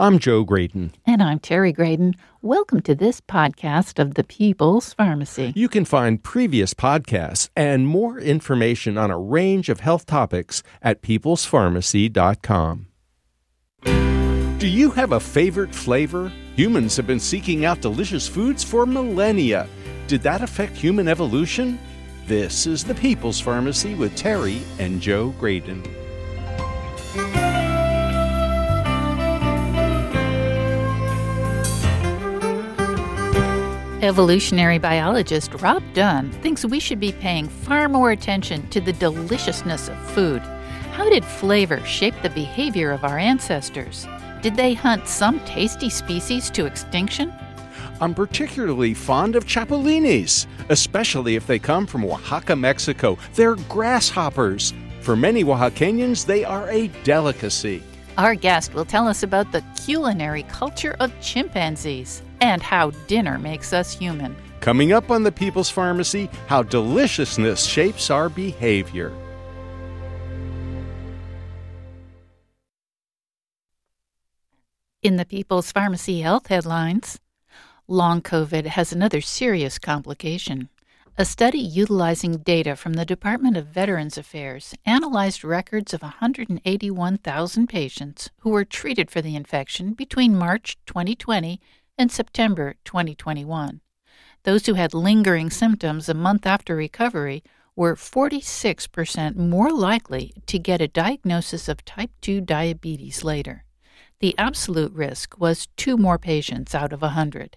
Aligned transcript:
I'm 0.00 0.20
Joe 0.20 0.44
Graedon. 0.44 0.92
And 1.06 1.20
I'm 1.20 1.40
Terry 1.40 1.72
Graedon. 1.72 2.14
Welcome 2.40 2.82
to 2.82 2.94
this 2.94 3.20
podcast 3.20 3.98
of 3.98 4.14
the 4.14 4.22
People's 4.22 4.94
Pharmacy. 4.94 5.52
You 5.56 5.68
can 5.68 5.84
find 5.84 6.22
previous 6.22 6.72
podcasts 6.72 7.48
and 7.56 7.84
more 7.84 8.20
information 8.20 8.96
on 8.96 9.10
a 9.10 9.18
range 9.18 9.68
of 9.68 9.80
health 9.80 10.06
topics 10.06 10.62
at 10.82 11.02
peoplespharmacy.com. 11.02 12.86
Do 14.58 14.68
you 14.68 14.90
have 14.92 15.10
a 15.10 15.18
favorite 15.18 15.74
flavor? 15.74 16.32
Humans 16.54 16.96
have 16.96 17.08
been 17.08 17.18
seeking 17.18 17.64
out 17.64 17.80
delicious 17.80 18.28
foods 18.28 18.62
for 18.62 18.86
millennia. 18.86 19.68
Did 20.06 20.22
that 20.22 20.42
affect 20.42 20.76
human 20.76 21.08
evolution? 21.08 21.76
This 22.26 22.68
is 22.68 22.84
the 22.84 22.94
People's 22.94 23.40
Pharmacy 23.40 23.96
with 23.96 24.14
Terry 24.14 24.62
and 24.78 25.00
Joe 25.00 25.34
Graedon. 25.40 25.84
Evolutionary 34.00 34.78
biologist 34.78 35.52
Rob 35.54 35.82
Dunn 35.92 36.30
thinks 36.30 36.64
we 36.64 36.78
should 36.78 37.00
be 37.00 37.10
paying 37.10 37.48
far 37.48 37.88
more 37.88 38.12
attention 38.12 38.68
to 38.70 38.80
the 38.80 38.92
deliciousness 38.92 39.88
of 39.88 39.98
food. 40.12 40.40
How 40.92 41.10
did 41.10 41.24
flavor 41.24 41.84
shape 41.84 42.14
the 42.22 42.30
behavior 42.30 42.92
of 42.92 43.02
our 43.02 43.18
ancestors? 43.18 44.06
Did 44.40 44.54
they 44.54 44.72
hunt 44.72 45.08
some 45.08 45.40
tasty 45.40 45.90
species 45.90 46.48
to 46.50 46.64
extinction? 46.64 47.32
I'm 48.00 48.14
particularly 48.14 48.94
fond 48.94 49.34
of 49.34 49.46
chapulines, 49.46 50.46
especially 50.68 51.34
if 51.34 51.48
they 51.48 51.58
come 51.58 51.84
from 51.84 52.04
Oaxaca, 52.04 52.54
Mexico. 52.54 53.18
They're 53.34 53.56
grasshoppers. 53.56 54.74
For 55.00 55.16
many 55.16 55.42
Oaxacanians, 55.42 56.24
they 56.24 56.44
are 56.44 56.70
a 56.70 56.86
delicacy. 57.02 57.82
Our 58.16 58.36
guest 58.36 58.74
will 58.74 58.84
tell 58.84 59.08
us 59.08 59.24
about 59.24 59.50
the 59.50 59.64
culinary 59.74 60.44
culture 60.44 60.94
of 61.00 61.12
chimpanzees 61.20 62.22
and 62.40 62.62
how 62.62 62.90
dinner 63.06 63.38
makes 63.38 63.72
us 63.72 63.92
human. 63.92 64.36
Coming 64.60 64.92
up 64.92 65.10
on 65.10 65.22
the 65.22 65.32
People's 65.32 65.70
Pharmacy, 65.70 66.28
how 66.46 66.62
deliciousness 66.62 67.64
shapes 67.64 68.10
our 68.10 68.28
behavior. 68.28 69.12
In 75.00 75.16
the 75.16 75.24
People's 75.24 75.70
Pharmacy 75.70 76.20
Health 76.22 76.48
headlines, 76.48 77.20
long 77.86 78.20
COVID 78.20 78.66
has 78.66 78.92
another 78.92 79.20
serious 79.20 79.78
complication. 79.78 80.68
A 81.16 81.24
study 81.24 81.58
utilizing 81.58 82.38
data 82.38 82.76
from 82.76 82.94
the 82.94 83.04
Department 83.04 83.56
of 83.56 83.66
Veterans 83.66 84.18
Affairs 84.18 84.74
analyzed 84.84 85.42
records 85.42 85.94
of 85.94 86.02
181,000 86.02 87.68
patients 87.68 88.30
who 88.40 88.50
were 88.50 88.64
treated 88.64 89.10
for 89.10 89.20
the 89.20 89.34
infection 89.34 89.94
between 89.94 90.36
March 90.36 90.76
2020 90.86 91.60
and 91.98 92.10
September 92.12 92.76
2021. 92.84 93.80
Those 94.44 94.66
who 94.66 94.74
had 94.74 94.94
lingering 94.94 95.50
symptoms 95.50 96.08
a 96.08 96.14
month 96.14 96.46
after 96.46 96.76
recovery 96.76 97.42
were 97.74 97.96
46% 97.96 99.36
more 99.36 99.72
likely 99.72 100.32
to 100.46 100.58
get 100.58 100.80
a 100.80 100.88
diagnosis 100.88 101.68
of 101.68 101.84
type 101.84 102.10
2 102.22 102.40
diabetes 102.40 103.24
later. 103.24 103.64
The 104.20 104.34
absolute 104.38 104.92
risk 104.92 105.38
was 105.38 105.68
two 105.76 105.96
more 105.96 106.18
patients 106.18 106.74
out 106.74 106.92
of 106.92 107.02
a 107.02 107.06
100. 107.06 107.56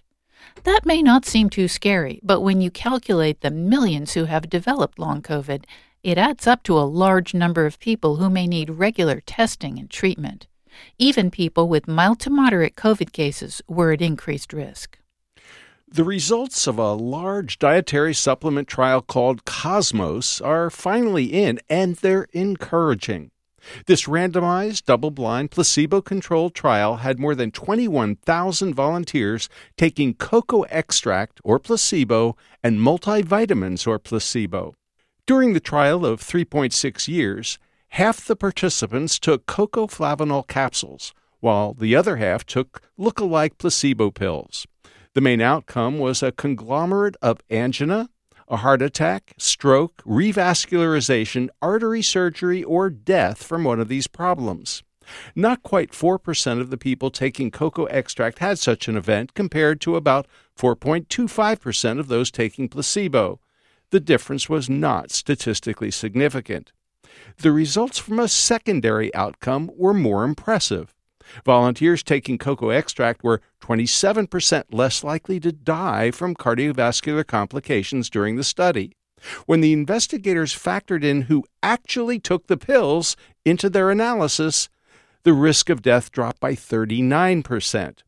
That 0.64 0.84
may 0.84 1.02
not 1.02 1.24
seem 1.24 1.50
too 1.50 1.68
scary, 1.68 2.20
but 2.22 2.40
when 2.40 2.60
you 2.60 2.70
calculate 2.70 3.40
the 3.40 3.50
millions 3.50 4.14
who 4.14 4.24
have 4.26 4.50
developed 4.50 4.98
long 4.98 5.22
COVID, 5.22 5.64
it 6.02 6.18
adds 6.18 6.46
up 6.46 6.62
to 6.64 6.78
a 6.78 6.82
large 6.82 7.32
number 7.32 7.64
of 7.64 7.78
people 7.78 8.16
who 8.16 8.28
may 8.28 8.46
need 8.46 8.70
regular 8.70 9.20
testing 9.20 9.78
and 9.78 9.88
treatment. 9.88 10.46
Even 10.98 11.30
people 11.30 11.68
with 11.68 11.88
mild 11.88 12.20
to 12.20 12.30
moderate 12.30 12.76
COVID 12.76 13.12
cases 13.12 13.62
were 13.68 13.92
at 13.92 14.02
increased 14.02 14.52
risk. 14.52 14.98
The 15.88 16.04
results 16.04 16.66
of 16.66 16.78
a 16.78 16.94
large 16.94 17.58
dietary 17.58 18.14
supplement 18.14 18.66
trial 18.66 19.02
called 19.02 19.44
Cosmos 19.44 20.40
are 20.40 20.70
finally 20.70 21.26
in, 21.26 21.60
and 21.68 21.96
they're 21.96 22.28
encouraging. 22.32 23.30
This 23.86 24.04
randomized, 24.04 24.86
double 24.86 25.10
blind, 25.10 25.50
placebo 25.50 26.00
controlled 26.00 26.54
trial 26.54 26.96
had 26.96 27.18
more 27.18 27.34
than 27.34 27.50
21,000 27.50 28.74
volunteers 28.74 29.48
taking 29.76 30.14
cocoa 30.14 30.62
extract 30.62 31.40
or 31.44 31.58
placebo 31.58 32.36
and 32.62 32.80
multivitamins 32.80 33.86
or 33.86 33.98
placebo. 33.98 34.74
During 35.26 35.52
the 35.52 35.60
trial 35.60 36.04
of 36.04 36.20
3.6 36.20 37.06
years, 37.06 37.58
half 37.92 38.24
the 38.24 38.36
participants 38.36 39.18
took 39.18 39.44
cocoa 39.44 39.86
flavanol 39.86 40.46
capsules, 40.48 41.12
while 41.40 41.74
the 41.74 41.94
other 41.94 42.16
half 42.16 42.46
took 42.46 42.80
look-alike 42.96 43.58
placebo 43.58 44.10
pills. 44.10 44.66
The 45.12 45.20
main 45.20 45.42
outcome 45.42 45.98
was 45.98 46.22
a 46.22 46.32
conglomerate 46.32 47.16
of 47.20 47.42
angina, 47.50 48.08
a 48.48 48.56
heart 48.56 48.80
attack, 48.80 49.34
stroke, 49.36 50.02
revascularization, 50.04 51.50
artery 51.60 52.00
surgery, 52.00 52.64
or 52.64 52.88
death 52.88 53.42
from 53.42 53.64
one 53.64 53.78
of 53.78 53.88
these 53.88 54.06
problems. 54.06 54.82
Not 55.34 55.62
quite 55.62 55.92
4% 55.92 56.60
of 56.60 56.70
the 56.70 56.78
people 56.78 57.10
taking 57.10 57.50
cocoa 57.50 57.84
extract 57.86 58.38
had 58.38 58.58
such 58.58 58.88
an 58.88 58.96
event, 58.96 59.34
compared 59.34 59.82
to 59.82 59.96
about 59.96 60.26
4.25% 60.58 61.98
of 61.98 62.08
those 62.08 62.30
taking 62.30 62.68
placebo. 62.68 63.38
The 63.90 64.00
difference 64.00 64.48
was 64.48 64.70
not 64.70 65.10
statistically 65.10 65.90
significant. 65.90 66.72
The 67.38 67.52
results 67.52 67.98
from 67.98 68.18
a 68.18 68.28
secondary 68.28 69.14
outcome 69.14 69.70
were 69.76 69.94
more 69.94 70.24
impressive. 70.24 70.94
Volunteers 71.44 72.02
taking 72.02 72.38
cocoa 72.38 72.70
extract 72.70 73.22
were 73.22 73.40
27% 73.60 74.64
less 74.70 75.04
likely 75.04 75.40
to 75.40 75.52
die 75.52 76.10
from 76.10 76.34
cardiovascular 76.34 77.26
complications 77.26 78.10
during 78.10 78.36
the 78.36 78.44
study. 78.44 78.96
When 79.46 79.60
the 79.60 79.72
investigators 79.72 80.54
factored 80.54 81.04
in 81.04 81.22
who 81.22 81.44
actually 81.62 82.18
took 82.18 82.48
the 82.48 82.56
pills 82.56 83.16
into 83.44 83.70
their 83.70 83.90
analysis, 83.90 84.68
the 85.22 85.32
risk 85.32 85.70
of 85.70 85.82
death 85.82 86.10
dropped 86.10 86.40
by 86.40 86.54
39%. 86.54 87.98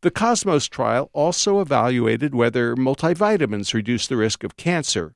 The 0.00 0.10
Cosmos 0.10 0.66
trial 0.66 1.10
also 1.12 1.60
evaluated 1.60 2.34
whether 2.34 2.74
multivitamins 2.74 3.74
reduce 3.74 4.06
the 4.06 4.16
risk 4.16 4.42
of 4.42 4.56
cancer. 4.56 5.14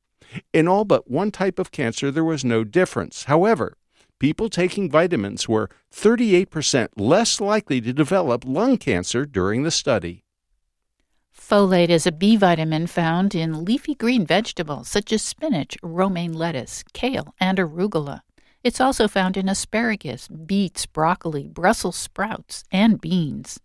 In 0.52 0.68
all 0.68 0.84
but 0.84 1.10
one 1.10 1.30
type 1.30 1.58
of 1.58 1.70
cancer, 1.70 2.10
there 2.10 2.24
was 2.24 2.44
no 2.44 2.64
difference. 2.64 3.24
However, 3.24 3.76
people 4.18 4.48
taking 4.48 4.90
vitamins 4.90 5.48
were 5.48 5.70
38% 5.92 6.88
less 6.96 7.40
likely 7.40 7.80
to 7.80 7.92
develop 7.92 8.44
lung 8.46 8.76
cancer 8.76 9.24
during 9.24 9.62
the 9.62 9.70
study. 9.70 10.24
Folate 11.36 11.88
is 11.88 12.06
a 12.06 12.12
B 12.12 12.36
vitamin 12.36 12.86
found 12.86 13.34
in 13.34 13.64
leafy 13.64 13.94
green 13.94 14.24
vegetables 14.24 14.88
such 14.88 15.12
as 15.12 15.22
spinach, 15.22 15.76
romaine 15.82 16.32
lettuce, 16.32 16.84
kale, 16.92 17.34
and 17.40 17.58
arugula. 17.58 18.20
It's 18.62 18.80
also 18.80 19.08
found 19.08 19.36
in 19.36 19.48
asparagus, 19.48 20.28
beets, 20.28 20.86
broccoli, 20.86 21.48
Brussels 21.48 21.96
sprouts, 21.96 22.62
and 22.70 23.00
beans. 23.00 23.58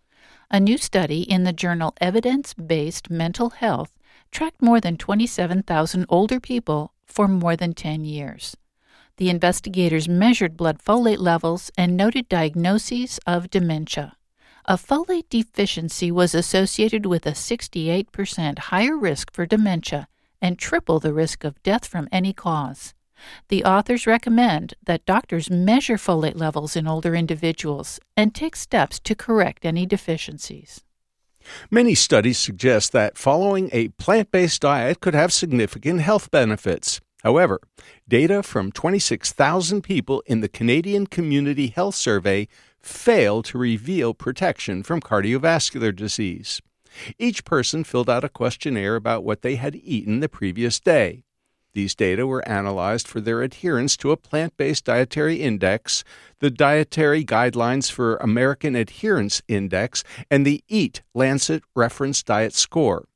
A 0.50 0.60
new 0.60 0.78
study 0.78 1.22
in 1.22 1.44
the 1.44 1.52
journal 1.52 1.94
Evidence 2.00 2.54
Based 2.54 3.10
Mental 3.10 3.50
Health 3.50 3.92
tracked 4.36 4.62
more 4.62 4.82
than 4.82 4.98
27,000 4.98 6.06
older 6.10 6.42
people 6.42 6.92
for 7.06 7.26
more 7.26 7.56
than 7.56 7.74
10 7.74 8.04
years. 8.04 8.58
The 9.16 9.30
investigators 9.30 10.10
measured 10.10 10.58
blood 10.58 10.80
folate 10.84 11.20
levels 11.20 11.72
and 11.78 11.96
noted 11.96 12.28
diagnoses 12.28 13.18
of 13.26 13.50
dementia. 13.50 14.18
A 14.66 14.76
folate 14.76 15.30
deficiency 15.30 16.12
was 16.12 16.36
associated 16.36 17.06
with 17.06 17.26
a 17.26 17.32
68% 17.32 18.60
higher 18.60 18.98
risk 18.98 19.32
for 19.32 19.46
dementia 19.46 20.10
and 20.42 20.60
triple 20.60 21.00
the 21.00 21.14
risk 21.14 21.46
of 21.46 21.64
death 21.64 21.88
from 21.88 22.10
any 22.12 22.34
cause. 22.34 22.94
The 23.48 23.64
authors 23.64 24.06
recommend 24.06 24.74
that 24.84 25.06
doctors 25.06 25.50
measure 25.50 25.96
folate 25.96 26.38
levels 26.38 26.76
in 26.76 26.90
older 26.90 27.16
individuals 27.16 28.02
and 28.18 28.36
take 28.36 28.58
steps 28.58 29.00
to 29.00 29.16
correct 29.16 29.66
any 29.66 29.86
deficiencies. 29.86 30.84
Many 31.70 31.96
studies 31.96 32.38
suggest 32.38 32.92
that 32.92 33.18
following 33.18 33.70
a 33.72 33.90
plant 33.90 34.32
based 34.32 34.62
diet 34.62 35.00
could 35.00 35.14
have 35.14 35.34
significant 35.34 36.02
health 36.02 36.32
benefits. 36.32 37.02
However, 37.24 37.60
data 38.08 38.44
from 38.44 38.72
26,000 38.72 39.82
people 39.82 40.22
in 40.28 40.42
the 40.42 40.48
Canadian 40.48 41.08
Community 41.08 41.68
Health 41.68 41.96
Survey 41.96 42.48
fail 42.82 43.42
to 43.44 43.58
reveal 43.58 44.14
protection 44.14 44.84
from 44.84 45.02
cardiovascular 45.02 45.96
disease. 45.96 46.62
Each 47.18 47.44
person 47.44 47.84
filled 47.84 48.10
out 48.10 48.24
a 48.24 48.30
questionnaire 48.30 48.96
about 48.96 49.24
what 49.24 49.42
they 49.42 49.56
had 49.56 49.76
eaten 49.76 50.20
the 50.20 50.30
previous 50.30 50.80
day. 50.80 51.25
These 51.76 51.94
data 51.94 52.26
were 52.26 52.48
analyzed 52.48 53.06
for 53.06 53.20
their 53.20 53.42
adherence 53.42 53.98
to 53.98 54.12
a 54.12 54.18
plant 54.18 54.56
based 54.56 54.86
dietary 54.86 55.42
index, 55.42 56.06
the 56.40 56.50
Dietary 56.50 57.26
Guidelines 57.26 57.92
for 57.92 58.16
American 58.16 58.78
Adherence 58.78 59.42
Index, 59.50 60.02
and 60.32 60.46
the 60.48 60.64
EAT 60.70 61.04
Lancet 61.14 61.64
Reference 61.76 62.24
Diet 62.24 62.54
Score. 62.54 63.10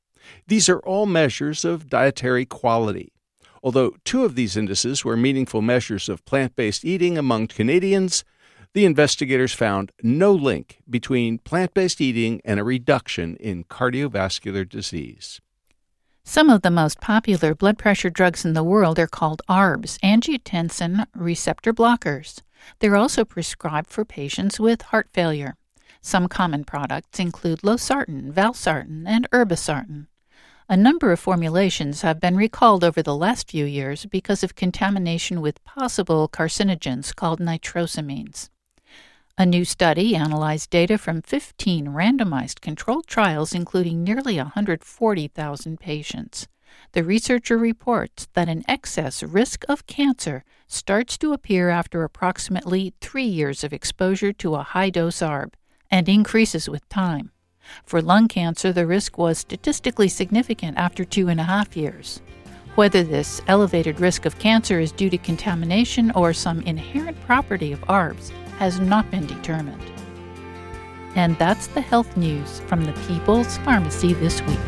These 0.46 0.68
are 0.68 0.80
all 0.80 1.06
measures 1.06 1.64
of 1.64 1.88
dietary 1.88 2.44
quality. 2.44 3.14
Although 3.62 3.96
two 4.04 4.24
of 4.24 4.34
these 4.34 4.58
indices 4.58 5.06
were 5.06 5.16
meaningful 5.16 5.62
measures 5.62 6.10
of 6.10 6.26
plant 6.26 6.54
based 6.54 6.84
eating 6.84 7.16
among 7.16 7.46
Canadians, 7.46 8.24
the 8.74 8.84
investigators 8.84 9.54
found 9.54 9.90
no 10.02 10.32
link 10.34 10.80
between 10.88 11.38
plant 11.38 11.72
based 11.72 11.98
eating 11.98 12.42
and 12.44 12.60
a 12.60 12.64
reduction 12.64 13.36
in 13.36 13.64
cardiovascular 13.64 14.68
disease. 14.68 15.40
Some 16.24 16.50
of 16.50 16.62
the 16.62 16.70
most 16.70 17.00
popular 17.00 17.54
blood 17.54 17.78
pressure 17.78 18.10
drugs 18.10 18.44
in 18.44 18.52
the 18.52 18.62
world 18.62 18.98
are 18.98 19.06
called 19.06 19.42
ARBs, 19.48 19.98
angiotensin 20.00 21.06
receptor 21.14 21.72
blockers. 21.72 22.40
They're 22.78 22.96
also 22.96 23.24
prescribed 23.24 23.90
for 23.90 24.04
patients 24.04 24.60
with 24.60 24.82
heart 24.82 25.08
failure. 25.12 25.56
Some 26.02 26.28
common 26.28 26.64
products 26.64 27.18
include 27.18 27.60
losartan, 27.60 28.32
valsartan, 28.32 29.04
and 29.06 29.28
irbesartan. 29.30 30.06
A 30.68 30.76
number 30.76 31.10
of 31.10 31.18
formulations 31.18 32.02
have 32.02 32.20
been 32.20 32.36
recalled 32.36 32.84
over 32.84 33.02
the 33.02 33.16
last 33.16 33.50
few 33.50 33.64
years 33.64 34.06
because 34.06 34.44
of 34.44 34.54
contamination 34.54 35.40
with 35.40 35.64
possible 35.64 36.28
carcinogens 36.28 37.14
called 37.14 37.40
nitrosamines. 37.40 38.50
A 39.40 39.46
new 39.46 39.64
study 39.64 40.14
analyzed 40.14 40.68
data 40.68 40.98
from 40.98 41.22
15 41.22 41.86
randomized 41.86 42.60
controlled 42.60 43.06
trials, 43.06 43.54
including 43.54 44.04
nearly 44.04 44.36
140,000 44.36 45.80
patients. 45.80 46.46
The 46.92 47.02
researcher 47.02 47.56
reports 47.56 48.28
that 48.34 48.50
an 48.50 48.64
excess 48.68 49.22
risk 49.22 49.64
of 49.66 49.86
cancer 49.86 50.44
starts 50.66 51.16
to 51.16 51.32
appear 51.32 51.70
after 51.70 52.04
approximately 52.04 52.92
three 53.00 53.24
years 53.24 53.64
of 53.64 53.72
exposure 53.72 54.34
to 54.34 54.56
a 54.56 54.62
high 54.62 54.90
dose 54.90 55.20
ARB 55.20 55.54
and 55.90 56.06
increases 56.06 56.68
with 56.68 56.86
time. 56.90 57.30
For 57.86 58.02
lung 58.02 58.28
cancer, 58.28 58.74
the 58.74 58.86
risk 58.86 59.16
was 59.16 59.38
statistically 59.38 60.08
significant 60.08 60.76
after 60.76 61.02
two 61.02 61.28
and 61.28 61.40
a 61.40 61.44
half 61.44 61.78
years. 61.78 62.20
Whether 62.74 63.02
this 63.02 63.40
elevated 63.46 64.00
risk 64.00 64.26
of 64.26 64.38
cancer 64.38 64.80
is 64.80 64.92
due 64.92 65.08
to 65.08 65.16
contamination 65.16 66.10
or 66.10 66.34
some 66.34 66.60
inherent 66.60 67.18
property 67.22 67.72
of 67.72 67.80
ARBs 67.88 68.32
has 68.60 68.78
not 68.78 69.10
been 69.10 69.24
determined. 69.24 69.80
And 71.16 71.36
that's 71.38 71.68
the 71.68 71.80
health 71.80 72.14
news 72.18 72.60
from 72.66 72.84
the 72.84 72.92
People's 73.08 73.56
Pharmacy 73.58 74.12
this 74.12 74.42
week. 74.42 74.58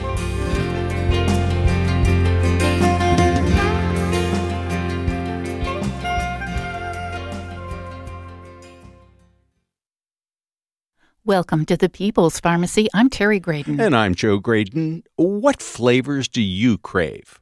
Welcome 11.26 11.66
to 11.66 11.76
the 11.76 11.90
People's 11.90 12.40
Pharmacy. 12.40 12.88
I'm 12.94 13.10
Terry 13.10 13.38
Graedon. 13.38 13.78
And 13.78 13.94
I'm 13.94 14.14
Joe 14.14 14.40
Graedon. 14.40 15.02
What 15.16 15.60
flavors 15.60 16.28
do 16.28 16.40
you 16.40 16.78
crave? 16.78 17.38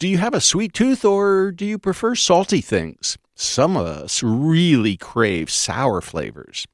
Do 0.00 0.08
you 0.08 0.18
have 0.18 0.34
a 0.34 0.40
sweet 0.40 0.72
tooth 0.72 1.04
or 1.04 1.52
do 1.52 1.64
you 1.64 1.78
prefer 1.78 2.16
salty 2.16 2.60
things? 2.60 3.18
Some 3.34 3.76
of 3.76 3.86
us 3.86 4.22
really 4.22 4.96
crave 4.96 5.50
sour 5.50 6.00
flavors. 6.00 6.66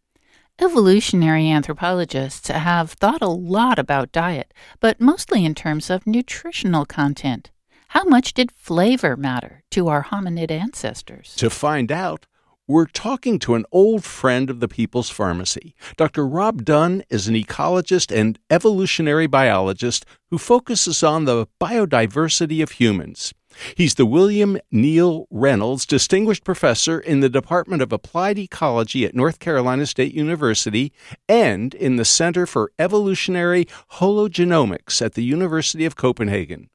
Evolutionary 0.60 1.48
anthropologists 1.48 2.48
have 2.48 2.90
thought 2.92 3.22
a 3.22 3.28
lot 3.28 3.78
about 3.78 4.10
diet, 4.10 4.52
but 4.80 5.00
mostly 5.00 5.44
in 5.44 5.54
terms 5.54 5.88
of 5.88 6.06
nutritional 6.06 6.84
content. 6.84 7.52
How 7.88 8.04
much 8.04 8.34
did 8.34 8.52
flavor 8.52 9.16
matter 9.16 9.62
to 9.70 9.88
our 9.88 10.04
hominid 10.04 10.50
ancestors? 10.50 11.34
To 11.36 11.48
find 11.48 11.92
out, 11.92 12.26
we're 12.66 12.86
talking 12.86 13.38
to 13.38 13.54
an 13.54 13.64
old 13.72 14.04
friend 14.04 14.50
of 14.50 14.60
the 14.60 14.68
People's 14.68 15.08
Pharmacy. 15.08 15.74
Dr. 15.96 16.26
Rob 16.26 16.64
Dunn 16.64 17.02
is 17.08 17.28
an 17.28 17.34
ecologist 17.34 18.14
and 18.14 18.38
evolutionary 18.50 19.26
biologist 19.26 20.04
who 20.30 20.36
focuses 20.36 21.02
on 21.02 21.24
the 21.24 21.46
biodiversity 21.58 22.62
of 22.62 22.72
humans. 22.72 23.32
He's 23.74 23.94
the 23.94 24.06
William 24.06 24.58
Neal 24.70 25.26
Reynolds 25.30 25.86
Distinguished 25.86 26.44
Professor 26.44 26.98
in 27.00 27.20
the 27.20 27.28
Department 27.28 27.82
of 27.82 27.92
Applied 27.92 28.38
Ecology 28.38 29.04
at 29.04 29.14
North 29.14 29.38
Carolina 29.38 29.86
State 29.86 30.14
University 30.14 30.92
and 31.28 31.74
in 31.74 31.96
the 31.96 32.04
Center 32.04 32.46
for 32.46 32.72
Evolutionary 32.78 33.66
Hologenomics 33.94 35.02
at 35.02 35.14
the 35.14 35.24
University 35.24 35.84
of 35.84 35.96
Copenhagen. 35.96 36.68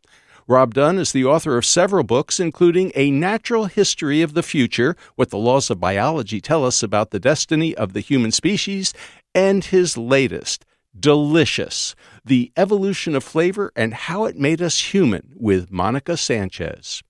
Rob 0.45 0.74
Dunn 0.74 0.97
is 0.97 1.13
the 1.13 1.24
author 1.24 1.57
of 1.57 1.65
several 1.65 2.03
books, 2.03 2.39
including 2.39 2.91
A 2.95 3.12
Natural 3.12 3.65
History 3.65 4.21
of 4.21 4.33
the 4.33 4.44
Future 4.44 4.97
What 5.15 5.30
the 5.30 5.38
Laws 5.38 5.69
of 5.69 5.80
Biology 5.80 6.41
Tell 6.41 6.65
Us 6.65 6.83
About 6.83 7.12
the 7.12 7.19
Destiny 7.19 7.74
of 7.75 7.94
the 7.94 8.01
Human 8.01 8.31
Species, 8.31 8.94
and 9.33 9.63
his 9.63 9.97
latest, 9.97 10.65
Delicious 10.98 11.95
The 12.24 12.51
Evolution 12.56 13.16
of 13.16 13.24
Flavor 13.24 13.72
and 13.75 13.94
How 13.94 14.25
It 14.25 14.38
Made 14.38 14.62
Us 14.62 14.94
Human, 14.94 15.34
with 15.36 15.72
Monica 15.72 16.18
Sanchez. 16.18 17.01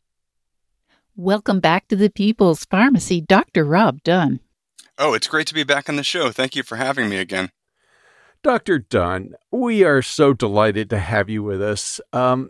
Welcome 1.16 1.60
back 1.60 1.88
to 1.90 1.96
the 1.96 2.10
People's 2.10 2.66
Pharmacy, 2.66 3.22
Dr. 3.22 3.66
Rob 3.66 4.02
Dunn. 4.04 4.40
Oh, 4.98 5.14
it's 5.14 5.28
great 5.28 5.48
to 5.48 5.54
be 5.54 5.64
back 5.64 5.90
on 5.90 5.96
the 5.96 6.04
show. 6.04 6.32
Thank 6.32 6.56
you 6.56 6.64
for 6.64 6.78
having 6.78 7.10
me 7.10 7.18
again. 7.18 7.50
Dr. 8.42 8.80
Dunn, 8.80 9.36
we 9.52 9.84
are 9.84 10.02
so 10.02 10.34
delighted 10.34 10.90
to 10.90 11.00
have 11.00 11.30
you 11.30 11.44
with 11.44 11.62
us. 11.62 12.02
Um, 12.12 12.50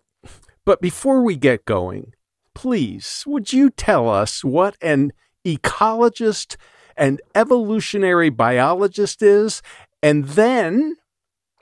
but 0.65 0.81
before 0.81 1.21
we 1.21 1.35
get 1.35 1.65
going, 1.65 2.13
please, 2.53 3.23
would 3.27 3.53
you 3.53 3.69
tell 3.69 4.09
us 4.09 4.43
what 4.43 4.75
an 4.81 5.13
ecologist 5.45 6.55
and 6.95 7.21
evolutionary 7.35 8.29
biologist 8.29 9.21
is? 9.21 9.61
And 10.01 10.25
then, 10.25 10.97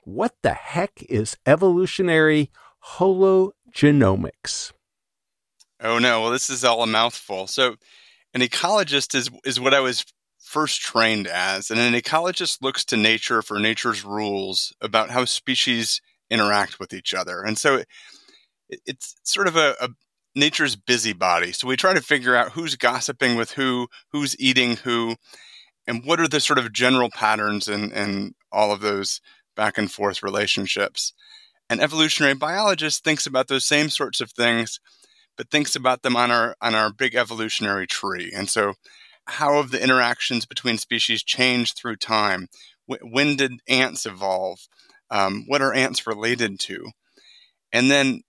what 0.04 0.34
the 0.42 0.54
heck 0.54 1.02
is 1.08 1.36
evolutionary 1.46 2.50
hologenomics? 2.96 4.72
Oh 5.80 5.98
no, 5.98 6.20
well 6.20 6.30
this 6.30 6.50
is 6.50 6.64
all 6.64 6.82
a 6.82 6.86
mouthful. 6.86 7.46
So 7.46 7.76
an 8.34 8.40
ecologist 8.40 9.14
is 9.14 9.30
is 9.44 9.60
what 9.60 9.74
I 9.74 9.80
was 9.80 10.04
first 10.38 10.80
trained 10.80 11.26
as, 11.26 11.70
and 11.70 11.80
an 11.80 11.94
ecologist 11.94 12.58
looks 12.62 12.84
to 12.86 12.96
nature 12.96 13.42
for 13.42 13.58
nature's 13.58 14.04
rules 14.04 14.74
about 14.80 15.10
how 15.10 15.24
species 15.24 16.00
interact 16.30 16.80
with 16.80 16.92
each 16.92 17.14
other. 17.14 17.42
And 17.42 17.58
so 17.58 17.82
it's 18.68 19.14
sort 19.22 19.46
of 19.46 19.56
a, 19.56 19.76
a 19.80 19.88
nature's 20.34 20.76
busybody. 20.76 21.52
So 21.52 21.68
we 21.68 21.76
try 21.76 21.94
to 21.94 22.00
figure 22.00 22.34
out 22.34 22.52
who's 22.52 22.76
gossiping 22.76 23.36
with 23.36 23.52
who, 23.52 23.88
who's 24.12 24.38
eating 24.40 24.76
who, 24.76 25.16
and 25.86 26.04
what 26.04 26.20
are 26.20 26.28
the 26.28 26.40
sort 26.40 26.58
of 26.58 26.72
general 26.72 27.10
patterns 27.10 27.68
and 27.68 27.92
in 27.92 28.34
all 28.50 28.72
of 28.72 28.80
those 28.80 29.20
back 29.56 29.78
and 29.78 29.90
forth 29.90 30.22
relationships. 30.22 31.12
An 31.70 31.80
evolutionary 31.80 32.34
biologist 32.34 33.04
thinks 33.04 33.26
about 33.26 33.48
those 33.48 33.64
same 33.64 33.88
sorts 33.88 34.20
of 34.20 34.32
things, 34.32 34.80
but 35.36 35.50
thinks 35.50 35.74
about 35.74 36.02
them 36.02 36.16
on 36.16 36.30
our 36.30 36.56
on 36.60 36.74
our 36.74 36.92
big 36.92 37.14
evolutionary 37.14 37.86
tree. 37.86 38.32
And 38.34 38.48
so, 38.48 38.74
how 39.26 39.54
have 39.54 39.70
the 39.70 39.82
interactions 39.82 40.44
between 40.44 40.78
species 40.78 41.22
changed 41.22 41.76
through 41.76 41.96
time? 41.96 42.48
when 43.00 43.36
did 43.36 43.52
ants 43.68 44.06
evolve? 44.06 44.58
Um, 45.10 45.44
what 45.46 45.62
are 45.62 45.72
ants 45.72 46.06
related 46.06 46.58
to? 46.60 46.90
And 47.72 47.90
then 47.90 48.22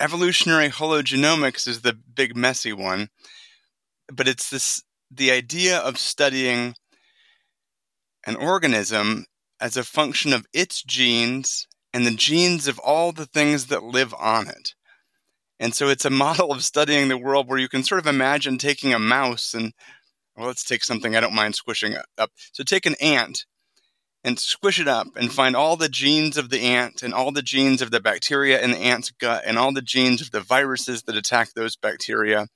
evolutionary 0.00 0.68
hologenomics 0.68 1.66
is 1.66 1.82
the 1.82 1.92
big 1.92 2.36
messy 2.36 2.72
one, 2.72 3.08
but 4.12 4.28
it's 4.28 4.50
this 4.50 4.82
the 5.10 5.30
idea 5.30 5.78
of 5.78 5.98
studying 5.98 6.74
an 8.26 8.36
organism 8.36 9.24
as 9.60 9.76
a 9.76 9.84
function 9.84 10.32
of 10.32 10.46
its 10.52 10.82
genes 10.82 11.66
and 11.92 12.06
the 12.06 12.12
genes 12.12 12.68
of 12.68 12.78
all 12.78 13.12
the 13.12 13.26
things 13.26 13.66
that 13.66 13.82
live 13.82 14.14
on 14.18 14.48
it. 14.48 14.74
And 15.58 15.74
so 15.74 15.88
it's 15.88 16.04
a 16.04 16.10
model 16.10 16.52
of 16.52 16.62
studying 16.62 17.08
the 17.08 17.18
world 17.18 17.48
where 17.48 17.58
you 17.58 17.68
can 17.68 17.82
sort 17.82 17.98
of 17.98 18.06
imagine 18.06 18.58
taking 18.58 18.94
a 18.94 18.98
mouse 18.98 19.54
and, 19.54 19.72
well, 20.36 20.46
let's 20.46 20.64
take 20.64 20.84
something 20.84 21.16
I 21.16 21.20
don't 21.20 21.34
mind 21.34 21.56
squishing 21.56 21.96
up. 22.16 22.30
So 22.52 22.62
take 22.62 22.86
an 22.86 22.94
ant 23.00 23.44
and 24.22 24.38
squish 24.38 24.78
it 24.78 24.88
up 24.88 25.08
and 25.16 25.32
find 25.32 25.56
all 25.56 25.76
the 25.76 25.88
genes 25.88 26.36
of 26.36 26.50
the 26.50 26.60
ant 26.60 27.02
and 27.02 27.12
all 27.12 27.32
the 27.32 27.42
genes 27.42 27.82
of 27.82 27.90
the 27.90 28.00
bacteria 28.00 28.60
in 28.60 28.70
the 28.70 28.78
ant's 28.78 29.10
gut 29.10 29.42
and 29.46 29.58
all 29.58 29.72
the 29.72 29.82
genes 29.82 30.20
of 30.20 30.30
the 30.30 30.40
viruses 30.40 31.02
that 31.04 31.16
attack 31.16 31.52
those 31.54 31.76
bacteria. 31.76 32.46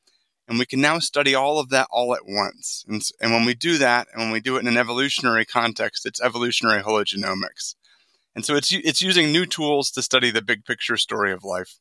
And 0.49 0.59
we 0.59 0.67
can 0.67 0.81
now 0.81 0.99
study 0.99 1.35
all 1.35 1.59
of 1.59 1.69
that 1.71 1.87
all 1.91 2.15
at 2.15 2.27
once. 2.27 2.85
And, 2.89 3.01
and 3.21 3.33
when 3.33 3.45
we 3.45 3.55
do 3.55 3.79
that, 3.79 4.09
and 4.13 4.23
when 4.23 4.33
we 4.33 4.41
do 4.41 4.57
it 4.57 4.61
in 4.61 4.67
an 4.69 4.77
evolutionary 4.77 5.45
context, 5.45 6.05
it's 6.05 6.21
evolutionary 6.21 6.83
hologenomics. 6.83 7.75
And 8.35 8.45
so 8.45 8.57
it's, 8.57 8.73
it's 8.73 9.03
using 9.03 9.31
new 9.31 9.47
tools 9.47 9.91
to 9.93 10.03
study 10.03 10.31
the 10.31 10.43
big 10.43 10.65
picture 10.65 10.97
story 10.97 11.33
of 11.33 11.45
life. 11.45 11.79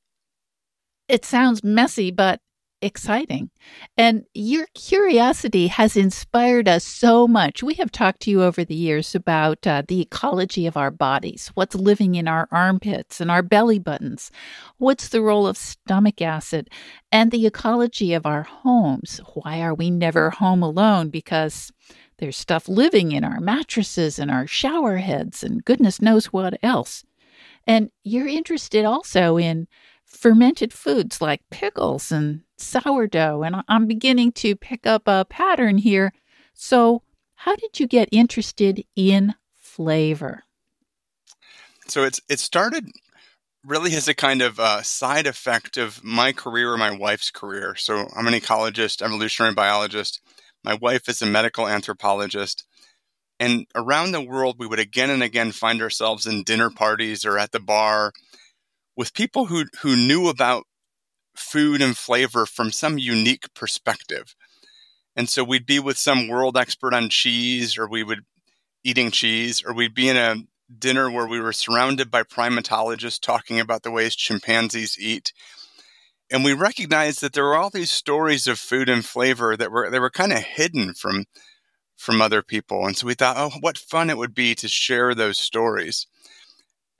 It 1.07 1.25
sounds 1.25 1.63
messy, 1.63 2.11
but 2.11 2.39
exciting. 2.81 3.49
And 3.97 4.25
your 4.33 4.67
curiosity 4.73 5.67
has 5.67 5.95
inspired 5.95 6.67
us 6.67 6.83
so 6.83 7.27
much. 7.27 7.63
We 7.63 7.75
have 7.75 7.91
talked 7.91 8.21
to 8.21 8.31
you 8.31 8.43
over 8.43 8.63
the 8.63 8.75
years 8.75 9.15
about 9.15 9.65
uh, 9.67 9.83
the 9.87 10.01
ecology 10.01 10.65
of 10.65 10.77
our 10.77 10.91
bodies, 10.91 11.51
what's 11.53 11.75
living 11.75 12.15
in 12.15 12.27
our 12.27 12.47
armpits 12.51 13.21
and 13.21 13.29
our 13.29 13.41
belly 13.43 13.79
buttons, 13.79 14.31
what's 14.77 15.09
the 15.09 15.21
role 15.21 15.47
of 15.47 15.57
stomach 15.57 16.21
acid, 16.21 16.69
and 17.11 17.31
the 17.31 17.45
ecology 17.45 18.13
of 18.13 18.25
our 18.25 18.43
homes. 18.43 19.21
Why 19.33 19.61
are 19.61 19.73
we 19.73 19.91
never 19.91 20.29
home 20.29 20.63
alone? 20.63 21.09
Because 21.09 21.71
there's 22.17 22.37
stuff 22.37 22.67
living 22.67 23.11
in 23.11 23.23
our 23.23 23.39
mattresses 23.39 24.19
and 24.19 24.29
our 24.29 24.47
shower 24.47 24.97
heads 24.97 25.43
and 25.43 25.65
goodness 25.65 26.01
knows 26.01 26.27
what 26.27 26.57
else. 26.63 27.03
And 27.67 27.91
you're 28.03 28.27
interested 28.27 28.85
also 28.85 29.37
in 29.37 29.67
fermented 30.11 30.73
foods 30.73 31.21
like 31.21 31.41
pickles 31.49 32.11
and 32.11 32.41
sourdough. 32.57 33.43
And 33.43 33.63
I'm 33.67 33.87
beginning 33.87 34.31
to 34.33 34.55
pick 34.55 34.85
up 34.85 35.03
a 35.07 35.25
pattern 35.25 35.77
here. 35.77 36.13
So, 36.53 37.03
How 37.35 37.55
did 37.55 37.79
you 37.79 37.87
get 37.87 38.09
interested 38.11 38.83
in 38.95 39.33
flavor? 39.57 40.43
So 41.87 42.03
it's 42.03 42.21
it 42.29 42.39
started 42.39 42.85
really 43.65 43.95
as 43.95 44.07
a 44.07 44.13
kind 44.13 44.41
of 44.41 44.59
uh, 44.59 44.81
side 44.81 45.27
effect 45.27 45.77
of 45.77 46.03
my 46.03 46.31
career 46.33 46.71
or 46.71 46.77
my 46.77 46.91
wife's 46.91 47.31
career. 47.31 47.75
So 47.75 48.07
I'm 48.15 48.27
an 48.27 48.33
ecologist, 48.33 49.01
evolutionary 49.01 49.53
biologist. 49.53 50.21
My 50.63 50.75
wife 50.75 51.09
is 51.09 51.21
a 51.21 51.25
medical 51.25 51.67
anthropologist. 51.67 52.65
And 53.39 53.65
around 53.73 54.11
the 54.11 54.21
world, 54.21 54.57
we 54.59 54.67
would 54.67 54.79
again 54.79 55.09
and 55.09 55.23
again 55.23 55.51
find 55.51 55.81
ourselves 55.81 56.27
in 56.27 56.43
dinner 56.43 56.69
parties 56.69 57.25
or 57.25 57.39
at 57.39 57.51
the 57.51 57.59
bar 57.59 58.13
with 59.01 59.15
people 59.15 59.47
who, 59.47 59.65
who 59.81 59.95
knew 59.95 60.27
about 60.27 60.67
food 61.35 61.81
and 61.81 61.97
flavor 61.97 62.45
from 62.45 62.71
some 62.71 62.99
unique 62.99 63.51
perspective. 63.55 64.35
And 65.15 65.27
so 65.27 65.43
we'd 65.43 65.65
be 65.65 65.79
with 65.79 65.97
some 65.97 66.27
world 66.27 66.55
expert 66.55 66.93
on 66.93 67.09
cheese, 67.09 67.79
or 67.79 67.89
we 67.89 68.03
would 68.03 68.19
eating 68.83 69.09
cheese, 69.09 69.63
or 69.65 69.73
we'd 69.73 69.95
be 69.95 70.07
in 70.07 70.17
a 70.17 70.35
dinner 70.77 71.09
where 71.09 71.25
we 71.25 71.41
were 71.41 71.51
surrounded 71.51 72.11
by 72.11 72.21
primatologists 72.21 73.19
talking 73.19 73.59
about 73.59 73.81
the 73.81 73.89
ways 73.89 74.15
chimpanzees 74.15 74.99
eat. 74.99 75.33
And 76.29 76.43
we 76.43 76.53
recognized 76.53 77.21
that 77.21 77.33
there 77.33 77.45
were 77.45 77.57
all 77.57 77.71
these 77.71 77.89
stories 77.89 78.45
of 78.45 78.59
food 78.59 78.87
and 78.87 79.03
flavor 79.03 79.57
that 79.57 79.71
were 79.71 79.89
they 79.89 79.99
were 79.99 80.11
kind 80.11 80.31
of 80.31 80.43
hidden 80.43 80.93
from 80.93 81.25
from 81.97 82.21
other 82.21 82.43
people. 82.43 82.85
And 82.85 82.95
so 82.95 83.07
we 83.07 83.15
thought, 83.15 83.35
oh, 83.35 83.57
what 83.61 83.79
fun 83.79 84.11
it 84.11 84.17
would 84.17 84.35
be 84.35 84.53
to 84.53 84.67
share 84.67 85.15
those 85.15 85.39
stories. 85.39 86.05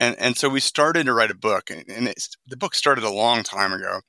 And 0.02 0.16
and 0.18 0.36
so 0.36 0.48
we 0.48 0.58
started 0.58 1.06
to 1.06 1.12
write 1.12 1.30
a 1.30 1.34
book, 1.34 1.70
and, 1.70 1.88
and 1.88 2.12
the 2.48 2.56
book 2.56 2.74
started 2.74 3.04
a 3.04 3.10
long 3.10 3.44
time 3.44 3.72
ago. 3.72 4.00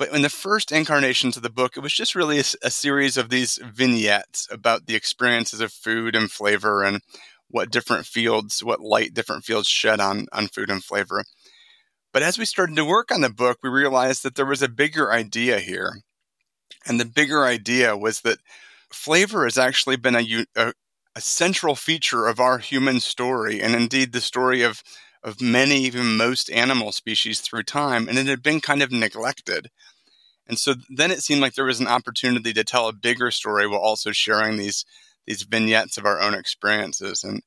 But 0.00 0.12
in 0.12 0.22
the 0.22 0.28
first 0.28 0.72
incarnations 0.72 1.36
of 1.36 1.44
the 1.44 1.48
book, 1.48 1.76
it 1.76 1.80
was 1.80 1.92
just 1.92 2.16
really 2.16 2.40
a, 2.40 2.44
a 2.64 2.72
series 2.72 3.16
of 3.16 3.28
these 3.28 3.60
vignettes 3.62 4.48
about 4.50 4.86
the 4.86 4.96
experiences 4.96 5.60
of 5.60 5.72
food 5.72 6.16
and 6.16 6.28
flavor 6.28 6.82
and 6.82 7.02
what 7.48 7.70
different 7.70 8.04
fields, 8.04 8.64
what 8.64 8.80
light 8.80 9.14
different 9.14 9.44
fields 9.44 9.68
shed 9.68 10.00
on, 10.00 10.26
on 10.32 10.48
food 10.48 10.70
and 10.70 10.82
flavor. 10.82 11.22
But 12.12 12.24
as 12.24 12.36
we 12.36 12.44
started 12.44 12.74
to 12.74 12.84
work 12.84 13.12
on 13.12 13.20
the 13.20 13.30
book, 13.30 13.58
we 13.62 13.70
realized 13.70 14.24
that 14.24 14.34
there 14.34 14.44
was 14.44 14.62
a 14.62 14.68
bigger 14.68 15.12
idea 15.12 15.60
here. 15.60 16.00
And 16.84 16.98
the 16.98 17.04
bigger 17.04 17.44
idea 17.44 17.96
was 17.96 18.22
that 18.22 18.38
flavor 18.90 19.44
has 19.44 19.56
actually 19.56 19.96
been 19.96 20.16
a, 20.16 20.46
a, 20.56 20.72
a 21.16 21.20
central 21.20 21.74
feature 21.74 22.26
of 22.26 22.40
our 22.40 22.58
human 22.58 23.00
story, 23.00 23.60
and 23.60 23.74
indeed 23.74 24.12
the 24.12 24.20
story 24.20 24.62
of, 24.62 24.82
of 25.22 25.40
many, 25.40 25.78
even 25.78 26.16
most 26.16 26.50
animal 26.50 26.92
species 26.92 27.40
through 27.40 27.62
time, 27.62 28.08
and 28.08 28.18
it 28.18 28.26
had 28.26 28.42
been 28.42 28.60
kind 28.60 28.82
of 28.82 28.90
neglected. 28.90 29.70
And 30.46 30.58
so 30.58 30.74
then 30.90 31.10
it 31.10 31.22
seemed 31.22 31.40
like 31.40 31.54
there 31.54 31.64
was 31.64 31.80
an 31.80 31.86
opportunity 31.86 32.52
to 32.52 32.64
tell 32.64 32.88
a 32.88 32.92
bigger 32.92 33.30
story 33.30 33.66
while 33.66 33.80
also 33.80 34.12
sharing 34.12 34.56
these 34.56 34.84
these 35.26 35.42
vignettes 35.42 35.96
of 35.96 36.04
our 36.04 36.20
own 36.20 36.34
experiences 36.34 37.24
and 37.24 37.42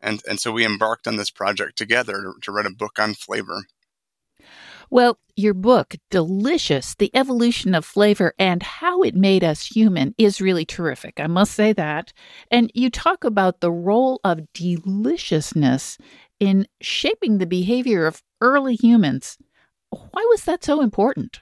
and 0.00 0.22
and 0.28 0.38
so 0.38 0.52
we 0.52 0.64
embarked 0.64 1.08
on 1.08 1.16
this 1.16 1.30
project 1.30 1.76
together 1.76 2.22
to, 2.22 2.34
to 2.42 2.52
write 2.52 2.66
a 2.66 2.70
book 2.70 2.98
on 3.00 3.14
flavor 3.14 3.62
well, 4.90 5.18
your 5.36 5.54
book, 5.54 5.96
Delicious 6.10 6.94
The 6.94 7.14
Evolution 7.14 7.74
of 7.74 7.84
Flavor 7.84 8.34
and 8.38 8.62
How 8.62 9.02
It 9.02 9.14
Made 9.14 9.44
Us 9.44 9.66
Human, 9.66 10.14
is 10.16 10.40
really 10.40 10.64
terrific. 10.64 11.20
I 11.20 11.26
must 11.26 11.52
say 11.52 11.72
that. 11.74 12.12
And 12.50 12.70
you 12.74 12.90
talk 12.90 13.24
about 13.24 13.60
the 13.60 13.72
role 13.72 14.20
of 14.24 14.52
deliciousness 14.52 15.98
in 16.40 16.66
shaping 16.80 17.38
the 17.38 17.46
behavior 17.46 18.06
of 18.06 18.22
early 18.40 18.76
humans. 18.76 19.38
Why 19.90 20.26
was 20.30 20.44
that 20.44 20.64
so 20.64 20.80
important? 20.80 21.40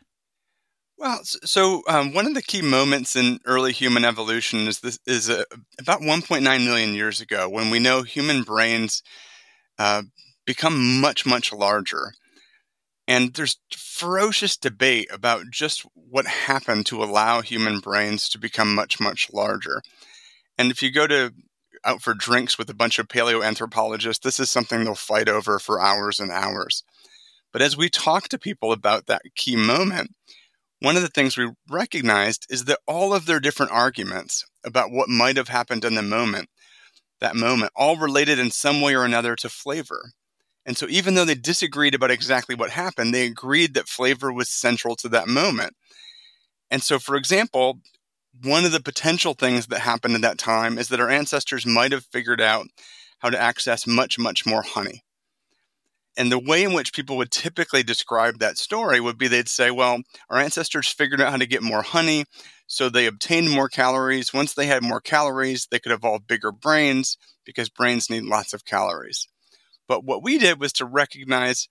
Well, 0.97 1.21
so 1.25 1.83
um, 1.89 2.15
one 2.15 2.27
of 2.27 2.35
the 2.35 2.43
key 2.43 2.63
moments 2.63 3.17
in 3.17 3.41
early 3.45 3.73
human 3.73 4.05
evolution 4.05 4.69
is 4.69 4.81
this 4.81 4.99
is 5.07 5.29
uh, 5.29 5.43
about 5.79 6.01
1.9 6.01 6.43
million 6.43 6.95
years 6.95 7.21
ago 7.21 7.49
when 7.49 7.71
we 7.71 7.81
know 7.81 8.03
human 8.03 8.43
brains 8.43 9.03
uh, 9.79 10.03
become 10.47 11.01
much 11.01 11.27
much 11.27 11.53
larger, 11.53 12.13
and 13.07 13.35
there's 13.35 13.59
ferocious 13.73 14.57
debate 14.57 15.09
about 15.13 15.45
just 15.51 15.85
what 15.95 16.27
happened 16.27 16.87
to 16.87 17.03
allow 17.03 17.41
human 17.41 17.81
brains 17.81 18.29
to 18.31 18.39
become 18.39 18.75
much 18.75 19.01
much 19.01 19.29
larger. 19.33 19.83
And 20.59 20.71
if 20.71 20.83
you 20.83 20.91
go 20.91 21.07
to 21.07 21.33
out 21.85 22.01
for 22.01 22.15
drinks 22.15 22.57
with 22.57 22.71
a 22.71 22.75
bunch 22.75 22.99
of 22.99 23.09
paleoanthropologists, 23.09 24.21
this 24.21 24.41
is 24.41 24.51
something 24.51 24.85
they'll 24.85 24.95
fight 24.95 25.29
over 25.29 25.59
for 25.59 25.81
hours 25.81 26.19
and 26.19 26.31
hours. 26.31 26.83
But 27.53 27.63
as 27.63 27.77
we 27.77 27.89
talk 27.89 28.29
to 28.29 28.39
people 28.39 28.73
about 28.73 29.07
that 29.07 29.23
key 29.37 29.55
moment 29.55 30.11
one 30.85 30.97
of 30.97 31.03
the 31.03 31.09
things 31.09 31.39
we 31.39 31.51
recognized 31.71 32.47
is 32.51 32.67
that 32.67 32.79
all 32.87 33.15
of 33.15 33.25
their 33.25 33.41
different 33.41 33.73
arguments 33.73 34.45
about 34.65 34.91
what 34.91 35.09
might 35.09 35.39
have 35.39 35.49
happened 35.49 35.83
in 35.83 35.95
the 35.95 36.03
moment, 36.03 36.51
that 37.23 37.35
moment, 37.35 37.73
all 37.75 37.97
related 37.97 38.39
in 38.39 38.51
some 38.51 38.83
way 38.83 38.95
or 38.95 39.03
another 39.03 39.35
to 39.37 39.49
flavor. 39.49 40.13
And 40.67 40.77
so, 40.77 40.87
even 40.89 41.15
though 41.15 41.25
they 41.25 41.35
disagreed 41.35 41.95
about 41.95 42.11
exactly 42.11 42.55
what 42.55 42.71
happened, 42.71 43.13
they 43.13 43.27
agreed 43.27 43.75
that 43.75 43.89
flavor 43.89 44.33
was 44.33 44.49
central 44.49 44.97
to 44.97 45.09
that 45.11 45.29
moment. 45.29 45.75
And 46.71 46.83
so, 46.83 46.99
for 46.99 47.17
example, 47.17 47.81
one 48.43 48.65
of 48.65 48.73
the 48.73 48.81
potential 48.81 49.35
things 49.35 49.67
that 49.67 49.81
happened 49.81 50.15
at 50.15 50.23
that 50.23 50.39
time 50.39 50.79
is 50.79 50.89
that 50.89 51.01
our 51.01 51.11
ancestors 51.11 51.67
might 51.67 51.93
have 51.93 52.07
figured 52.07 52.41
out 52.41 52.67
how 53.19 53.31
to 53.31 53.41
access 53.41 53.87
much, 53.87 54.19
much 54.19 54.45
more 54.47 54.63
honey. 54.63 55.05
And 56.17 56.31
the 56.31 56.39
way 56.39 56.63
in 56.63 56.73
which 56.73 56.93
people 56.93 57.17
would 57.17 57.31
typically 57.31 57.83
describe 57.83 58.39
that 58.39 58.57
story 58.57 59.01
would 59.01 59.19
be 59.19 59.29
they'd 59.29 59.49
say, 59.49 59.71
well, 59.71 60.01
our 60.31 60.39
ancestors 60.39 60.89
figured 60.89 61.21
out 61.21 61.31
how 61.31 61.37
to 61.37 61.47
get 61.47 61.63
more 61.63 61.83
honey, 61.83 62.25
so 62.67 62.89
they 62.89 63.07
obtained 63.07 63.51
more 63.51 63.69
calories. 63.69 64.33
Once 64.33 64.55
they 64.55 64.67
had 64.67 64.83
more 64.83 65.01
calories, 65.01 65.67
they 65.71 65.81
could 65.81 65.93
evolve 65.93 66.27
bigger 66.27 66.53
brains 66.53 67.17
because 67.45 67.69
brains 67.69 68.09
need 68.09 68.25
lots 68.25 68.55
of 68.55 68.65
calories. 68.65 69.27
But 69.89 70.05
what 70.05 70.23
we 70.23 70.39
did 70.39 70.61
was 70.61 70.73
to 70.75 70.85
recognize 70.85 71.69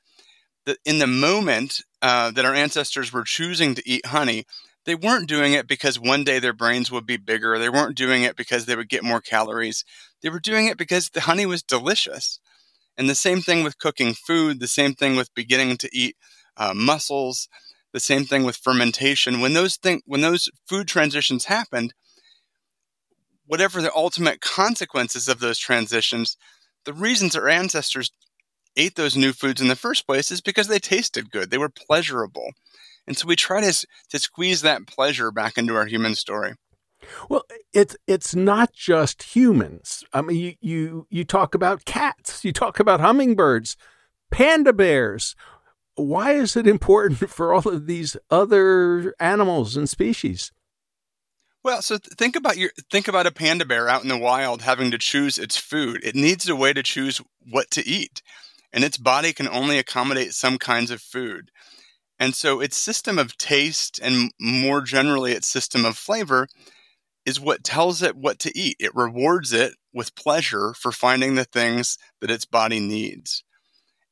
that 0.66 0.78
in 0.86 1.00
the 1.00 1.08
moment 1.08 1.82
uh, 2.02 2.32
that 2.32 2.46
our 2.46 2.54
ancestors 2.54 3.12
were 3.12 3.24
choosing 3.24 3.76
to 3.76 3.90
eat 3.90 4.06
honey, 4.08 4.46
they 4.86 4.96
weren't 4.96 5.30
doing 5.30 5.54
it 5.54 5.68
because 5.68 6.00
one 6.00 6.24
day 6.24 6.40
their 6.40 6.54
brains 6.54 6.92
would 6.92 7.06
be 7.06 7.18
bigger. 7.18 7.58
They 7.58 7.70
weren't 7.70 7.98
doing 7.98 8.24
it 8.24 8.36
because 8.36 8.66
they 8.66 8.76
would 8.76 8.90
get 8.90 9.04
more 9.04 9.22
calories. 9.22 9.86
They 10.22 10.30
were 10.30 10.40
doing 10.40 10.68
it 10.68 10.78
because 10.78 11.10
the 11.10 11.22
honey 11.22 11.46
was 11.46 11.64
delicious. 11.64 12.40
And 12.98 13.10
the 13.10 13.16
same 13.16 13.42
thing 13.42 13.64
with 13.64 13.80
cooking 13.80 14.14
food, 14.14 14.60
the 14.60 14.68
same 14.68 14.94
thing 14.94 15.16
with 15.16 15.34
beginning 15.34 15.78
to 15.78 15.90
eat 15.92 16.16
uh, 16.58 16.74
mussels, 16.76 17.48
the 17.92 18.00
same 18.00 18.26
thing 18.26 18.44
with 18.44 18.58
fermentation. 18.58 19.40
When 19.40 19.54
those 19.54 19.78
thing, 19.78 20.02
when 20.06 20.22
those 20.22 20.50
food 20.68 20.88
transitions 20.88 21.46
happened, 21.46 21.94
whatever 23.46 23.82
the 23.82 23.96
ultimate 23.96 24.42
consequences 24.42 25.28
of 25.28 25.40
those 25.40 25.58
transitions, 25.58 26.38
the 26.86 26.94
reasons 26.94 27.36
our 27.36 27.50
ancestors 27.50 28.12
ate 28.76 28.96
those 28.96 29.16
new 29.16 29.34
foods 29.34 29.62
in 29.62 29.68
the 29.68 29.76
first 29.76 30.06
place 30.08 30.32
is 30.32 30.42
because 30.42 30.68
they 30.68 30.80
tasted 30.80 31.32
good, 31.32 31.52
they 31.52 31.58
were 31.58 31.70
pleasurable. 31.70 32.52
And 33.06 33.18
so 33.18 33.28
we 33.28 33.36
try 33.36 33.62
to, 33.62 33.88
to 34.10 34.20
squeeze 34.20 34.62
that 34.62 34.88
pleasure 34.88 35.32
back 35.32 35.58
into 35.58 35.76
our 35.76 35.86
human 35.86 36.16
story. 36.16 36.54
Well, 37.30 37.44
it's 37.74 37.98
it's 38.08 38.34
not 38.34 38.72
just 38.74 39.36
humans. 39.36 40.06
I 40.14 40.22
mean, 40.22 40.38
you 40.38 40.54
you 40.62 41.08
you 41.10 41.26
talk 41.26 41.54
about 41.54 41.84
cats, 41.84 42.46
you 42.46 42.54
talk 42.54 42.80
about 42.80 43.02
hummingbirds, 43.02 43.76
panda 44.32 44.72
bears. 44.72 45.36
Why 45.96 46.32
is 46.32 46.56
it 46.56 46.66
important 46.66 47.30
for 47.30 47.54
all 47.54 47.68
of 47.68 47.88
these 47.88 48.16
other 48.30 49.14
animals 49.20 49.76
and 49.76 49.90
species? 49.90 50.52
Well, 51.64 51.82
so 51.82 51.98
think 51.98 52.36
about 52.36 52.58
your 52.58 52.72
think 52.92 53.08
about 53.08 53.26
a 53.26 53.32
panda 53.32 53.66
bear 53.66 53.88
out 53.88 54.04
in 54.04 54.10
the 54.10 54.18
wild 54.18 54.62
having 54.64 54.92
to 54.92 54.98
choose 54.98 55.40
its 55.40 55.56
food. 55.56 56.02
It 56.04 56.16
needs 56.16 56.48
a 56.50 56.56
way 56.56 56.74
to 56.74 56.84
choose 56.84 57.22
what 57.40 57.72
to 57.72 57.88
eat, 57.88 58.22
and 58.74 58.84
its 58.84 58.98
body 58.98 59.32
can 59.32 59.48
only 59.48 59.78
accommodate 59.78 60.34
some 60.34 60.58
kinds 60.58 60.92
of 60.92 61.02
food. 61.02 61.52
And 62.20 62.36
so 62.36 62.60
its 62.60 62.78
system 62.78 63.18
of 63.18 63.38
taste 63.38 64.00
and 64.04 64.32
more 64.40 64.82
generally 64.82 65.32
its 65.32 65.48
system 65.48 65.86
of 65.86 65.98
flavor 65.98 66.48
is 67.26 67.40
what 67.40 67.64
tells 67.64 68.02
it 68.02 68.18
what 68.18 68.40
to 68.40 68.58
eat. 68.58 68.76
It 68.80 68.94
rewards 68.94 69.54
it 69.54 69.76
with 69.94 70.16
pleasure 70.16 70.74
for 70.74 70.92
finding 70.92 71.36
the 71.36 71.46
things 71.46 71.98
that 72.20 72.32
its 72.32 72.46
body 72.46 72.80
needs. 72.80 73.44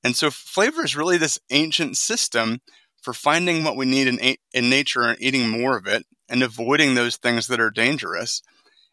And 0.03 0.15
so 0.15 0.31
flavor 0.31 0.85
is 0.85 0.95
really 0.95 1.17
this 1.17 1.39
ancient 1.49 1.97
system 1.97 2.61
for 3.01 3.13
finding 3.13 3.63
what 3.63 3.75
we 3.75 3.85
need 3.85 4.07
in, 4.07 4.37
in 4.53 4.69
nature 4.69 5.01
and 5.01 5.21
eating 5.21 5.49
more 5.49 5.77
of 5.77 5.87
it 5.87 6.05
and 6.29 6.43
avoiding 6.43 6.95
those 6.95 7.17
things 7.17 7.47
that 7.47 7.59
are 7.59 7.71
dangerous. 7.71 8.41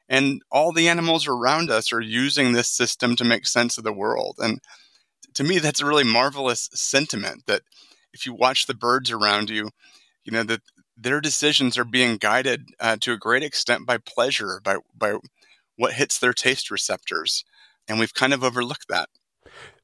And 0.08 0.42
all 0.50 0.72
the 0.72 0.88
animals 0.88 1.28
around 1.28 1.70
us 1.70 1.92
are 1.92 2.00
using 2.00 2.52
this 2.52 2.68
system 2.68 3.14
to 3.16 3.24
make 3.24 3.46
sense 3.46 3.76
of 3.76 3.84
the 3.84 3.92
world. 3.92 4.36
And 4.38 4.60
to 5.34 5.44
me, 5.44 5.58
that's 5.58 5.82
a 5.82 5.86
really 5.86 6.04
marvelous 6.04 6.70
sentiment 6.72 7.44
that 7.46 7.62
if 8.12 8.26
you 8.26 8.32
watch 8.32 8.66
the 8.66 8.74
birds 8.74 9.10
around 9.10 9.50
you, 9.50 9.70
you 10.24 10.32
know, 10.32 10.42
that 10.44 10.62
their 10.96 11.20
decisions 11.20 11.78
are 11.78 11.84
being 11.84 12.16
guided 12.16 12.64
uh, 12.80 12.96
to 13.00 13.12
a 13.12 13.18
great 13.18 13.42
extent 13.42 13.86
by 13.86 13.98
pleasure, 13.98 14.60
by 14.64 14.78
by 14.96 15.14
what 15.76 15.92
hits 15.92 16.18
their 16.18 16.32
taste 16.32 16.70
receptors, 16.70 17.44
and 17.86 17.98
we've 17.98 18.14
kind 18.14 18.32
of 18.32 18.42
overlooked 18.42 18.88
that. 18.88 19.08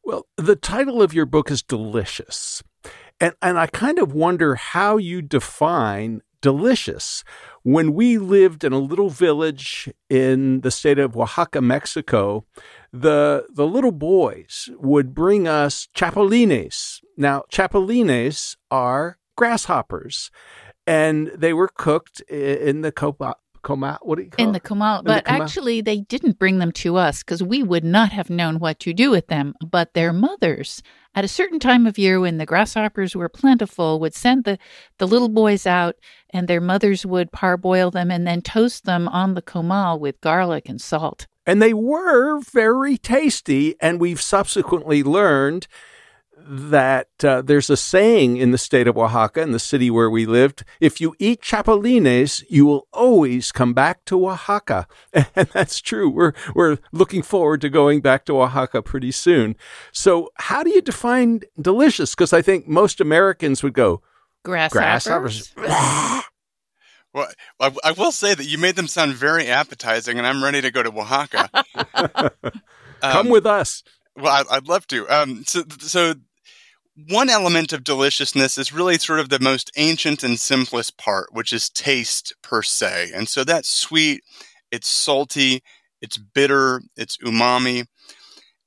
Well, 0.02 0.26
the 0.37 0.57
title 0.57 1.00
of 1.00 1.14
your 1.14 1.25
book 1.25 1.50
is 1.50 1.62
delicious, 1.62 2.62
and 3.25 3.35
and 3.40 3.59
I 3.59 3.66
kind 3.66 3.99
of 3.99 4.12
wonder 4.12 4.54
how 4.54 4.99
you 4.99 5.23
define 5.23 6.21
delicious. 6.43 7.25
When 7.62 7.95
we 7.95 8.19
lived 8.19 8.64
in 8.64 8.75
a 8.75 8.78
little 8.78 9.09
village 9.09 9.88
in 10.11 10.61
the 10.61 10.71
state 10.71 10.99
of 10.99 11.16
Oaxaca, 11.16 11.62
Mexico, 11.62 12.45
the 12.93 13.47
the 13.50 13.66
little 13.66 13.93
boys 13.93 14.69
would 14.78 15.14
bring 15.14 15.49
us 15.49 15.88
chapulines. 15.97 17.00
Now, 17.16 17.45
chapulines 17.50 18.57
are 18.71 19.19
grasshoppers, 19.37 20.31
and 20.87 21.28
they 21.28 21.54
were 21.54 21.69
cooked 21.69 22.21
in 22.28 22.83
the 22.83 22.93
copa, 23.64 23.80
coma. 23.80 23.99
What 24.02 24.16
do 24.16 24.25
you 24.25 24.30
call 24.30 24.47
in 24.47 24.52
the 24.52 24.61
comal? 24.61 25.02
But 25.04 25.25
actually, 25.26 25.80
they 25.80 26.00
didn't 26.00 26.38
bring 26.38 26.59
them 26.59 26.73
to 26.73 26.97
us 26.97 27.23
because 27.23 27.42
we 27.42 27.62
would 27.62 27.85
not 27.85 28.12
have 28.12 28.30
known 28.30 28.59
what 28.59 28.78
to 28.80 28.92
do 28.92 29.11
with 29.11 29.26
them. 29.26 29.54
But 29.61 29.94
their 29.94 30.12
mothers 30.12 30.83
at 31.14 31.25
a 31.25 31.28
certain 31.28 31.59
time 31.59 31.87
of 31.87 31.99
year 31.99 32.21
when 32.21 32.38
the 32.38 32.47
grasshoppers 32.47 33.14
were 33.14 33.28
plentiful 33.28 34.00
would 34.00 34.14
send 34.14 34.44
the, 34.44 34.59
the 34.99 35.06
little 35.06 35.28
boys 35.28 35.66
out 35.66 35.97
and 36.30 36.49
their 36.49 36.61
mothers 36.61 37.06
would 37.06 37.33
parboil 37.33 37.90
them 37.90 38.11
and 38.11 38.26
then 38.26 38.42
toast 38.42 38.85
them 38.85 39.09
on 39.09 39.35
the 39.35 39.42
comal 39.42 39.99
with 39.99 40.21
garlic 40.21 40.68
and 40.68 40.80
salt. 40.80 41.26
And 41.47 41.61
they 41.61 41.75
were 41.75 42.40
very 42.40 42.97
tasty. 42.97 43.76
And 43.80 44.00
we've 44.00 44.21
subsequently 44.21 45.02
learned 45.02 45.66
that 46.47 47.09
uh, 47.23 47.43
there's 47.43 47.71
a 47.71 47.77
saying 47.77 48.37
in 48.37 48.51
the 48.51 48.59
state 48.59 48.87
of 48.87 48.99
Oaxaca, 48.99 49.41
in 49.41 49.53
the 49.53 49.59
city 49.59 49.91
where 49.91 50.11
we 50.11 50.27
lived, 50.27 50.65
if 50.81 51.01
you 51.01 51.15
eat 51.19 51.41
chapulines, 51.41 52.45
you 52.49 52.67
will 52.67 52.87
always 52.93 53.51
come 53.51 53.73
back 53.73 54.05
to 54.07 54.29
Oaxaca. 54.29 54.87
And 55.37 55.49
that's 55.49 55.81
true. 55.81 56.09
We're, 56.11 56.33
we're 56.55 56.79
looking 56.93 57.23
forward 57.23 57.61
to 57.63 57.69
going 57.69 58.01
back 58.01 58.25
to 58.27 58.41
Oaxaca 58.41 58.83
pretty 58.83 59.11
soon. 59.11 59.57
So, 59.93 60.31
how 60.37 60.63
do 60.63 60.71
you 60.71 60.81
define 60.83 61.41
delicious? 61.61 62.15
Because 62.15 62.33
I 62.33 62.43
think 62.43 62.69
most 62.69 63.01
Americans 63.01 63.63
would 63.63 63.75
go, 63.75 64.03
grasshoppers. 64.45 65.51
grasshoppers. 65.55 66.25
Well, 67.15 67.29
I, 67.61 67.93
will 67.93 68.11
say 68.11 68.35
that 68.35 68.45
you 68.45 68.59
made 68.59 68.75
them 68.75 68.89
sound 68.89 69.15
very 69.15 69.47
appetizing, 69.47 70.19
and 70.19 70.27
I'm 70.27 70.43
ready 70.43 70.61
to 70.61 70.73
go 70.73 70.83
to 70.83 70.91
Oaxaca. 70.91 71.49
Come 73.01 73.27
um, 73.27 73.29
with 73.29 73.47
us. 73.47 73.85
Well, 74.17 74.45
I, 74.51 74.57
would 74.57 74.69
love 74.69 74.89
to. 74.89 75.09
Um, 75.09 75.45
so, 75.47 75.63
so 75.79 76.15
one 76.97 77.29
element 77.29 77.73
of 77.73 77.85
deliciousness 77.85 78.57
is 78.57 78.73
really 78.73 78.99
sort 78.99 79.21
of 79.21 79.29
the 79.29 79.41
most 79.41 79.71
ancient 79.77 80.23
and 80.23 80.39
simplest 80.39 80.97
part, 80.97 81.33
which 81.33 81.53
is 81.53 81.69
taste 81.69 82.35
per 82.43 82.63
se. 82.63 83.11
And 83.15 83.29
so 83.29 83.43
that's 83.45 83.69
sweet, 83.69 84.23
it's 84.71 84.89
salty, 84.89 85.63
it's 86.01 86.17
bitter, 86.17 86.83
it's 86.97 87.17
umami. 87.19 87.87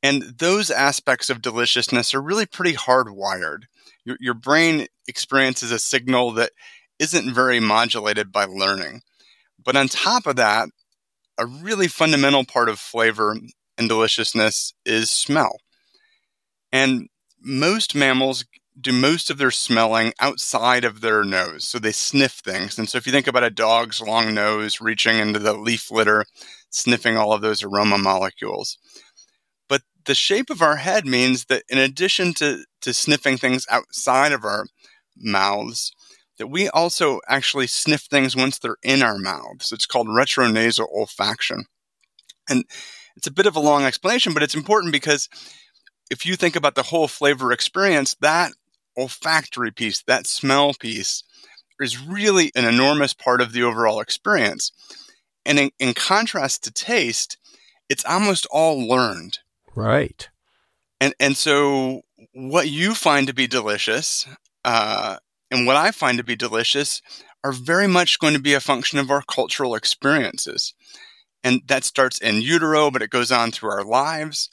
And 0.03 0.23
those 0.37 0.69
aspects 0.69 1.29
of 1.29 1.41
deliciousness 1.41 2.13
are 2.13 2.21
really 2.21 2.45
pretty 2.45 2.73
hardwired. 2.73 3.63
Your, 4.03 4.17
your 4.19 4.33
brain 4.33 4.87
experiences 5.07 5.71
a 5.71 5.79
signal 5.79 6.31
that 6.33 6.51
isn't 6.99 7.33
very 7.33 7.59
modulated 7.59 8.31
by 8.31 8.45
learning. 8.45 9.01
But 9.63 9.75
on 9.75 9.87
top 9.87 10.27
of 10.27 10.35
that, 10.35 10.69
a 11.37 11.45
really 11.45 11.87
fundamental 11.87 12.45
part 12.45 12.69
of 12.69 12.79
flavor 12.79 13.35
and 13.77 13.89
deliciousness 13.89 14.73
is 14.85 15.11
smell. 15.11 15.59
And 16.71 17.07
most 17.47 17.95
mammals 17.95 18.45
do 18.79 18.91
most 18.91 19.31
of 19.31 19.37
their 19.37 19.51
smelling 19.51 20.13
outside 20.19 20.83
of 20.83 21.01
their 21.01 21.23
nose. 21.23 21.65
So 21.65 21.79
they 21.79 21.91
sniff 21.91 22.33
things. 22.33 22.77
And 22.77 22.87
so 22.87 22.97
if 22.97 23.07
you 23.07 23.11
think 23.11 23.25
about 23.25 23.43
a 23.43 23.49
dog's 23.49 24.01
long 24.01 24.33
nose 24.33 24.79
reaching 24.79 25.17
into 25.17 25.39
the 25.39 25.53
leaf 25.53 25.89
litter, 25.89 26.25
sniffing 26.69 27.17
all 27.17 27.33
of 27.33 27.41
those 27.41 27.63
aroma 27.63 27.97
molecules. 27.97 28.77
But 29.67 29.81
the 30.05 30.13
shape 30.13 30.49
of 30.49 30.61
our 30.61 30.75
head 30.75 31.05
means 31.05 31.45
that 31.45 31.63
in 31.69 31.79
addition 31.79 32.33
to, 32.35 32.65
to 32.81 32.93
sniffing 32.93 33.37
things 33.37 33.65
outside 33.69 34.31
of 34.31 34.43
our 34.43 34.67
mouths, 35.15 35.91
that 36.37 36.47
we 36.47 36.69
also 36.69 37.19
actually 37.27 37.65
sniff 37.65 38.01
things 38.01 38.35
once 38.35 38.59
they're 38.59 38.77
in 38.83 39.01
our 39.01 39.17
mouths. 39.17 39.71
It's 39.71 39.87
called 39.87 40.07
retronasal 40.07 40.85
olfaction. 40.95 41.63
And 42.47 42.65
it's 43.15 43.27
a 43.27 43.31
bit 43.31 43.47
of 43.47 43.55
a 43.55 43.59
long 43.59 43.83
explanation, 43.83 44.33
but 44.33 44.43
it's 44.43 44.53
important 44.53 44.93
because 44.93 45.27
if 46.09 46.25
you 46.25 46.35
think 46.35 46.55
about 46.55 46.75
the 46.75 46.83
whole 46.83 47.07
flavor 47.07 47.51
experience, 47.51 48.15
that 48.21 48.51
olfactory 48.97 49.71
piece, 49.71 50.01
that 50.03 50.27
smell 50.27 50.73
piece, 50.73 51.23
is 51.79 52.01
really 52.01 52.51
an 52.55 52.65
enormous 52.65 53.13
part 53.13 53.41
of 53.41 53.53
the 53.53 53.63
overall 53.63 53.99
experience. 53.99 54.71
And 55.45 55.59
in, 55.59 55.71
in 55.79 55.93
contrast 55.93 56.63
to 56.63 56.71
taste, 56.71 57.37
it's 57.89 58.05
almost 58.05 58.47
all 58.51 58.87
learned. 58.87 59.39
Right. 59.75 60.27
And 60.99 61.13
and 61.19 61.37
so 61.37 62.01
what 62.33 62.69
you 62.69 62.95
find 62.95 63.27
to 63.27 63.33
be 63.33 63.47
delicious, 63.47 64.27
uh, 64.65 65.17
and 65.51 65.67
what 65.67 65.75
I 65.75 65.91
find 65.91 66.17
to 66.17 66.23
be 66.23 66.35
delicious, 66.35 67.01
are 67.43 67.51
very 67.51 67.87
much 67.87 68.19
going 68.19 68.33
to 68.33 68.41
be 68.41 68.55
a 68.55 68.59
function 68.59 68.97
of 68.99 69.11
our 69.11 69.21
cultural 69.21 69.75
experiences. 69.75 70.73
And 71.43 71.61
that 71.67 71.83
starts 71.83 72.19
in 72.19 72.41
utero, 72.41 72.89
but 72.89 73.03
it 73.03 73.11
goes 73.11 73.31
on 73.31 73.51
through 73.51 73.69
our 73.69 73.83
lives. 73.83 74.49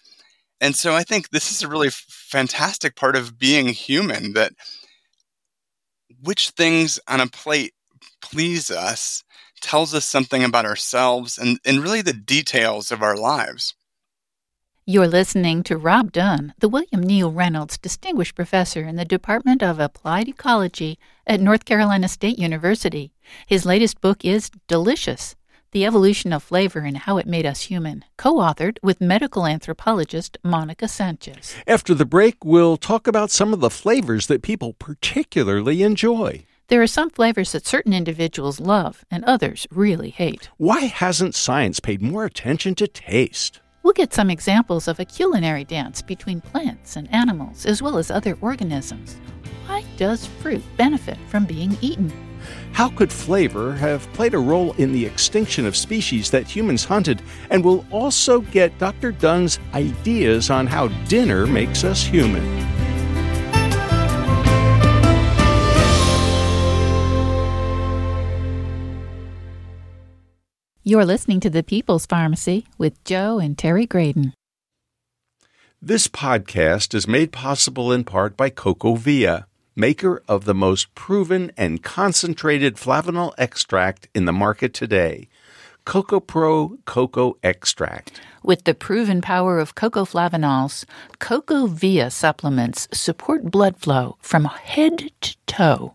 And 0.64 0.74
so 0.74 0.94
I 0.94 1.02
think 1.02 1.28
this 1.28 1.50
is 1.50 1.62
a 1.62 1.68
really 1.68 1.90
fantastic 1.90 2.96
part 2.96 3.16
of 3.16 3.38
being 3.38 3.68
human 3.68 4.32
that 4.32 4.54
which 6.22 6.50
things 6.52 6.98
on 7.06 7.20
a 7.20 7.26
plate 7.26 7.74
please 8.22 8.70
us 8.70 9.24
tells 9.60 9.92
us 9.92 10.06
something 10.06 10.42
about 10.42 10.64
ourselves 10.64 11.36
and, 11.36 11.58
and 11.66 11.82
really 11.82 12.00
the 12.00 12.14
details 12.14 12.90
of 12.90 13.02
our 13.02 13.14
lives. 13.14 13.74
You're 14.86 15.06
listening 15.06 15.64
to 15.64 15.76
Rob 15.76 16.12
Dunn, 16.12 16.54
the 16.60 16.68
William 16.70 17.02
Neal 17.02 17.30
Reynolds 17.30 17.76
Distinguished 17.76 18.34
Professor 18.34 18.84
in 18.84 18.96
the 18.96 19.04
Department 19.04 19.62
of 19.62 19.78
Applied 19.78 20.28
Ecology 20.28 20.98
at 21.26 21.40
North 21.40 21.66
Carolina 21.66 22.08
State 22.08 22.38
University. 22.38 23.12
His 23.46 23.66
latest 23.66 24.00
book 24.00 24.24
is 24.24 24.50
Delicious 24.66 25.36
the 25.74 25.84
Evolution 25.84 26.32
of 26.32 26.44
Flavor 26.44 26.78
and 26.78 26.96
How 26.96 27.18
It 27.18 27.26
Made 27.26 27.44
Us 27.44 27.62
Human, 27.62 28.04
co 28.16 28.34
authored 28.34 28.78
with 28.80 29.00
medical 29.00 29.44
anthropologist 29.44 30.38
Monica 30.44 30.86
Sanchez. 30.86 31.56
After 31.66 31.94
the 31.94 32.04
break, 32.04 32.44
we'll 32.44 32.76
talk 32.76 33.08
about 33.08 33.32
some 33.32 33.52
of 33.52 33.58
the 33.58 33.68
flavors 33.68 34.28
that 34.28 34.40
people 34.40 34.74
particularly 34.74 35.82
enjoy. 35.82 36.46
There 36.68 36.80
are 36.80 36.86
some 36.86 37.10
flavors 37.10 37.50
that 37.50 37.66
certain 37.66 37.92
individuals 37.92 38.60
love 38.60 39.04
and 39.10 39.24
others 39.24 39.66
really 39.72 40.10
hate. 40.10 40.48
Why 40.58 40.82
hasn't 40.82 41.34
science 41.34 41.80
paid 41.80 42.00
more 42.00 42.24
attention 42.24 42.76
to 42.76 42.86
taste? 42.86 43.60
We'll 43.82 43.94
get 43.94 44.14
some 44.14 44.30
examples 44.30 44.86
of 44.86 45.00
a 45.00 45.04
culinary 45.04 45.64
dance 45.64 46.02
between 46.02 46.40
plants 46.40 46.94
and 46.94 47.12
animals, 47.12 47.66
as 47.66 47.82
well 47.82 47.98
as 47.98 48.12
other 48.12 48.38
organisms. 48.40 49.16
Why 49.66 49.82
does 49.96 50.24
fruit 50.24 50.62
benefit 50.76 51.18
from 51.28 51.46
being 51.46 51.76
eaten? 51.80 52.12
How 52.72 52.88
could 52.88 53.12
flavor 53.12 53.72
have 53.74 54.12
played 54.12 54.34
a 54.34 54.38
role 54.38 54.72
in 54.74 54.92
the 54.92 55.06
extinction 55.06 55.66
of 55.66 55.76
species 55.76 56.30
that 56.30 56.48
humans 56.48 56.84
hunted? 56.84 57.22
And 57.50 57.64
we'll 57.64 57.84
also 57.90 58.40
get 58.40 58.78
Dr. 58.78 59.12
Dunn's 59.12 59.58
ideas 59.72 60.50
on 60.50 60.66
how 60.66 60.88
dinner 61.08 61.46
makes 61.46 61.84
us 61.84 62.02
human. 62.02 62.44
You're 70.86 71.06
listening 71.06 71.40
to 71.40 71.48
The 71.48 71.62
People's 71.62 72.04
Pharmacy 72.04 72.66
with 72.76 73.02
Joe 73.04 73.38
and 73.38 73.56
Terry 73.56 73.86
Graedon. 73.86 74.34
This 75.80 76.08
podcast 76.08 76.94
is 76.94 77.08
made 77.08 77.32
possible 77.32 77.90
in 77.90 78.04
part 78.04 78.36
by 78.36 78.50
CocoaVia 78.50 79.46
maker 79.76 80.22
of 80.28 80.44
the 80.44 80.54
most 80.54 80.94
proven 80.94 81.50
and 81.56 81.82
concentrated 81.82 82.76
flavanol 82.76 83.32
extract 83.38 84.08
in 84.14 84.24
the 84.24 84.32
market 84.32 84.72
today. 84.72 85.28
Cocoa 85.84 86.20
Pro 86.20 86.78
Cocoa 86.86 87.36
Extract. 87.42 88.20
With 88.42 88.64
the 88.64 88.74
proven 88.74 89.20
power 89.20 89.58
of 89.58 89.74
cocoa 89.74 90.04
flavanols, 90.04 90.84
CocoaVia 91.18 92.10
supplements 92.10 92.88
support 92.92 93.50
blood 93.50 93.76
flow 93.76 94.16
from 94.20 94.44
head 94.44 95.10
to 95.20 95.36
toe. 95.46 95.94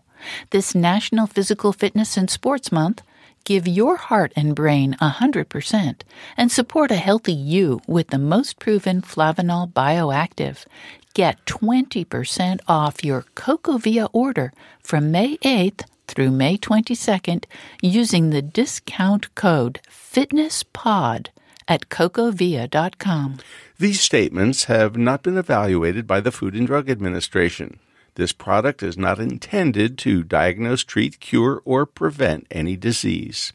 This 0.50 0.74
National 0.74 1.26
Physical 1.26 1.72
Fitness 1.72 2.16
and 2.16 2.30
Sports 2.30 2.70
Month, 2.70 3.02
give 3.44 3.66
your 3.66 3.96
heart 3.96 4.32
and 4.36 4.54
brain 4.54 4.96
100% 5.00 6.00
and 6.36 6.52
support 6.52 6.90
a 6.90 6.96
healthy 6.96 7.32
you 7.32 7.80
with 7.86 8.08
the 8.08 8.18
most 8.18 8.58
proven 8.58 9.02
Flavanol 9.02 9.72
Bioactive. 9.72 10.66
Get 11.14 11.44
20% 11.46 12.60
off 12.68 13.04
your 13.04 13.22
CocoaVia 13.34 14.10
order 14.12 14.52
from 14.82 15.10
May 15.10 15.36
8th 15.38 15.84
through 16.06 16.30
May 16.30 16.56
22nd 16.56 17.44
using 17.82 18.30
the 18.30 18.42
discount 18.42 19.34
code 19.34 19.80
FITNESSPOD 19.88 21.28
at 21.68 21.88
cocoavia.com. 21.88 23.38
These 23.78 24.00
statements 24.00 24.64
have 24.64 24.96
not 24.96 25.22
been 25.22 25.38
evaluated 25.38 26.06
by 26.06 26.20
the 26.20 26.32
Food 26.32 26.54
and 26.54 26.66
Drug 26.66 26.90
Administration. 26.90 27.78
This 28.14 28.32
product 28.32 28.82
is 28.82 28.98
not 28.98 29.20
intended 29.20 29.96
to 29.98 30.24
diagnose, 30.24 30.82
treat, 30.82 31.20
cure, 31.20 31.62
or 31.64 31.86
prevent 31.86 32.46
any 32.50 32.76
disease. 32.76 33.52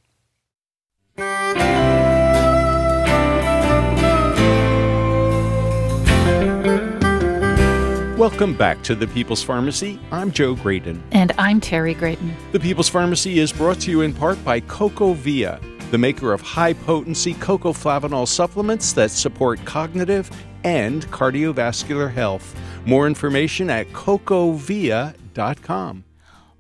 Welcome 8.18 8.56
back 8.56 8.82
to 8.84 8.96
the 8.96 9.08
People's 9.08 9.44
Pharmacy. 9.44 10.00
I'm 10.10 10.32
Joe 10.32 10.56
Graedon. 10.56 11.02
And 11.12 11.34
I'm 11.38 11.60
Terry 11.60 11.94
Graedon. 11.94 12.32
The 12.54 12.60
People's 12.62 12.88
Pharmacy 12.88 13.40
is 13.40 13.52
brought 13.52 13.82
to 13.82 13.92
you 13.92 14.02
in 14.02 14.14
part 14.14 14.42
by 14.46 14.62
CocoaVia, 14.62 15.92
the 15.92 15.98
maker 15.98 16.32
of 16.32 16.40
high 16.40 16.72
potency 16.72 17.34
cocoa 17.36 17.74
flavanol 17.74 18.26
supplements 18.26 18.94
that 18.94 19.12
support 19.12 19.64
cognitive 19.66 20.32
and 20.66 21.06
cardiovascular 21.12 22.12
health. 22.12 22.60
More 22.86 23.08
information 23.08 23.70
at 23.70 23.88
cocoavia.com. 23.94 26.04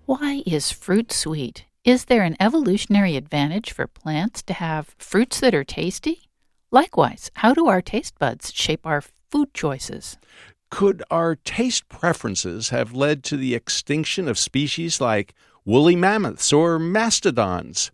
Why 0.06 0.44
is 0.46 0.72
fruit 0.72 1.12
sweet? 1.12 1.66
Is 1.84 2.06
there 2.06 2.24
an 2.24 2.38
evolutionary 2.40 3.18
advantage 3.18 3.72
for 3.72 3.88
plants 3.88 4.44
to 4.44 4.54
have 4.54 4.94
fruits 4.98 5.40
that 5.40 5.56
are 5.56 5.64
tasty? 5.64 6.30
Likewise, 6.72 7.32
how 7.36 7.54
do 7.54 7.68
our 7.68 7.82
taste 7.82 8.18
buds 8.20 8.52
shape 8.54 8.86
our 8.86 9.02
food 9.32 9.54
choices? 9.54 10.18
Could 10.70 11.02
our 11.10 11.36
taste 11.36 11.90
preferences 11.90 12.70
have 12.70 12.94
led 12.94 13.24
to 13.26 13.36
the 13.38 13.54
extinction 13.56 14.28
of 14.28 14.38
species 14.38 15.02
like 15.02 15.34
woolly 15.64 15.96
mammoths 15.96 16.54
or 16.54 16.78
mastodons? 16.78 17.90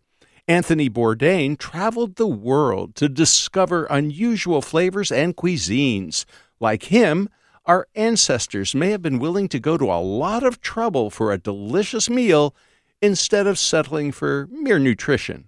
Anthony 0.47 0.89
Bourdain 0.89 1.57
traveled 1.57 2.15
the 2.15 2.27
world 2.27 2.95
to 2.95 3.07
discover 3.07 3.85
unusual 3.85 4.61
flavors 4.61 5.11
and 5.11 5.35
cuisines. 5.35 6.25
Like 6.59 6.83
him, 6.83 7.29
our 7.65 7.87
ancestors 7.95 8.73
may 8.73 8.89
have 8.89 9.01
been 9.01 9.19
willing 9.19 9.47
to 9.49 9.59
go 9.59 9.77
to 9.77 9.91
a 9.91 10.01
lot 10.01 10.43
of 10.43 10.61
trouble 10.61 11.09
for 11.09 11.31
a 11.31 11.37
delicious 11.37 12.09
meal 12.09 12.55
instead 13.01 13.47
of 13.47 13.59
settling 13.59 14.11
for 14.11 14.47
mere 14.51 14.79
nutrition. 14.79 15.47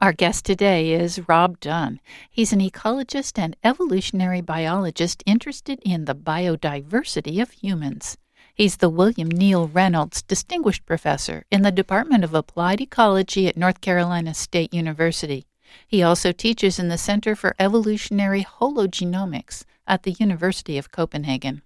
Our 0.00 0.12
guest 0.12 0.44
today 0.44 0.92
is 0.92 1.28
Rob 1.28 1.58
Dunn. 1.58 2.00
He's 2.30 2.52
an 2.52 2.60
ecologist 2.60 3.36
and 3.36 3.56
evolutionary 3.64 4.40
biologist 4.40 5.24
interested 5.26 5.80
in 5.84 6.04
the 6.04 6.14
biodiversity 6.14 7.42
of 7.42 7.50
humans. 7.50 8.16
He's 8.58 8.78
the 8.78 8.90
William 8.90 9.28
Neal 9.28 9.68
Reynolds 9.68 10.20
Distinguished 10.20 10.84
Professor 10.84 11.44
in 11.48 11.62
the 11.62 11.70
Department 11.70 12.24
of 12.24 12.34
Applied 12.34 12.80
Ecology 12.80 13.46
at 13.46 13.56
North 13.56 13.80
Carolina 13.80 14.34
State 14.34 14.74
University. 14.74 15.46
He 15.86 16.02
also 16.02 16.32
teaches 16.32 16.76
in 16.76 16.88
the 16.88 16.98
Center 16.98 17.36
for 17.36 17.54
Evolutionary 17.60 18.42
Hologenomics 18.42 19.62
at 19.86 20.02
the 20.02 20.16
University 20.18 20.76
of 20.76 20.90
Copenhagen. 20.90 21.62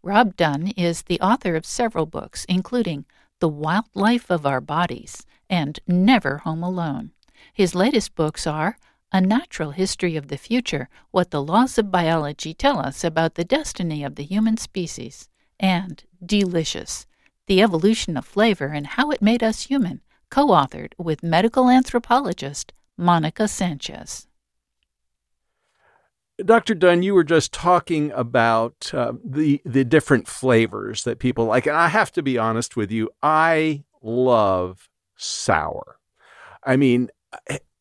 Rob 0.00 0.36
Dunn 0.36 0.68
is 0.76 1.02
the 1.02 1.20
author 1.20 1.56
of 1.56 1.66
several 1.66 2.06
books, 2.06 2.46
including 2.48 3.04
The 3.40 3.48
Wildlife 3.48 4.30
of 4.30 4.46
Our 4.46 4.60
Bodies 4.60 5.26
and 5.50 5.80
Never 5.88 6.38
Home 6.38 6.62
Alone. 6.62 7.10
His 7.52 7.74
latest 7.74 8.14
books 8.14 8.46
are 8.46 8.78
A 9.10 9.20
Natural 9.20 9.72
History 9.72 10.14
of 10.14 10.28
the 10.28 10.38
Future 10.38 10.88
What 11.10 11.32
the 11.32 11.42
Laws 11.42 11.78
of 11.78 11.90
Biology 11.90 12.54
Tell 12.54 12.78
Us 12.78 13.02
About 13.02 13.34
the 13.34 13.44
Destiny 13.44 14.04
of 14.04 14.14
the 14.14 14.22
Human 14.22 14.56
Species, 14.56 15.28
and 15.58 16.04
Delicious 16.24 17.06
The 17.46 17.62
Evolution 17.62 18.16
of 18.16 18.26
Flavor 18.26 18.66
and 18.66 18.86
How 18.86 19.10
It 19.10 19.22
Made 19.22 19.42
Us 19.42 19.64
Human, 19.64 20.00
co 20.30 20.48
authored 20.48 20.92
with 20.98 21.22
medical 21.22 21.68
anthropologist 21.68 22.72
Monica 22.96 23.48
Sanchez. 23.48 24.26
Dr. 26.44 26.74
Dunn, 26.74 27.02
you 27.02 27.14
were 27.14 27.24
just 27.24 27.52
talking 27.52 28.12
about 28.12 28.92
uh, 28.94 29.12
the 29.24 29.60
the 29.64 29.84
different 29.84 30.28
flavors 30.28 31.02
that 31.04 31.18
people 31.18 31.46
like, 31.46 31.66
and 31.66 31.76
I 31.76 31.88
have 31.88 32.12
to 32.12 32.22
be 32.22 32.38
honest 32.38 32.76
with 32.76 32.92
you, 32.92 33.10
I 33.22 33.84
love 34.02 34.88
sour. 35.16 35.98
I 36.62 36.76
mean, 36.76 37.10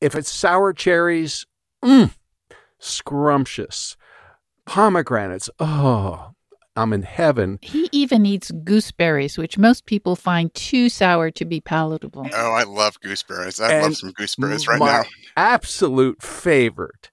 if 0.02 0.15
it's 0.15 0.32
sour 0.32 0.73
cherries, 0.73 1.45
mm, 1.84 2.13
scrumptious. 2.80 3.95
Pomegranates, 4.65 5.50
oh, 5.60 6.32
I'm 6.77 6.93
in 6.93 7.01
heaven. 7.01 7.59
He 7.61 7.89
even 7.91 8.25
eats 8.25 8.51
gooseberries, 8.51 9.37
which 9.37 9.57
most 9.57 9.85
people 9.85 10.15
find 10.15 10.53
too 10.53 10.89
sour 10.89 11.31
to 11.31 11.43
be 11.45 11.59
palatable. 11.59 12.27
Oh, 12.33 12.51
I 12.51 12.63
love 12.63 12.99
gooseberries. 13.01 13.59
I 13.59 13.73
And 13.73 13.83
love 13.83 13.95
some 13.97 14.11
gooseberries 14.11 14.67
right 14.67 14.79
My 14.79 14.99
now. 14.99 15.03
absolute 15.35 16.21
favorite 16.21 17.09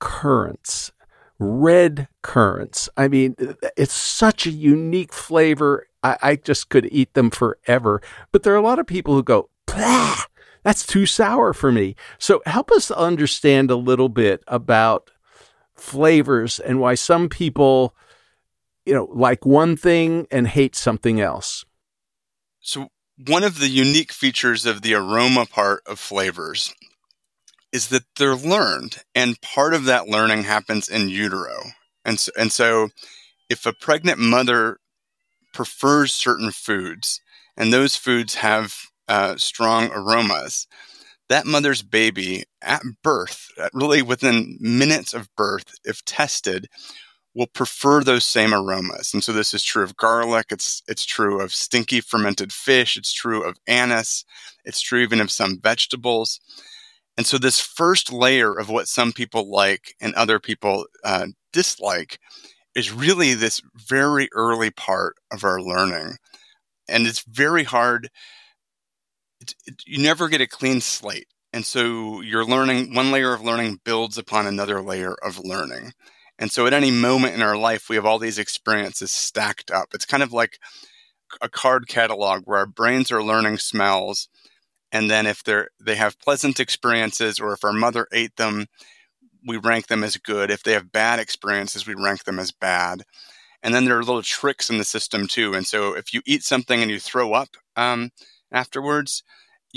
currants, 0.00 0.92
red 1.38 2.08
currants. 2.22 2.88
I 2.96 3.08
mean, 3.08 3.34
it's 3.76 3.92
such 3.94 4.46
a 4.46 4.50
unique 4.50 5.12
flavor. 5.12 5.86
I, 6.02 6.16
I 6.22 6.36
just 6.36 6.68
could 6.68 6.86
eat 6.92 7.14
them 7.14 7.30
forever. 7.30 8.00
But 8.32 8.42
there 8.42 8.52
are 8.52 8.56
a 8.56 8.62
lot 8.62 8.78
of 8.78 8.86
people 8.86 9.14
who 9.14 9.22
go, 9.22 9.48
"Blah, 9.66 10.22
that's 10.62 10.86
too 10.86 11.06
sour 11.06 11.52
for 11.52 11.72
me. 11.72 11.96
So 12.18 12.42
help 12.46 12.70
us 12.70 12.90
understand 12.90 13.70
a 13.70 13.76
little 13.76 14.08
bit 14.08 14.42
about 14.46 15.10
flavors 15.74 16.58
and 16.60 16.80
why 16.80 16.94
some 16.94 17.28
people, 17.28 17.94
you 18.88 18.94
know, 18.94 19.06
like 19.12 19.44
one 19.44 19.76
thing 19.76 20.26
and 20.30 20.48
hate 20.48 20.74
something 20.74 21.20
else. 21.20 21.66
So, 22.60 22.88
one 23.26 23.44
of 23.44 23.58
the 23.58 23.68
unique 23.68 24.12
features 24.12 24.64
of 24.64 24.80
the 24.80 24.94
aroma 24.94 25.44
part 25.44 25.82
of 25.86 25.98
flavors 25.98 26.72
is 27.70 27.88
that 27.88 28.04
they're 28.16 28.34
learned, 28.34 29.02
and 29.14 29.40
part 29.42 29.74
of 29.74 29.84
that 29.84 30.08
learning 30.08 30.44
happens 30.44 30.88
in 30.88 31.10
utero. 31.10 31.64
And 32.02 32.18
so, 32.18 32.32
and 32.38 32.50
so 32.50 32.88
if 33.50 33.66
a 33.66 33.74
pregnant 33.74 34.20
mother 34.20 34.78
prefers 35.52 36.14
certain 36.14 36.50
foods, 36.50 37.20
and 37.58 37.70
those 37.70 37.94
foods 37.94 38.36
have 38.36 38.74
uh, 39.06 39.36
strong 39.36 39.90
aromas, 39.92 40.66
that 41.28 41.44
mother's 41.44 41.82
baby 41.82 42.44
at 42.62 42.80
birth, 43.02 43.48
uh, 43.60 43.68
really 43.74 44.00
within 44.00 44.56
minutes 44.60 45.12
of 45.12 45.28
birth, 45.36 45.74
if 45.84 46.02
tested, 46.06 46.68
will 47.38 47.46
prefer 47.46 48.02
those 48.02 48.24
same 48.24 48.52
aromas. 48.52 49.14
And 49.14 49.22
so 49.22 49.32
this 49.32 49.54
is 49.54 49.62
true 49.62 49.84
of 49.84 49.96
garlic, 49.96 50.46
it's 50.50 50.82
it's 50.88 51.06
true 51.06 51.40
of 51.40 51.54
stinky 51.54 52.00
fermented 52.00 52.52
fish, 52.52 52.96
it's 52.96 53.12
true 53.12 53.44
of 53.44 53.56
anise, 53.68 54.24
it's 54.64 54.80
true 54.80 55.00
even 55.00 55.20
of 55.20 55.30
some 55.30 55.60
vegetables. 55.60 56.40
And 57.16 57.26
so 57.26 57.38
this 57.38 57.60
first 57.60 58.12
layer 58.12 58.58
of 58.58 58.68
what 58.68 58.88
some 58.88 59.12
people 59.12 59.48
like 59.48 59.94
and 60.00 60.14
other 60.14 60.40
people 60.40 60.86
uh, 61.04 61.28
dislike 61.52 62.18
is 62.74 62.92
really 62.92 63.34
this 63.34 63.62
very 63.76 64.28
early 64.32 64.72
part 64.72 65.14
of 65.30 65.44
our 65.44 65.62
learning. 65.62 66.16
And 66.88 67.06
it's 67.06 67.22
very 67.22 67.62
hard. 67.64 68.10
It, 69.40 69.54
it, 69.64 69.82
you 69.86 70.02
never 70.02 70.28
get 70.28 70.40
a 70.40 70.48
clean 70.48 70.80
slate. 70.80 71.28
And 71.52 71.64
so 71.64 72.20
you're 72.20 72.44
learning, 72.44 72.94
one 72.94 73.12
layer 73.12 73.32
of 73.32 73.42
learning 73.42 73.80
builds 73.84 74.18
upon 74.18 74.46
another 74.46 74.82
layer 74.82 75.14
of 75.24 75.38
learning. 75.38 75.92
And 76.38 76.52
so 76.52 76.66
at 76.66 76.72
any 76.72 76.90
moment 76.90 77.34
in 77.34 77.42
our 77.42 77.56
life, 77.56 77.88
we 77.88 77.96
have 77.96 78.06
all 78.06 78.18
these 78.18 78.38
experiences 78.38 79.10
stacked 79.10 79.70
up. 79.70 79.88
It's 79.92 80.06
kind 80.06 80.22
of 80.22 80.32
like 80.32 80.58
a 81.40 81.48
card 81.48 81.88
catalog 81.88 82.42
where 82.44 82.58
our 82.58 82.66
brains 82.66 83.10
are 83.10 83.22
learning 83.22 83.58
smells. 83.58 84.28
And 84.92 85.10
then 85.10 85.26
if 85.26 85.42
they're, 85.42 85.68
they 85.84 85.96
have 85.96 86.20
pleasant 86.20 86.60
experiences 86.60 87.40
or 87.40 87.52
if 87.52 87.64
our 87.64 87.72
mother 87.72 88.06
ate 88.12 88.36
them, 88.36 88.66
we 89.46 89.56
rank 89.56 89.88
them 89.88 90.04
as 90.04 90.16
good. 90.16 90.50
If 90.50 90.62
they 90.62 90.72
have 90.72 90.92
bad 90.92 91.18
experiences, 91.18 91.86
we 91.86 91.94
rank 91.94 92.24
them 92.24 92.38
as 92.38 92.52
bad. 92.52 93.02
And 93.62 93.74
then 93.74 93.84
there 93.84 93.98
are 93.98 94.04
little 94.04 94.22
tricks 94.22 94.70
in 94.70 94.78
the 94.78 94.84
system 94.84 95.26
too. 95.26 95.54
And 95.54 95.66
so 95.66 95.94
if 95.94 96.14
you 96.14 96.22
eat 96.24 96.44
something 96.44 96.80
and 96.80 96.90
you 96.90 97.00
throw 97.00 97.32
up 97.32 97.50
um, 97.76 98.10
afterwards, 98.52 99.22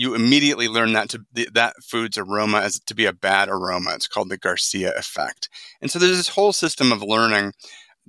you 0.02 0.16
immediately 0.16 0.68
learn 0.68 0.94
that 0.94 1.10
to 1.10 1.24
that 1.54 1.76
food's 1.84 2.18
aroma 2.18 2.60
as 2.62 2.80
to 2.80 2.96
be 2.96 3.06
a 3.06 3.14
bad 3.14 3.50
aroma. 3.50 3.92
It's 3.94 4.08
called 4.08 4.30
the 4.30 4.38
Garcia 4.38 4.92
effect. 4.98 5.48
And 5.80 5.92
so 5.92 6.00
there's 6.00 6.18
this 6.18 6.30
whole 6.30 6.54
system 6.54 6.92
of 6.92 7.04
learning 7.04 7.54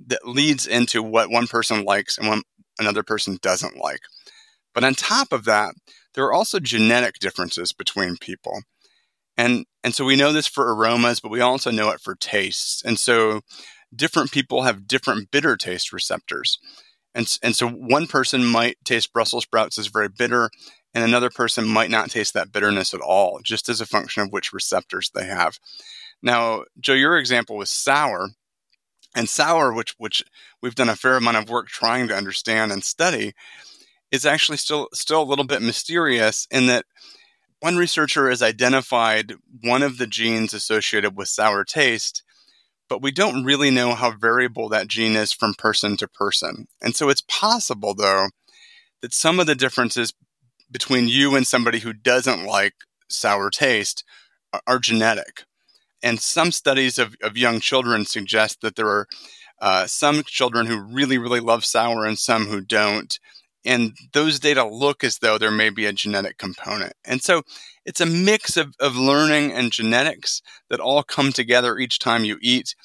that 0.07 0.27
leads 0.27 0.65
into 0.65 1.03
what 1.03 1.29
one 1.29 1.45
person 1.45 1.85
likes 1.85 2.17
and 2.17 2.27
what 2.27 2.43
another 2.79 3.03
person 3.03 3.37
doesn't 3.43 3.77
like. 3.77 3.99
But 4.73 4.83
on 4.83 4.95
top 4.95 5.31
of 5.31 5.45
that, 5.45 5.75
there 6.15 6.25
are 6.25 6.33
also 6.33 6.59
genetic 6.59 7.19
differences 7.19 7.73
between 7.73 8.17
people. 8.17 8.63
And 9.37 9.67
and 9.83 9.93
so 9.93 10.03
we 10.03 10.15
know 10.15 10.33
this 10.33 10.47
for 10.47 10.73
aromas, 10.73 11.19
but 11.19 11.29
we 11.29 11.41
also 11.41 11.69
know 11.69 11.91
it 11.91 12.01
for 12.01 12.15
tastes. 12.15 12.81
And 12.83 12.97
so 12.97 13.41
different 13.95 14.31
people 14.31 14.63
have 14.63 14.87
different 14.87 15.29
bitter 15.29 15.55
taste 15.57 15.93
receptors. 15.93 16.57
And, 17.13 17.37
and 17.43 17.55
so 17.55 17.69
one 17.69 18.07
person 18.07 18.43
might 18.43 18.83
taste 18.83 19.13
Brussels 19.13 19.43
sprouts 19.43 19.77
as 19.77 19.85
very 19.85 20.09
bitter, 20.09 20.49
and 20.93 21.03
another 21.03 21.29
person 21.29 21.67
might 21.67 21.89
not 21.89 22.11
taste 22.11 22.33
that 22.33 22.51
bitterness 22.51 22.93
at 22.93 23.01
all, 23.01 23.39
just 23.43 23.69
as 23.69 23.81
a 23.81 23.85
function 23.85 24.23
of 24.23 24.31
which 24.31 24.53
receptors 24.53 25.09
they 25.13 25.25
have. 25.25 25.59
Now, 26.21 26.63
Joe, 26.79 26.93
your 26.93 27.17
example 27.17 27.57
was 27.57 27.69
sour, 27.69 28.29
and 29.15 29.29
sour, 29.29 29.73
which 29.73 29.95
which 29.97 30.23
we've 30.61 30.75
done 30.75 30.89
a 30.89 30.95
fair 30.95 31.17
amount 31.17 31.37
of 31.37 31.49
work 31.49 31.67
trying 31.67 32.07
to 32.07 32.15
understand 32.15 32.71
and 32.71 32.83
study, 32.83 33.33
is 34.11 34.25
actually 34.25 34.57
still 34.57 34.87
still 34.93 35.21
a 35.21 35.25
little 35.25 35.45
bit 35.45 35.61
mysterious 35.61 36.47
in 36.51 36.67
that 36.67 36.85
one 37.59 37.77
researcher 37.77 38.29
has 38.29 38.41
identified 38.41 39.35
one 39.61 39.83
of 39.83 39.97
the 39.97 40.07
genes 40.07 40.53
associated 40.53 41.15
with 41.15 41.29
sour 41.29 41.63
taste, 41.63 42.21
but 42.89 43.01
we 43.01 43.09
don't 43.09 43.45
really 43.45 43.71
know 43.71 43.95
how 43.95 44.11
variable 44.11 44.67
that 44.69 44.89
gene 44.89 45.15
is 45.15 45.31
from 45.31 45.53
person 45.53 45.95
to 45.97 46.07
person. 46.07 46.67
And 46.81 46.93
so 46.93 47.07
it's 47.07 47.23
possible, 47.27 47.93
though, 47.93 48.27
that 49.01 49.13
some 49.13 49.39
of 49.39 49.47
the 49.47 49.55
differences 49.55 50.13
between 50.73 51.07
you 51.07 51.35
and 51.35 51.47
somebody 51.47 51.79
who 51.79 51.93
doesn't 51.93 52.43
like 52.43 52.73
sour 53.07 53.49
taste 53.49 54.03
are, 54.67 54.79
genetic. 54.79 55.43
And 56.01 56.19
some 56.19 56.51
studies 56.51 56.99
of, 56.99 57.15
of 57.21 57.37
young 57.37 57.59
children 57.61 58.05
suggest 58.05 58.59
that 58.61 58.75
there 58.75 58.89
are 58.89 59.07
uh, 59.61 59.87
some 59.87 60.23
children 60.23 60.65
who 60.65 60.81
really, 60.81 61.17
really 61.17 61.39
love 61.39 61.63
sour 61.63 62.05
and 62.05 62.19
some 62.19 62.47
who 62.47 62.59
don't. 62.59 63.17
And 63.63 63.95
those 64.11 64.39
data 64.39 64.65
look 64.65 65.03
as 65.03 65.19
though 65.19 65.37
there 65.37 65.51
may 65.51 65.69
be 65.69 65.85
a 65.85 65.93
genetic 65.93 66.37
component. 66.37 66.93
And 67.05 67.21
so 67.21 67.43
it's 67.85 68.01
a 68.01 68.05
mix 68.05 68.57
of, 68.57 68.75
of 68.79 68.97
learning 68.97 69.53
and 69.53 69.71
genetics 69.71 70.41
that 70.69 70.81
all 70.81 71.03
come 71.03 71.31
together 71.31 71.77
each 71.77 71.99
time 71.99 72.25
you 72.25 72.37
eat. 72.41 72.75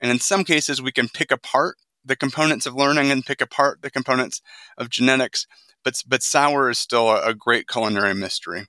And 0.00 0.10
in 0.10 0.18
some 0.18 0.42
cases, 0.44 0.82
we 0.82 0.92
can 0.92 1.08
pick 1.08 1.30
apart 1.30 1.76
the 2.04 2.16
components 2.16 2.66
of 2.66 2.74
learning 2.74 3.10
and 3.10 3.24
pick 3.24 3.40
apart 3.40 3.82
the 3.82 3.90
components 3.90 4.42
of 4.76 4.90
genetics. 4.90 5.46
But, 5.84 6.02
but 6.06 6.22
sour 6.22 6.70
is 6.70 6.78
still 6.78 7.10
a, 7.10 7.28
a 7.28 7.34
great 7.34 7.68
culinary 7.68 8.14
mystery. 8.14 8.66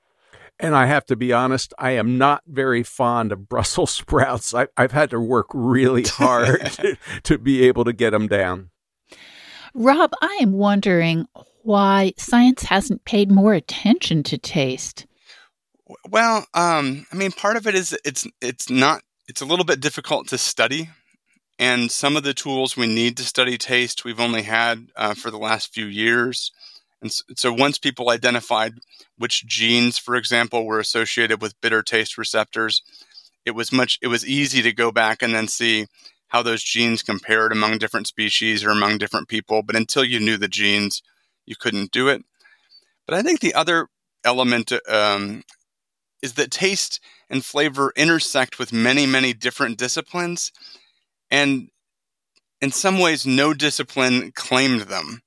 And 0.60 0.76
I 0.76 0.86
have 0.86 1.06
to 1.08 1.16
be 1.16 1.34
honest, 1.34 1.74
I 1.78 1.92
am 1.92 2.18
not 2.18 2.44
very 2.48 2.84
fond 2.84 3.32
of 3.32 3.50
Brussels 3.50 3.92
sprouts. 3.96 4.54
I, 4.54 4.68
have 4.78 4.92
had 4.92 5.10
to 5.10 5.20
work 5.20 5.48
really 5.54 6.04
hard 6.08 6.66
to, 6.74 6.98
to 7.24 7.38
be 7.38 7.68
able 7.68 7.84
to 7.86 7.94
get 7.94 8.12
them 8.12 8.28
down. 8.28 8.70
Rob, 9.74 10.14
I 10.22 10.40
am 10.42 10.54
wondering 10.54 11.28
why 11.64 12.14
science 12.18 12.64
hasn't 12.64 13.04
paid 13.04 13.30
more 13.30 13.54
attention 13.54 14.24
to 14.24 14.38
taste. 14.38 15.06
Well, 16.10 16.46
um, 16.54 17.06
I 17.12 17.16
mean, 17.16 17.32
part 17.32 17.58
of 17.58 17.68
it 17.68 17.76
is 17.76 17.98
it's 18.06 18.26
it's 18.42 18.70
not 18.70 19.04
it's 19.28 19.42
a 19.42 19.46
little 19.46 19.66
bit 19.66 19.82
difficult 19.82 20.28
to 20.30 20.38
study, 20.38 20.90
and 21.60 21.92
some 21.92 22.16
of 22.16 22.24
the 22.24 22.34
tools 22.34 22.78
we 22.78 22.88
need 22.88 23.18
to 23.18 23.24
study 23.24 23.58
taste 23.58 24.06
we've 24.06 24.20
only 24.20 24.44
had 24.44 24.88
uh, 24.96 25.14
for 25.14 25.30
the 25.30 25.38
last 25.38 25.74
few 25.74 25.86
years. 25.86 26.52
And 27.02 27.12
so 27.12 27.54
once 27.54 27.78
people 27.78 28.10
identified 28.10 28.74
which 29.18 29.46
genes, 29.46 29.98
for 29.98 30.16
example, 30.16 30.66
were 30.66 30.80
associated 30.80 31.42
with 31.42 31.60
bitter 31.62 31.84
taste 31.84 32.18
receptors, 32.18 32.82
it 33.46 33.52
was 33.52 33.72
much 33.72 34.00
it 34.02 34.08
was 34.08 34.26
easy 34.26 34.62
to 34.62 34.74
go 34.74 34.92
back 34.92 35.22
and 35.22 35.34
then 35.34 35.48
see 35.48 35.86
how 36.30 36.42
those 36.42 36.64
genes 36.64 37.04
compared 37.04 37.52
among 37.52 37.78
different 37.78 38.08
species 38.08 38.64
or 38.64 38.72
among 38.72 38.98
different 38.98 39.28
people. 39.28 39.62
But 39.62 39.76
until 39.76 40.04
you 40.04 40.20
knew 40.20 40.38
the 40.38 40.48
genes, 40.48 41.04
you 41.46 41.56
couldn't 41.56 41.92
do 41.92 42.08
it. 42.08 42.24
But 43.06 43.16
I 43.16 43.22
think 43.22 43.40
the 43.40 43.54
other 43.54 43.88
element 44.24 44.72
um, 44.90 45.44
is 46.22 46.34
that 46.34 46.50
taste 46.50 47.00
and 47.30 47.46
flavor 47.46 47.94
intersect 47.96 48.58
with 48.58 48.74
many, 48.74 49.06
many 49.06 49.34
different 49.34 49.78
disciplines. 49.78 50.52
And 51.30 51.70
in 52.62 52.72
some 52.72 53.00
ways, 53.00 53.26
no 53.28 53.54
discipline 53.54 54.32
claimed 54.34 54.82
them 54.82 55.22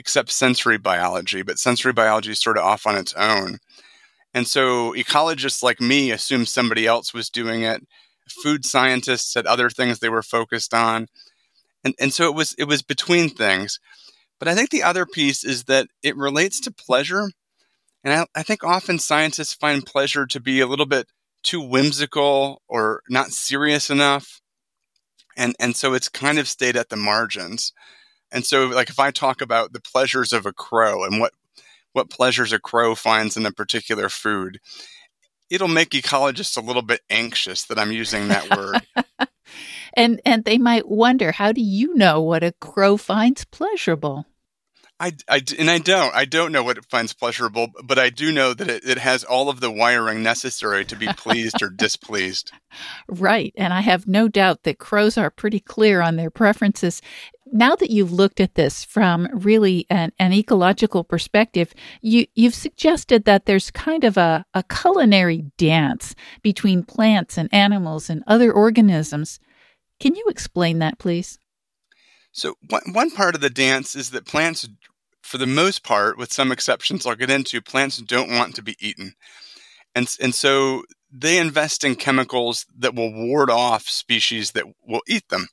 except 0.00 0.32
sensory 0.32 0.78
biology, 0.78 1.42
but 1.42 1.58
sensory 1.58 1.92
biology 1.92 2.30
is 2.30 2.40
sort 2.40 2.56
of 2.56 2.64
off 2.64 2.86
on 2.86 2.96
its 2.96 3.12
own. 3.12 3.58
And 4.32 4.46
so 4.46 4.94
ecologists 4.94 5.62
like 5.62 5.78
me 5.78 6.10
assumed 6.10 6.48
somebody 6.48 6.86
else 6.86 7.12
was 7.12 7.28
doing 7.28 7.64
it. 7.64 7.86
Food 8.42 8.64
scientists 8.64 9.34
had 9.34 9.44
other 9.44 9.68
things 9.68 9.98
they 9.98 10.08
were 10.08 10.22
focused 10.22 10.72
on. 10.72 11.08
And, 11.84 11.94
and 12.00 12.14
so 12.14 12.24
it 12.24 12.34
was 12.34 12.54
it 12.56 12.64
was 12.64 12.80
between 12.80 13.28
things. 13.28 13.78
But 14.38 14.48
I 14.48 14.54
think 14.54 14.70
the 14.70 14.82
other 14.82 15.04
piece 15.04 15.44
is 15.44 15.64
that 15.64 15.88
it 16.02 16.16
relates 16.16 16.60
to 16.60 16.70
pleasure. 16.72 17.28
And 18.02 18.14
I, 18.14 18.26
I 18.34 18.42
think 18.42 18.64
often 18.64 18.98
scientists 18.98 19.52
find 19.52 19.84
pleasure 19.84 20.24
to 20.26 20.40
be 20.40 20.60
a 20.60 20.66
little 20.66 20.86
bit 20.86 21.08
too 21.42 21.60
whimsical 21.60 22.62
or 22.68 23.02
not 23.10 23.32
serious 23.32 23.90
enough. 23.90 24.40
And, 25.36 25.54
and 25.60 25.76
so 25.76 25.92
it's 25.92 26.08
kind 26.08 26.38
of 26.38 26.48
stayed 26.48 26.76
at 26.76 26.88
the 26.88 26.96
margins. 26.96 27.74
And 28.32 28.44
so, 28.44 28.66
like, 28.66 28.90
if 28.90 28.98
I 28.98 29.10
talk 29.10 29.40
about 29.40 29.72
the 29.72 29.80
pleasures 29.80 30.32
of 30.32 30.46
a 30.46 30.52
crow 30.52 31.04
and 31.04 31.20
what 31.20 31.32
what 31.92 32.10
pleasures 32.10 32.52
a 32.52 32.60
crow 32.60 32.94
finds 32.94 33.36
in 33.36 33.44
a 33.44 33.52
particular 33.52 34.08
food, 34.08 34.60
it'll 35.50 35.68
make 35.68 35.90
ecologists 35.90 36.56
a 36.56 36.60
little 36.64 36.82
bit 36.82 37.00
anxious 37.10 37.64
that 37.64 37.78
I'm 37.78 37.90
using 37.90 38.28
that 38.28 38.56
word. 38.56 38.86
and 39.94 40.20
and 40.24 40.44
they 40.44 40.58
might 40.58 40.88
wonder, 40.88 41.32
how 41.32 41.52
do 41.52 41.60
you 41.60 41.94
know 41.94 42.20
what 42.20 42.44
a 42.44 42.52
crow 42.52 42.96
finds 42.96 43.44
pleasurable? 43.44 44.26
I, 45.00 45.12
I, 45.30 45.42
and 45.58 45.70
I 45.70 45.78
don't. 45.78 46.14
I 46.14 46.26
don't 46.26 46.52
know 46.52 46.62
what 46.62 46.76
it 46.76 46.84
finds 46.84 47.14
pleasurable, 47.14 47.68
but 47.82 47.98
I 47.98 48.10
do 48.10 48.30
know 48.30 48.52
that 48.52 48.68
it, 48.68 48.84
it 48.86 48.98
has 48.98 49.24
all 49.24 49.48
of 49.48 49.60
the 49.60 49.70
wiring 49.70 50.22
necessary 50.22 50.84
to 50.84 50.94
be 50.94 51.06
pleased 51.16 51.62
or 51.62 51.70
displeased. 51.70 52.52
Right. 53.08 53.54
And 53.56 53.72
I 53.72 53.80
have 53.80 54.06
no 54.06 54.28
doubt 54.28 54.64
that 54.64 54.78
crows 54.78 55.16
are 55.16 55.30
pretty 55.30 55.58
clear 55.58 56.02
on 56.02 56.16
their 56.16 56.30
preferences. 56.30 57.00
Now 57.50 57.74
that 57.76 57.90
you've 57.90 58.12
looked 58.12 58.40
at 58.40 58.56
this 58.56 58.84
from 58.84 59.26
really 59.32 59.86
an, 59.88 60.12
an 60.18 60.34
ecological 60.34 61.02
perspective, 61.02 61.72
you, 62.02 62.26
you've 62.34 62.54
suggested 62.54 63.24
that 63.24 63.46
there's 63.46 63.70
kind 63.70 64.04
of 64.04 64.18
a, 64.18 64.44
a 64.52 64.62
culinary 64.64 65.46
dance 65.56 66.14
between 66.42 66.84
plants 66.84 67.38
and 67.38 67.52
animals 67.54 68.10
and 68.10 68.22
other 68.26 68.52
organisms. 68.52 69.40
Can 69.98 70.14
you 70.14 70.26
explain 70.28 70.78
that, 70.80 70.98
please? 70.98 71.38
So, 72.32 72.56
one, 72.68 72.82
one 72.92 73.10
part 73.10 73.34
of 73.34 73.40
the 73.40 73.50
dance 73.50 73.96
is 73.96 74.10
that 74.10 74.24
plants 74.24 74.68
for 75.22 75.38
the 75.38 75.46
most 75.46 75.82
part, 75.82 76.18
with 76.18 76.32
some 76.32 76.52
exceptions 76.52 77.06
I'll 77.06 77.14
get 77.14 77.30
into, 77.30 77.60
plants 77.60 77.98
don't 77.98 78.30
want 78.30 78.54
to 78.56 78.62
be 78.62 78.76
eaten. 78.80 79.14
And, 79.94 80.14
and 80.20 80.34
so 80.34 80.84
they 81.12 81.38
invest 81.38 81.84
in 81.84 81.96
chemicals 81.96 82.66
that 82.78 82.94
will 82.94 83.12
ward 83.12 83.50
off 83.50 83.88
species 83.88 84.52
that 84.52 84.64
will 84.86 85.02
eat 85.08 85.28
them. 85.28 85.48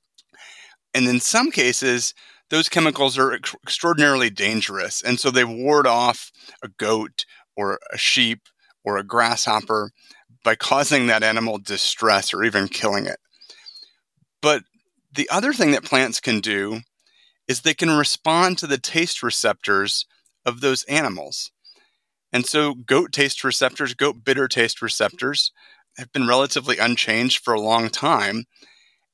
And 0.94 1.08
in 1.08 1.20
some 1.20 1.52
cases, 1.52 2.14
those 2.50 2.70
chemicals 2.70 3.18
are 3.18 3.34
ex- 3.34 3.56
extraordinarily 3.64 4.30
dangerous. 4.30 5.02
And 5.02 5.20
so 5.20 5.32
they 5.32 5.44
ward 5.44 5.88
off 5.88 6.32
a 6.64 6.70
goat 6.70 7.26
or 7.56 7.80
a 7.92 7.98
sheep 7.98 8.42
or 8.84 8.98
a 8.98 9.04
grasshopper 9.04 9.92
by 10.44 10.56
causing 10.56 11.08
that 11.08 11.24
animal 11.24 11.58
distress 11.58 12.34
or 12.34 12.44
even 12.44 12.68
killing 12.68 13.06
it. 13.06 13.20
But 14.42 14.64
the 15.14 15.30
other 15.30 15.52
thing 15.52 15.72
that 15.72 15.84
plants 15.84 16.20
can 16.20 16.40
do 16.40 16.82
is 17.48 17.62
they 17.62 17.74
can 17.74 17.92
respond 17.92 18.58
to 18.58 18.68
the 18.68 18.78
taste 18.78 19.24
receptors 19.24 20.06
of 20.46 20.62
those 20.62 20.84
animals. 20.84 21.52
And 22.34 22.46
so, 22.46 22.74
goat 22.74 23.12
taste 23.12 23.44
receptors, 23.44 23.94
goat 23.94 24.24
bitter 24.24 24.48
taste 24.48 24.82
receptors, 24.82 25.52
have 25.98 26.12
been 26.12 26.28
relatively 26.28 26.78
unchanged 26.78 27.44
for 27.44 27.54
a 27.54 27.62
long 27.62 27.90
time. 27.90 28.46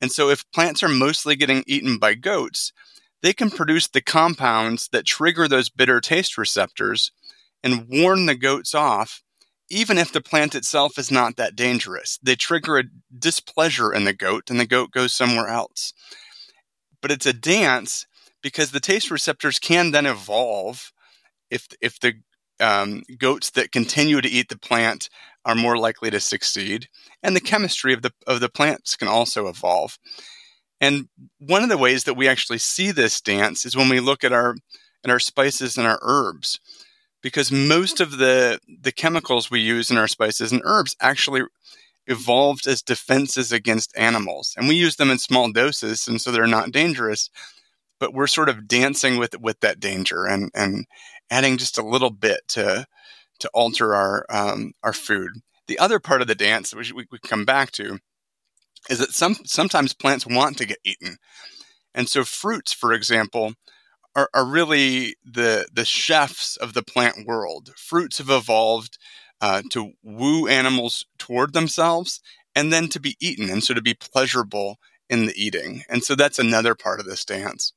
And 0.01 0.11
so, 0.11 0.29
if 0.29 0.49
plants 0.51 0.83
are 0.83 0.89
mostly 0.89 1.35
getting 1.35 1.63
eaten 1.67 1.97
by 1.97 2.15
goats, 2.15 2.73
they 3.21 3.33
can 3.33 3.51
produce 3.51 3.87
the 3.87 4.01
compounds 4.01 4.89
that 4.91 5.05
trigger 5.05 5.47
those 5.47 5.69
bitter 5.69 6.01
taste 6.01 6.37
receptors 6.37 7.11
and 7.63 7.87
warn 7.87 8.25
the 8.25 8.35
goats 8.35 8.75
off, 8.75 9.23
even 9.69 9.97
if 9.97 10.11
the 10.11 10.21
plant 10.21 10.55
itself 10.55 10.97
is 10.97 11.09
not 11.09 11.37
that 11.37 11.55
dangerous. 11.55 12.19
They 12.21 12.35
trigger 12.35 12.79
a 12.79 12.83
displeasure 13.17 13.93
in 13.93 14.03
the 14.03 14.13
goat, 14.13 14.49
and 14.49 14.59
the 14.59 14.67
goat 14.67 14.91
goes 14.91 15.13
somewhere 15.13 15.47
else. 15.47 15.93
But 17.01 17.11
it's 17.11 17.25
a 17.25 17.33
dance 17.33 18.05
because 18.43 18.69
the 18.71 18.79
taste 18.79 19.09
receptors 19.09 19.57
can 19.57 19.91
then 19.91 20.05
evolve 20.05 20.91
if 21.49 21.67
if 21.81 21.99
the 21.99 22.13
um, 22.59 23.01
goats 23.17 23.49
that 23.51 23.71
continue 23.71 24.21
to 24.21 24.29
eat 24.29 24.49
the 24.49 24.59
plant 24.59 25.09
are 25.45 25.55
more 25.55 25.77
likely 25.77 26.11
to 26.11 26.19
succeed, 26.19 26.87
and 27.23 27.35
the 27.35 27.41
chemistry 27.41 27.93
of 27.93 28.03
the 28.03 28.11
of 28.27 28.41
the 28.41 28.49
plants 28.49 28.95
can 28.95 29.07
also 29.07 29.47
evolve. 29.47 29.97
And 30.79 31.07
one 31.39 31.63
of 31.63 31.69
the 31.69 31.77
ways 31.77 32.03
that 32.03 32.15
we 32.15 32.27
actually 32.27 32.59
see 32.59 32.91
this 32.91 33.21
dance 33.21 33.65
is 33.65 33.75
when 33.75 33.89
we 33.89 33.99
look 33.99 34.23
at 34.23 34.33
our 34.33 34.55
at 35.03 35.09
our 35.09 35.19
spices 35.19 35.77
and 35.77 35.87
our 35.87 35.99
herbs, 36.01 36.59
because 37.21 37.51
most 37.51 37.99
of 37.99 38.17
the 38.17 38.59
the 38.67 38.91
chemicals 38.91 39.49
we 39.49 39.61
use 39.61 39.89
in 39.89 39.97
our 39.97 40.07
spices 40.07 40.51
and 40.51 40.61
herbs 40.65 40.95
actually 40.99 41.43
evolved 42.05 42.67
as 42.67 42.81
defenses 42.81 43.53
against 43.53 43.97
animals, 43.97 44.53
and 44.57 44.67
we 44.67 44.75
use 44.75 44.97
them 44.97 45.09
in 45.09 45.17
small 45.17 45.51
doses, 45.51 46.07
and 46.07 46.21
so 46.21 46.31
they're 46.31 46.47
not 46.47 46.71
dangerous 46.71 47.29
but 48.03 48.13
we're 48.13 48.27
sort 48.27 48.49
of 48.49 48.67
dancing 48.67 49.15
with 49.15 49.39
with 49.39 49.61
that 49.61 49.79
danger 49.79 50.25
and 50.25 50.51
and 50.53 50.85
adding 51.31 51.55
just 51.55 51.77
a 51.77 51.87
little 51.87 52.09
bit 52.09 52.41
to 52.49 52.85
to 53.39 53.49
alter 53.53 53.95
our 53.95 54.25
um, 54.29 54.73
our 54.83 54.91
food. 54.91 55.31
The 55.67 55.79
other 55.79 56.01
part 56.01 56.21
of 56.21 56.27
the 56.27 56.35
dance 56.35 56.75
which 56.75 56.91
we, 56.91 57.05
we 57.09 57.17
come 57.19 57.45
back 57.45 57.71
to 57.73 57.99
is 58.89 58.99
that 58.99 59.11
some 59.13 59.35
sometimes 59.45 59.93
plants 59.93 60.27
want 60.27 60.57
to 60.57 60.65
get 60.65 60.79
eaten, 60.83 61.15
and 61.95 62.09
so 62.09 62.25
fruits, 62.25 62.73
for 62.73 62.91
example, 62.91 63.53
are, 64.17 64.29
are 64.33 64.45
really 64.45 65.15
the 65.23 65.65
the 65.71 65.85
chefs 65.85 66.57
of 66.57 66.73
the 66.73 66.83
plant 66.83 67.25
world. 67.25 67.69
Fruits 67.77 68.17
have 68.17 68.29
evolved 68.29 68.97
uh, 69.39 69.61
to 69.71 69.93
woo 70.03 70.45
animals 70.45 71.05
toward 71.17 71.53
themselves 71.53 72.19
and 72.53 72.73
then 72.73 72.89
to 72.89 72.99
be 72.99 73.15
eaten, 73.21 73.49
and 73.49 73.63
so 73.63 73.73
to 73.73 73.81
be 73.81 73.93
pleasurable 73.93 74.77
in 75.09 75.25
the 75.25 75.41
eating. 75.41 75.83
And 75.87 76.03
so 76.03 76.15
that's 76.15 76.37
another 76.37 76.75
part 76.75 76.99
of 76.99 77.05
this 77.05 77.23
dance. 77.23 77.71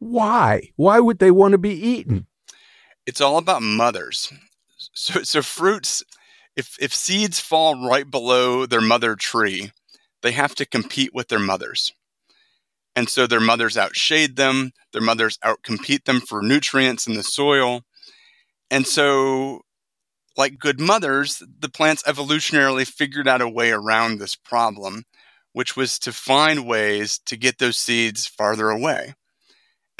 Why? 0.00 0.70
Why 0.76 0.98
would 0.98 1.18
they 1.18 1.30
want 1.30 1.52
to 1.52 1.58
be 1.58 1.72
eaten? 1.72 2.26
It's 3.06 3.20
all 3.20 3.38
about 3.38 3.62
mothers. 3.62 4.32
So, 4.92 5.22
so 5.22 5.42
fruits, 5.42 6.02
if, 6.56 6.76
if 6.80 6.92
seeds 6.92 7.38
fall 7.38 7.86
right 7.86 8.10
below 8.10 8.66
their 8.66 8.80
mother 8.80 9.14
tree, 9.14 9.70
they 10.22 10.32
have 10.32 10.54
to 10.56 10.66
compete 10.66 11.14
with 11.14 11.28
their 11.28 11.38
mothers. 11.38 11.92
And 12.96 13.08
so 13.08 13.26
their 13.26 13.40
mothers 13.40 13.76
outshade 13.76 14.36
them, 14.36 14.72
their 14.92 15.00
mothers 15.00 15.38
outcompete 15.44 16.04
them 16.04 16.20
for 16.20 16.42
nutrients 16.42 17.06
in 17.06 17.14
the 17.14 17.22
soil. 17.22 17.82
And 18.70 18.86
so, 18.86 19.60
like 20.36 20.58
good 20.58 20.80
mothers, 20.80 21.42
the 21.58 21.68
plants 21.68 22.02
evolutionarily 22.02 22.86
figured 22.86 23.28
out 23.28 23.40
a 23.40 23.48
way 23.48 23.70
around 23.70 24.18
this 24.18 24.34
problem 24.34 25.04
which 25.52 25.76
was 25.76 25.98
to 25.98 26.12
find 26.12 26.66
ways 26.66 27.18
to 27.26 27.36
get 27.36 27.58
those 27.58 27.76
seeds 27.76 28.26
farther 28.26 28.70
away. 28.70 29.14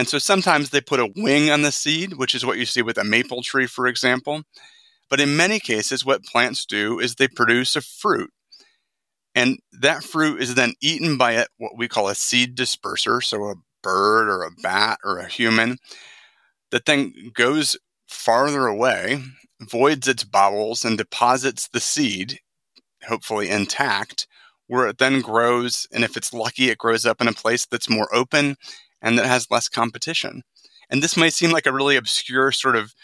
And 0.01 0.09
so 0.09 0.17
sometimes 0.17 0.71
they 0.71 0.81
put 0.81 0.99
a 0.99 1.13
wing 1.15 1.51
on 1.51 1.61
the 1.61 1.71
seed, 1.71 2.15
which 2.15 2.35
is 2.35 2.47
what 2.47 2.57
you 2.57 2.65
see 2.65 2.81
with 2.81 2.97
a 2.97 3.05
maple 3.05 3.43
tree, 3.43 3.67
for 3.67 3.87
example. 3.87 4.45
But 5.11 5.21
in 5.21 5.37
many 5.37 5.61
cases, 5.61 6.07
what 6.07 6.25
plants 6.25 6.65
do 6.65 6.99
is 6.99 7.17
they 7.17 7.29
produce 7.29 7.77
a 7.77 7.83
fruit. 7.83 8.31
And 9.35 9.59
that 9.79 10.03
fruit 10.03 10.41
is 10.41 10.55
then 10.55 10.73
eaten 10.81 11.19
by 11.19 11.33
a, 11.33 11.45
what 11.59 11.77
we 11.77 11.87
call 11.87 12.09
a 12.09 12.15
seed 12.15 12.57
disperser, 12.57 13.23
so 13.23 13.45
a 13.45 13.57
bird 13.83 14.31
or 14.31 14.43
a 14.43 14.51
bat 14.63 15.01
or 15.05 15.19
a 15.19 15.29
human 15.29 15.77
that 16.71 16.87
then 16.87 17.13
goes 17.35 17.77
farther 18.09 18.67
away, 18.69 19.23
voids 19.61 20.09
its 20.09 20.25
bowels, 20.25 20.83
and 20.83 20.97
deposits 20.97 21.69
the 21.69 21.79
seed, 21.79 22.39
hopefully 23.07 23.51
intact, 23.51 24.27
where 24.67 24.89
it 24.89 24.97
then 24.97 25.21
grows. 25.21 25.87
And 25.93 26.05
if 26.05 26.17
it's 26.17 26.33
lucky, 26.33 26.71
it 26.71 26.79
grows 26.79 27.05
up 27.05 27.21
in 27.21 27.29
a 27.29 27.35
place 27.35 27.67
that's 27.67 27.91
more 27.91 28.09
open 28.15 28.57
and 29.03 29.19
that 29.19 29.27
has 29.27 29.51
less 29.51 29.69
competition. 29.69 30.43
And 30.89 31.03
this 31.03 31.17
might 31.17 31.33
seem 31.33 31.51
like 31.51 31.67
a 31.67 31.73
really 31.73 31.97
obscure 31.97 32.53
sort 32.53 32.77
of 32.77 32.95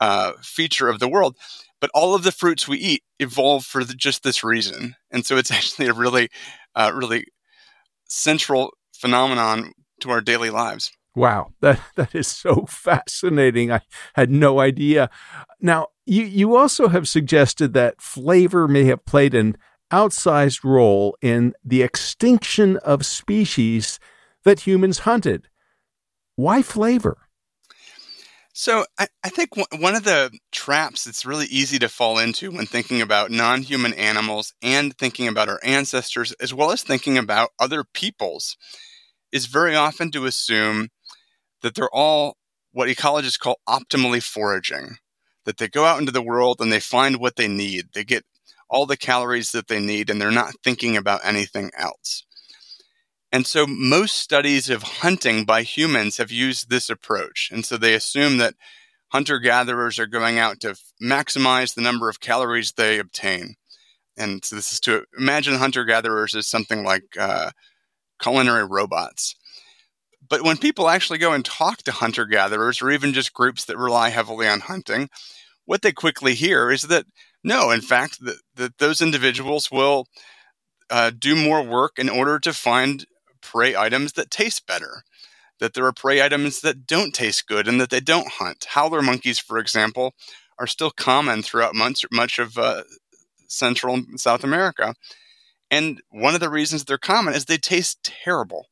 uh, 0.00 0.32
feature 0.42 0.88
of 0.88 0.98
the 0.98 1.08
world, 1.08 1.36
but 1.80 1.90
all 1.94 2.14
of 2.14 2.22
the 2.22 2.32
fruits 2.32 2.68
we 2.68 2.78
eat 2.78 3.02
evolve 3.18 3.64
for 3.64 3.84
the, 3.84 3.94
just 3.94 4.22
this 4.22 4.44
reason. 4.44 4.96
And 5.10 5.24
so 5.24 5.36
it's 5.36 5.50
actually 5.52 5.86
a 5.86 5.92
really, 5.92 6.28
uh, 6.74 6.92
really 6.94 7.26
central 8.06 8.74
phenomenon 8.92 9.72
to 10.00 10.10
our 10.10 10.20
daily 10.20 10.50
lives. 10.50 10.92
Wow, 11.16 11.52
that 11.60 11.80
that 11.96 12.14
is 12.14 12.28
so 12.28 12.66
fascinating. 12.68 13.72
I 13.72 13.80
had 14.14 14.30
no 14.30 14.60
idea. 14.60 15.10
Now, 15.60 15.88
you 16.06 16.24
you 16.24 16.56
also 16.56 16.88
have 16.88 17.08
suggested 17.08 17.72
that 17.74 18.00
flavor 18.00 18.68
may 18.68 18.84
have 18.84 19.04
played 19.04 19.34
an 19.34 19.56
outsized 19.92 20.62
role 20.62 21.16
in 21.20 21.52
the 21.64 21.82
extinction 21.82 22.76
of 22.78 23.04
species 23.04 23.98
that 24.44 24.60
humans 24.60 25.00
hunted. 25.00 25.48
Why 26.36 26.62
flavor? 26.62 27.18
So, 28.52 28.84
I, 28.98 29.06
I 29.22 29.28
think 29.28 29.50
w- 29.54 29.82
one 29.82 29.94
of 29.94 30.04
the 30.04 30.30
traps 30.50 31.04
that's 31.04 31.24
really 31.24 31.46
easy 31.46 31.78
to 31.78 31.88
fall 31.88 32.18
into 32.18 32.50
when 32.50 32.66
thinking 32.66 33.00
about 33.00 33.30
non 33.30 33.62
human 33.62 33.94
animals 33.94 34.52
and 34.60 34.96
thinking 34.98 35.28
about 35.28 35.48
our 35.48 35.60
ancestors, 35.62 36.32
as 36.32 36.52
well 36.52 36.72
as 36.72 36.82
thinking 36.82 37.16
about 37.16 37.50
other 37.60 37.84
peoples, 37.84 38.56
is 39.32 39.46
very 39.46 39.76
often 39.76 40.10
to 40.10 40.26
assume 40.26 40.88
that 41.62 41.74
they're 41.74 41.94
all 41.94 42.36
what 42.72 42.88
ecologists 42.88 43.38
call 43.38 43.60
optimally 43.68 44.22
foraging, 44.22 44.96
that 45.44 45.58
they 45.58 45.68
go 45.68 45.84
out 45.84 45.98
into 45.98 46.12
the 46.12 46.22
world 46.22 46.58
and 46.60 46.72
they 46.72 46.80
find 46.80 47.16
what 47.16 47.36
they 47.36 47.48
need. 47.48 47.86
They 47.94 48.04
get 48.04 48.24
all 48.68 48.86
the 48.86 48.96
calories 48.96 49.52
that 49.52 49.68
they 49.68 49.80
need 49.80 50.10
and 50.10 50.20
they're 50.20 50.30
not 50.30 50.54
thinking 50.62 50.96
about 50.96 51.20
anything 51.24 51.70
else. 51.76 52.24
And 53.32 53.46
so 53.46 53.66
most 53.66 54.16
studies 54.16 54.68
of 54.68 54.82
hunting 54.82 55.44
by 55.44 55.62
humans 55.62 56.16
have 56.16 56.32
used 56.32 56.68
this 56.68 56.90
approach. 56.90 57.50
And 57.52 57.64
so 57.64 57.76
they 57.76 57.94
assume 57.94 58.38
that 58.38 58.54
hunter 59.08 59.38
gatherers 59.38 59.98
are 59.98 60.06
going 60.06 60.38
out 60.38 60.60
to 60.60 60.76
maximize 61.02 61.74
the 61.74 61.80
number 61.80 62.08
of 62.08 62.20
calories 62.20 62.72
they 62.72 62.98
obtain. 62.98 63.54
And 64.16 64.44
so 64.44 64.56
this 64.56 64.72
is 64.72 64.80
to 64.80 65.04
imagine 65.16 65.54
hunter 65.54 65.84
gatherers 65.84 66.34
as 66.34 66.48
something 66.48 66.82
like 66.82 67.04
uh, 67.18 67.50
culinary 68.20 68.64
robots. 68.64 69.36
But 70.28 70.42
when 70.42 70.58
people 70.58 70.88
actually 70.88 71.18
go 71.18 71.32
and 71.32 71.44
talk 71.44 71.78
to 71.78 71.92
hunter 71.92 72.26
gatherers 72.26 72.82
or 72.82 72.90
even 72.90 73.12
just 73.12 73.32
groups 73.32 73.64
that 73.64 73.78
rely 73.78 74.10
heavily 74.10 74.46
on 74.46 74.60
hunting, 74.60 75.08
what 75.64 75.82
they 75.82 75.92
quickly 75.92 76.34
hear 76.34 76.70
is 76.70 76.82
that 76.82 77.06
no, 77.42 77.70
in 77.70 77.80
fact, 77.80 78.18
that, 78.24 78.36
that 78.56 78.78
those 78.78 79.00
individuals 79.00 79.70
will 79.70 80.06
uh, 80.90 81.10
do 81.16 81.34
more 81.34 81.62
work 81.62 81.98
in 81.98 82.08
order 82.08 82.38
to 82.40 82.52
find 82.52 83.06
prey 83.40 83.76
items 83.76 84.12
that 84.12 84.30
taste 84.30 84.66
better. 84.66 85.02
That 85.58 85.74
there 85.74 85.84
are 85.84 85.92
prey 85.92 86.22
items 86.22 86.60
that 86.62 86.86
don't 86.86 87.14
taste 87.14 87.46
good 87.46 87.68
and 87.68 87.80
that 87.80 87.90
they 87.90 88.00
don't 88.00 88.28
hunt. 88.28 88.66
Howler 88.70 89.02
monkeys, 89.02 89.38
for 89.38 89.58
example, 89.58 90.14
are 90.58 90.66
still 90.66 90.90
common 90.90 91.42
throughout 91.42 91.74
much, 91.74 92.04
much 92.10 92.38
of 92.38 92.56
uh, 92.56 92.82
Central 93.46 93.94
and 93.94 94.18
South 94.18 94.42
America. 94.42 94.94
And 95.70 96.00
one 96.10 96.34
of 96.34 96.40
the 96.40 96.50
reasons 96.50 96.84
they're 96.84 96.98
common 96.98 97.34
is 97.34 97.44
they 97.44 97.58
taste 97.58 98.02
terrible. 98.02 98.66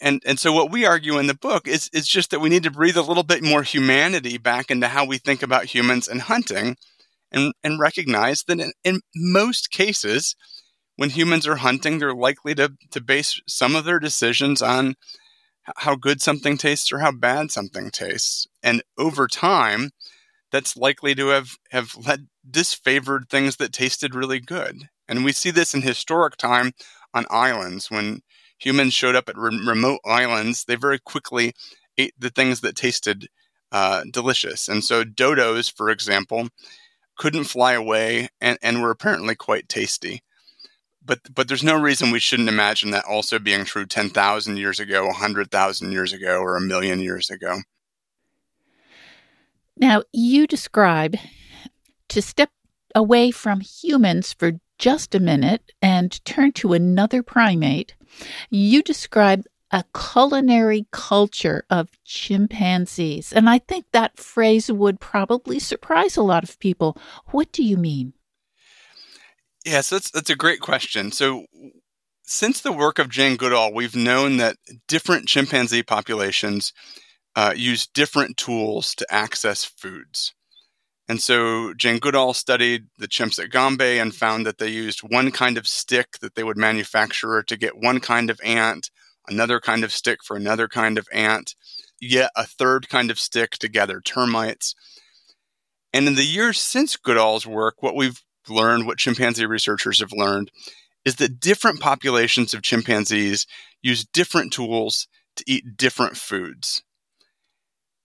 And 0.00 0.22
and 0.24 0.38
so 0.38 0.52
what 0.52 0.70
we 0.70 0.86
argue 0.86 1.18
in 1.18 1.26
the 1.26 1.34
book 1.34 1.68
is 1.68 1.90
is 1.92 2.08
just 2.08 2.30
that 2.30 2.40
we 2.40 2.48
need 2.48 2.62
to 2.62 2.70
breathe 2.70 2.96
a 2.96 3.02
little 3.02 3.22
bit 3.22 3.42
more 3.42 3.62
humanity 3.62 4.38
back 4.38 4.70
into 4.70 4.88
how 4.88 5.04
we 5.04 5.18
think 5.18 5.42
about 5.42 5.66
humans 5.66 6.08
and 6.08 6.22
hunting 6.22 6.76
and, 7.30 7.52
and 7.62 7.78
recognize 7.80 8.44
that 8.44 8.60
in, 8.60 8.72
in 8.82 9.00
most 9.14 9.70
cases, 9.70 10.34
when 11.00 11.08
humans 11.08 11.46
are 11.46 11.56
hunting, 11.56 11.98
they're 11.98 12.14
likely 12.14 12.54
to, 12.54 12.74
to 12.90 13.00
base 13.00 13.40
some 13.48 13.74
of 13.74 13.86
their 13.86 13.98
decisions 13.98 14.60
on 14.60 14.96
how 15.78 15.94
good 15.94 16.20
something 16.20 16.58
tastes 16.58 16.92
or 16.92 16.98
how 16.98 17.10
bad 17.10 17.50
something 17.50 17.90
tastes. 17.90 18.46
And 18.62 18.82
over 18.98 19.26
time, 19.26 19.92
that's 20.52 20.76
likely 20.76 21.14
to 21.14 21.28
have, 21.28 21.52
have 21.70 21.96
led 22.06 22.26
disfavored 22.46 23.30
things 23.30 23.56
that 23.56 23.72
tasted 23.72 24.14
really 24.14 24.40
good. 24.40 24.90
And 25.08 25.24
we 25.24 25.32
see 25.32 25.50
this 25.50 25.72
in 25.72 25.80
historic 25.80 26.36
time 26.36 26.72
on 27.14 27.24
islands. 27.30 27.90
When 27.90 28.20
humans 28.58 28.92
showed 28.92 29.16
up 29.16 29.30
at 29.30 29.38
re- 29.38 29.58
remote 29.66 30.00
islands, 30.04 30.66
they 30.66 30.74
very 30.74 30.98
quickly 30.98 31.54
ate 31.96 32.12
the 32.18 32.28
things 32.28 32.60
that 32.60 32.76
tasted 32.76 33.28
uh, 33.72 34.02
delicious. 34.12 34.68
And 34.68 34.84
so, 34.84 35.04
dodos, 35.04 35.74
for 35.74 35.88
example, 35.88 36.48
couldn't 37.16 37.44
fly 37.44 37.72
away 37.72 38.28
and, 38.38 38.58
and 38.60 38.82
were 38.82 38.90
apparently 38.90 39.34
quite 39.34 39.66
tasty. 39.66 40.20
But, 41.04 41.34
but 41.34 41.48
there's 41.48 41.64
no 41.64 41.80
reason 41.80 42.10
we 42.10 42.20
shouldn't 42.20 42.48
imagine 42.48 42.90
that 42.90 43.04
also 43.04 43.38
being 43.38 43.64
true 43.64 43.86
10,000 43.86 44.56
years 44.56 44.78
ago, 44.78 45.06
100,000 45.06 45.92
years 45.92 46.12
ago, 46.12 46.40
or 46.40 46.56
a 46.56 46.60
million 46.60 47.00
years 47.00 47.30
ago. 47.30 47.60
Now, 49.76 50.02
you 50.12 50.46
describe 50.46 51.16
to 52.08 52.20
step 52.20 52.50
away 52.94 53.30
from 53.30 53.60
humans 53.60 54.32
for 54.32 54.60
just 54.78 55.14
a 55.14 55.20
minute 55.20 55.72
and 55.80 56.24
turn 56.24 56.52
to 56.52 56.72
another 56.72 57.22
primate, 57.22 57.94
you 58.50 58.82
describe 58.82 59.44
a 59.70 59.84
culinary 59.94 60.86
culture 60.90 61.64
of 61.70 61.90
chimpanzees. 62.04 63.32
And 63.32 63.48
I 63.48 63.58
think 63.58 63.84
that 63.92 64.18
phrase 64.18 64.70
would 64.72 64.98
probably 64.98 65.58
surprise 65.58 66.16
a 66.16 66.22
lot 66.22 66.42
of 66.42 66.58
people. 66.58 66.96
What 67.26 67.52
do 67.52 67.62
you 67.62 67.76
mean? 67.76 68.14
Yes, 69.70 69.88
that's, 69.88 70.10
that's 70.10 70.30
a 70.30 70.34
great 70.34 70.58
question. 70.58 71.12
So, 71.12 71.46
since 72.24 72.60
the 72.60 72.72
work 72.72 72.98
of 72.98 73.08
Jane 73.08 73.36
Goodall, 73.36 73.72
we've 73.72 73.94
known 73.94 74.38
that 74.38 74.56
different 74.88 75.28
chimpanzee 75.28 75.84
populations 75.84 76.72
uh, 77.36 77.54
use 77.54 77.86
different 77.86 78.36
tools 78.36 78.96
to 78.96 79.06
access 79.08 79.64
foods. 79.64 80.34
And 81.08 81.22
so 81.22 81.72
Jane 81.74 82.00
Goodall 82.00 82.34
studied 82.34 82.86
the 82.98 83.06
chimps 83.06 83.38
at 83.38 83.50
Gombe 83.50 84.00
and 84.00 84.12
found 84.12 84.44
that 84.44 84.58
they 84.58 84.68
used 84.68 85.00
one 85.00 85.30
kind 85.30 85.56
of 85.56 85.68
stick 85.68 86.18
that 86.20 86.34
they 86.34 86.42
would 86.42 86.56
manufacture 86.56 87.40
to 87.44 87.56
get 87.56 87.80
one 87.80 88.00
kind 88.00 88.28
of 88.28 88.40
ant, 88.42 88.90
another 89.28 89.60
kind 89.60 89.84
of 89.84 89.92
stick 89.92 90.18
for 90.24 90.36
another 90.36 90.66
kind 90.66 90.98
of 90.98 91.06
ant, 91.12 91.54
yet 92.00 92.32
a 92.36 92.44
third 92.44 92.88
kind 92.88 93.08
of 93.08 93.20
stick 93.20 93.52
to 93.58 93.68
gather 93.68 94.00
termites. 94.00 94.74
And 95.92 96.08
in 96.08 96.16
the 96.16 96.24
years 96.24 96.60
since 96.60 96.96
Goodall's 96.96 97.46
work, 97.46 97.82
what 97.84 97.94
we've 97.94 98.20
learned, 98.50 98.86
what 98.86 98.98
chimpanzee 98.98 99.46
researchers 99.46 100.00
have 100.00 100.12
learned, 100.12 100.50
is 101.04 101.16
that 101.16 101.40
different 101.40 101.80
populations 101.80 102.52
of 102.52 102.62
chimpanzees 102.62 103.46
use 103.82 104.04
different 104.04 104.52
tools 104.52 105.08
to 105.36 105.44
eat 105.46 105.76
different 105.76 106.16
foods 106.16 106.82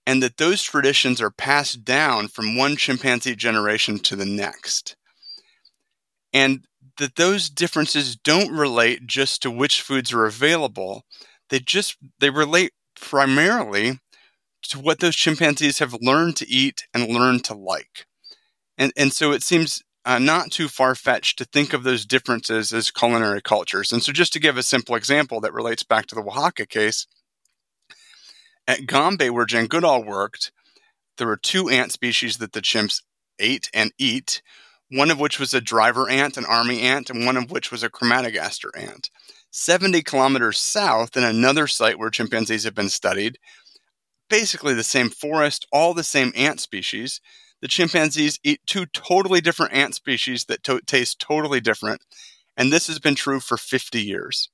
and 0.06 0.22
that 0.22 0.36
those 0.36 0.62
traditions 0.62 1.20
are 1.20 1.30
passed 1.30 1.84
down 1.84 2.28
from 2.28 2.56
one 2.56 2.76
chimpanzee 2.76 3.34
generation 3.34 3.98
to 3.98 4.14
the 4.14 4.24
next. 4.24 4.96
And 6.32 6.64
that 6.98 7.16
those 7.16 7.50
differences 7.50 8.16
don't 8.16 8.56
relate 8.56 9.06
just 9.06 9.42
to 9.42 9.50
which 9.50 9.82
foods 9.82 10.12
are 10.12 10.24
available. 10.24 11.04
They 11.50 11.58
just 11.58 11.96
they 12.20 12.30
relate 12.30 12.72
primarily 12.98 13.98
to 14.68 14.78
what 14.78 15.00
those 15.00 15.16
chimpanzees 15.16 15.80
have 15.80 15.96
learned 16.00 16.36
to 16.36 16.48
eat 16.48 16.86
and 16.94 17.08
learned 17.08 17.44
to 17.44 17.54
like. 17.54 18.06
And 18.78 18.92
and 18.96 19.12
so 19.12 19.32
it 19.32 19.42
seems 19.42 19.82
uh, 20.06 20.20
not 20.20 20.52
too 20.52 20.68
far 20.68 20.94
fetched 20.94 21.36
to 21.36 21.44
think 21.44 21.72
of 21.72 21.82
those 21.82 22.06
differences 22.06 22.72
as 22.72 22.92
culinary 22.92 23.42
cultures. 23.42 23.92
And 23.92 24.02
so, 24.02 24.12
just 24.12 24.32
to 24.34 24.40
give 24.40 24.56
a 24.56 24.62
simple 24.62 24.94
example 24.94 25.40
that 25.40 25.52
relates 25.52 25.82
back 25.82 26.06
to 26.06 26.14
the 26.14 26.22
Oaxaca 26.22 26.64
case, 26.64 27.08
at 28.68 28.86
Gombe, 28.86 29.30
where 29.30 29.44
Jane 29.44 29.66
Goodall 29.66 30.04
worked, 30.04 30.52
there 31.18 31.26
were 31.26 31.36
two 31.36 31.68
ant 31.68 31.92
species 31.92 32.38
that 32.38 32.52
the 32.52 32.62
chimps 32.62 33.02
ate 33.38 33.68
and 33.74 33.92
eat, 33.98 34.42
one 34.90 35.10
of 35.10 35.18
which 35.18 35.40
was 35.40 35.52
a 35.52 35.60
driver 35.60 36.08
ant, 36.08 36.36
an 36.36 36.44
army 36.44 36.82
ant, 36.82 37.10
and 37.10 37.26
one 37.26 37.36
of 37.36 37.50
which 37.50 37.72
was 37.72 37.82
a 37.82 37.90
Crematogaster 37.90 38.70
ant. 38.76 39.10
70 39.50 40.02
kilometers 40.02 40.58
south, 40.58 41.16
in 41.16 41.24
another 41.24 41.66
site 41.66 41.98
where 41.98 42.10
chimpanzees 42.10 42.64
have 42.64 42.74
been 42.74 42.90
studied, 42.90 43.38
basically 44.28 44.74
the 44.74 44.84
same 44.84 45.10
forest, 45.10 45.66
all 45.72 45.94
the 45.94 46.04
same 46.04 46.32
ant 46.36 46.60
species. 46.60 47.20
The 47.62 47.68
chimpanzees 47.68 48.38
eat 48.44 48.60
two 48.66 48.86
totally 48.86 49.40
different 49.40 49.72
ant 49.72 49.94
species 49.94 50.44
that 50.44 50.62
to- 50.64 50.80
taste 50.80 51.18
totally 51.18 51.60
different, 51.60 52.02
And 52.58 52.72
this 52.72 52.86
has 52.86 52.98
been 52.98 53.14
true 53.14 53.40
for 53.40 53.58
50 53.58 54.00
years. 54.00 54.48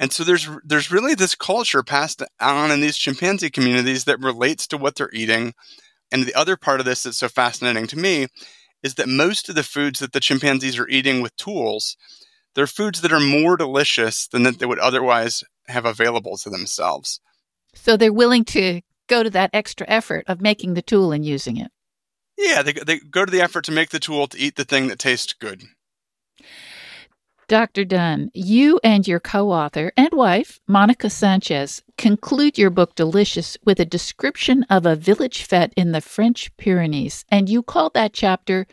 And 0.00 0.12
so 0.12 0.24
there's 0.24 0.48
there's 0.64 0.90
really 0.90 1.14
this 1.14 1.34
culture 1.34 1.82
passed 1.82 2.22
on 2.40 2.70
in 2.70 2.80
these 2.80 2.96
chimpanzee 2.96 3.50
communities 3.50 4.04
that 4.04 4.18
relates 4.18 4.66
to 4.68 4.78
what 4.78 4.96
they're 4.96 5.12
eating. 5.12 5.52
And 6.10 6.24
the 6.24 6.34
other 6.34 6.56
part 6.56 6.80
of 6.80 6.86
this 6.86 7.02
that's 7.02 7.18
so 7.18 7.28
fascinating 7.28 7.86
to 7.88 7.98
me 7.98 8.28
is 8.82 8.94
that 8.94 9.08
most 9.08 9.48
of 9.50 9.54
the 9.54 9.62
foods 9.62 10.00
that 10.00 10.12
the 10.12 10.20
chimpanzees 10.20 10.78
are 10.78 10.88
eating 10.88 11.20
with 11.20 11.36
tools, 11.36 11.96
they're 12.54 12.66
foods 12.66 13.02
that 13.02 13.12
are 13.12 13.20
more 13.20 13.56
delicious 13.58 14.26
than 14.26 14.42
that 14.44 14.58
they 14.58 14.66
would 14.66 14.78
otherwise 14.78 15.44
have 15.68 15.84
available 15.84 16.38
to 16.38 16.50
themselves. 16.50 17.20
So 17.74 17.96
they're 17.96 18.12
willing 18.12 18.44
to 18.46 18.80
go 19.06 19.22
to 19.22 19.30
that 19.30 19.50
extra 19.52 19.86
effort 19.88 20.24
of 20.26 20.40
making 20.40 20.74
the 20.74 20.82
tool 20.82 21.12
and 21.12 21.24
using 21.24 21.58
it. 21.58 21.70
Yeah, 22.40 22.62
they, 22.62 22.72
they 22.72 22.98
go 22.98 23.26
to 23.26 23.30
the 23.30 23.42
effort 23.42 23.64
to 23.66 23.72
make 23.72 23.90
the 23.90 24.00
tool 24.00 24.26
to 24.26 24.38
eat 24.38 24.56
the 24.56 24.64
thing 24.64 24.86
that 24.88 24.98
tastes 24.98 25.34
good. 25.34 25.64
Dr. 27.48 27.84
Dunn, 27.84 28.30
you 28.32 28.80
and 28.82 29.06
your 29.06 29.20
co 29.20 29.50
author 29.50 29.92
and 29.94 30.08
wife, 30.12 30.58
Monica 30.66 31.10
Sanchez, 31.10 31.82
conclude 31.98 32.56
your 32.56 32.70
book 32.70 32.94
Delicious 32.94 33.58
with 33.62 33.78
a 33.78 33.84
description 33.84 34.64
of 34.70 34.86
a 34.86 34.96
village 34.96 35.42
fete 35.42 35.74
in 35.76 35.92
the 35.92 36.00
French 36.00 36.56
Pyrenees, 36.56 37.26
and 37.28 37.50
you 37.50 37.62
call 37.62 37.90
that 37.90 38.14
chapter 38.14 38.66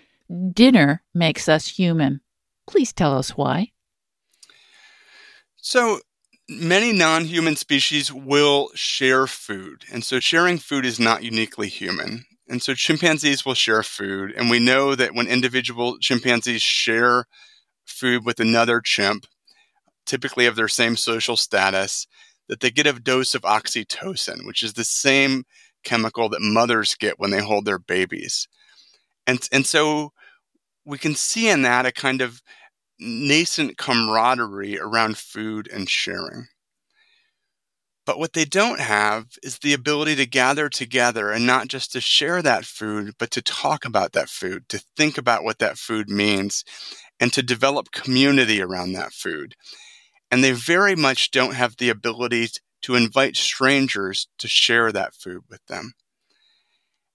Dinner 0.53 1.03
Makes 1.13 1.49
Us 1.49 1.67
Human. 1.67 2.21
Please 2.67 2.93
tell 2.93 3.17
us 3.17 3.31
why. 3.31 3.71
So, 5.57 5.99
many 6.47 6.93
non 6.93 7.25
human 7.25 7.57
species 7.57 8.13
will 8.13 8.69
share 8.75 9.27
food, 9.27 9.83
and 9.91 10.05
so 10.05 10.21
sharing 10.21 10.57
food 10.57 10.85
is 10.85 11.01
not 11.01 11.23
uniquely 11.23 11.67
human. 11.67 12.26
And 12.49 12.61
so, 12.61 12.73
chimpanzees 12.73 13.45
will 13.45 13.53
share 13.53 13.83
food, 13.83 14.33
and 14.35 14.49
we 14.49 14.59
know 14.59 14.95
that 14.95 15.13
when 15.13 15.27
individual 15.27 15.97
chimpanzees 15.99 16.61
share 16.61 17.25
food 17.85 18.25
with 18.25 18.39
another 18.39 18.79
chimp, 18.79 19.25
typically 20.05 20.45
of 20.45 20.55
their 20.55 20.69
same 20.69 20.95
social 20.95 21.35
status, 21.35 22.07
that 22.47 22.61
they 22.61 22.71
get 22.71 22.87
a 22.87 22.93
dose 22.93 23.35
of 23.35 23.41
oxytocin, 23.41 24.45
which 24.45 24.63
is 24.63 24.73
the 24.73 24.85
same 24.85 25.43
chemical 25.83 26.29
that 26.29 26.41
mothers 26.41 26.95
get 26.95 27.19
when 27.19 27.31
they 27.31 27.41
hold 27.41 27.65
their 27.65 27.79
babies. 27.79 28.47
And, 29.25 29.39
and 29.51 29.65
so 29.65 30.13
we 30.85 30.97
can 30.97 31.15
see 31.15 31.49
in 31.49 31.63
that 31.63 31.85
a 31.85 31.91
kind 31.91 32.21
of 32.21 32.41
nascent 32.99 33.77
camaraderie 33.77 34.79
around 34.79 35.17
food 35.17 35.69
and 35.71 35.89
sharing. 35.89 36.47
But 38.07 38.19
what 38.19 38.31
they 38.31 38.45
don't 38.45 38.79
have 38.79 39.25
is 39.43 39.59
the 39.59 39.73
ability 39.73 40.15
to 40.15 40.25
gather 40.25 40.69
together 40.69 41.29
and 41.29 41.45
not 41.45 41.67
just 41.67 41.91
to 41.91 41.99
share 41.99 42.41
that 42.41 42.63
food, 42.63 43.15
but 43.19 43.31
to 43.31 43.41
talk 43.41 43.83
about 43.83 44.13
that 44.13 44.29
food, 44.29 44.69
to 44.69 44.81
think 44.95 45.17
about 45.17 45.43
what 45.43 45.59
that 45.59 45.77
food 45.77 46.09
means, 46.09 46.63
and 47.19 47.33
to 47.33 47.43
develop 47.43 47.91
community 47.91 48.61
around 48.61 48.93
that 48.93 49.11
food. 49.11 49.55
And 50.31 50.41
they 50.41 50.53
very 50.53 50.95
much 50.95 51.31
don't 51.31 51.55
have 51.55 51.75
the 51.75 51.89
ability 51.89 52.47
to 52.83 52.95
invite 52.95 53.35
strangers 53.35 54.29
to 54.37 54.47
share 54.47 54.93
that 54.93 55.13
food 55.13 55.41
with 55.49 55.65
them. 55.65 55.91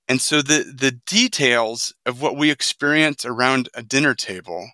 And 0.09 0.21
so 0.21 0.43
the, 0.43 0.75
the 0.77 1.01
details 1.07 1.95
of 2.05 2.21
what 2.21 2.37
we 2.37 2.51
experience 2.51 3.25
around 3.25 3.71
a 3.73 3.83
dinner 3.83 4.15
table 4.15 4.69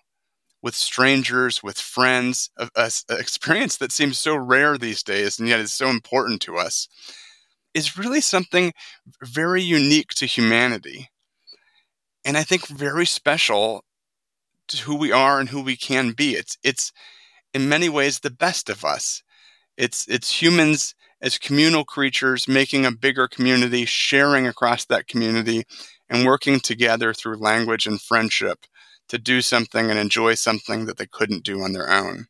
with 0.61 0.75
strangers, 0.75 1.63
with 1.63 1.79
friends, 1.79 2.49
an 2.57 2.89
experience 3.11 3.77
that 3.77 3.91
seems 3.91 4.19
so 4.19 4.35
rare 4.35 4.77
these 4.77 5.03
days 5.03 5.39
and 5.39 5.47
yet 5.47 5.59
is 5.59 5.71
so 5.71 5.89
important 5.89 6.41
to 6.41 6.57
us, 6.57 6.87
is 7.73 7.97
really 7.97 8.21
something 8.21 8.73
very 9.23 9.61
unique 9.61 10.09
to 10.09 10.25
humanity. 10.25 11.09
And 12.25 12.37
I 12.37 12.43
think 12.43 12.67
very 12.67 13.05
special 13.05 13.85
to 14.67 14.77
who 14.77 14.95
we 14.95 15.11
are 15.11 15.39
and 15.39 15.49
who 15.49 15.61
we 15.61 15.75
can 15.75 16.11
be. 16.11 16.33
It's 16.35 16.57
it's 16.63 16.91
in 17.53 17.69
many 17.69 17.89
ways 17.89 18.19
the 18.19 18.29
best 18.29 18.69
of 18.69 18.83
us. 18.83 19.23
It's 19.77 20.07
it's 20.07 20.41
humans 20.41 20.93
as 21.21 21.37
communal 21.37 21.85
creatures 21.85 22.47
making 22.47 22.85
a 22.85 22.91
bigger 22.91 23.27
community, 23.27 23.85
sharing 23.85 24.47
across 24.47 24.85
that 24.85 25.07
community, 25.07 25.63
and 26.09 26.25
working 26.25 26.59
together 26.59 27.13
through 27.13 27.37
language 27.37 27.85
and 27.87 28.01
friendship 28.01 28.65
to 29.09 29.17
do 29.17 29.41
something 29.41 29.89
and 29.89 29.99
enjoy 29.99 30.35
something 30.35 30.85
that 30.85 30.97
they 30.97 31.05
couldn't 31.05 31.43
do 31.43 31.61
on 31.61 31.73
their 31.73 31.89
own. 31.89 32.27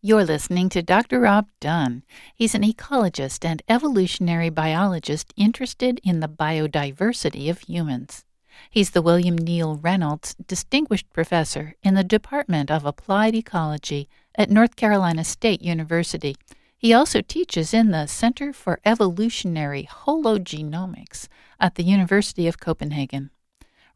You're 0.00 0.24
listening 0.24 0.68
to 0.70 0.82
Dr. 0.82 1.18
Rob 1.18 1.48
Dunn. 1.60 2.04
He's 2.32 2.54
an 2.54 2.62
ecologist 2.62 3.44
and 3.44 3.62
evolutionary 3.68 4.48
biologist 4.48 5.34
interested 5.36 6.00
in 6.04 6.20
the 6.20 6.28
biodiversity 6.28 7.50
of 7.50 7.58
humans. 7.60 8.24
He's 8.70 8.90
the 8.90 9.02
William 9.02 9.36
Neal 9.36 9.76
Reynolds 9.76 10.36
Distinguished 10.46 11.12
Professor 11.12 11.74
in 11.82 11.94
the 11.94 12.04
Department 12.04 12.70
of 12.70 12.84
Applied 12.84 13.34
Ecology 13.34 14.08
at 14.36 14.50
North 14.50 14.76
Carolina 14.76 15.24
State 15.24 15.62
University. 15.62 16.36
He 16.76 16.92
also 16.92 17.20
teaches 17.20 17.74
in 17.74 17.90
the 17.90 18.06
Center 18.06 18.52
for 18.52 18.78
Evolutionary 18.84 19.88
Hologenomics 19.90 21.26
at 21.58 21.74
the 21.74 21.82
University 21.82 22.46
of 22.46 22.60
Copenhagen. 22.60 23.30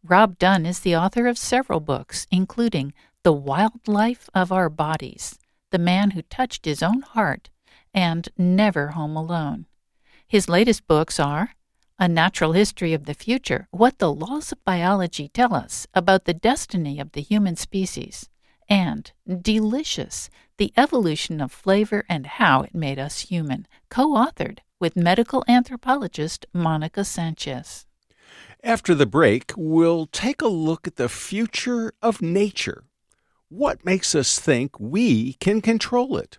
Rob 0.04 0.36
Dunn 0.36 0.66
is 0.66 0.80
the 0.80 0.96
author 0.96 1.28
of 1.28 1.38
several 1.38 1.78
books, 1.78 2.26
including 2.28 2.92
The 3.22 3.32
Wildlife 3.32 4.28
of 4.34 4.50
Our 4.50 4.68
Bodies, 4.68 5.38
The 5.70 5.78
Man 5.78 6.10
Who 6.10 6.22
Touched 6.22 6.64
His 6.64 6.82
Own 6.82 7.02
Heart, 7.02 7.50
and 7.94 8.28
Never 8.36 8.88
Home 8.88 9.14
Alone. 9.14 9.66
His 10.26 10.48
latest 10.48 10.88
books 10.88 11.20
are 11.20 11.54
a 12.00 12.08
Natural 12.08 12.50
History 12.50 12.94
of 12.94 13.04
the 13.04 13.14
Future 13.14 13.68
What 13.70 14.00
the 14.00 14.12
Laws 14.12 14.50
of 14.50 14.64
Biology 14.64 15.28
Tell 15.28 15.54
Us 15.54 15.86
About 15.94 16.24
the 16.24 16.34
Destiny 16.34 16.98
of 16.98 17.12
the 17.12 17.20
Human 17.20 17.54
Species, 17.54 18.28
and 18.68 19.12
Delicious 19.40 20.30
The 20.56 20.72
Evolution 20.76 21.40
of 21.40 21.52
Flavor 21.52 22.04
and 22.08 22.26
How 22.26 22.62
It 22.62 22.74
Made 22.74 22.98
Us 22.98 23.20
Human, 23.20 23.68
co 23.88 24.08
authored 24.14 24.58
with 24.80 24.96
medical 24.96 25.44
anthropologist 25.46 26.44
Monica 26.52 27.04
Sanchez. 27.04 27.86
After 28.62 28.94
the 28.94 29.06
break, 29.06 29.52
we'll 29.56 30.06
take 30.06 30.40
a 30.40 30.48
look 30.48 30.86
at 30.86 30.96
the 30.96 31.08
future 31.08 31.92
of 32.00 32.22
nature. 32.22 32.84
What 33.48 33.84
makes 33.84 34.14
us 34.14 34.38
think 34.38 34.78
we 34.78 35.34
can 35.34 35.60
control 35.60 36.16
it? 36.16 36.38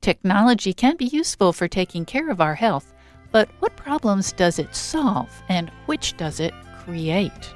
Technology 0.00 0.72
can 0.74 0.96
be 0.96 1.06
useful 1.06 1.52
for 1.52 1.68
taking 1.68 2.04
care 2.04 2.30
of 2.30 2.40
our 2.40 2.56
health 2.56 2.92
but 3.32 3.48
what 3.58 3.76
problems 3.76 4.32
does 4.32 4.58
it 4.58 4.74
solve 4.74 5.30
and 5.48 5.70
which 5.86 6.16
does 6.16 6.40
it 6.40 6.54
create? 6.78 7.54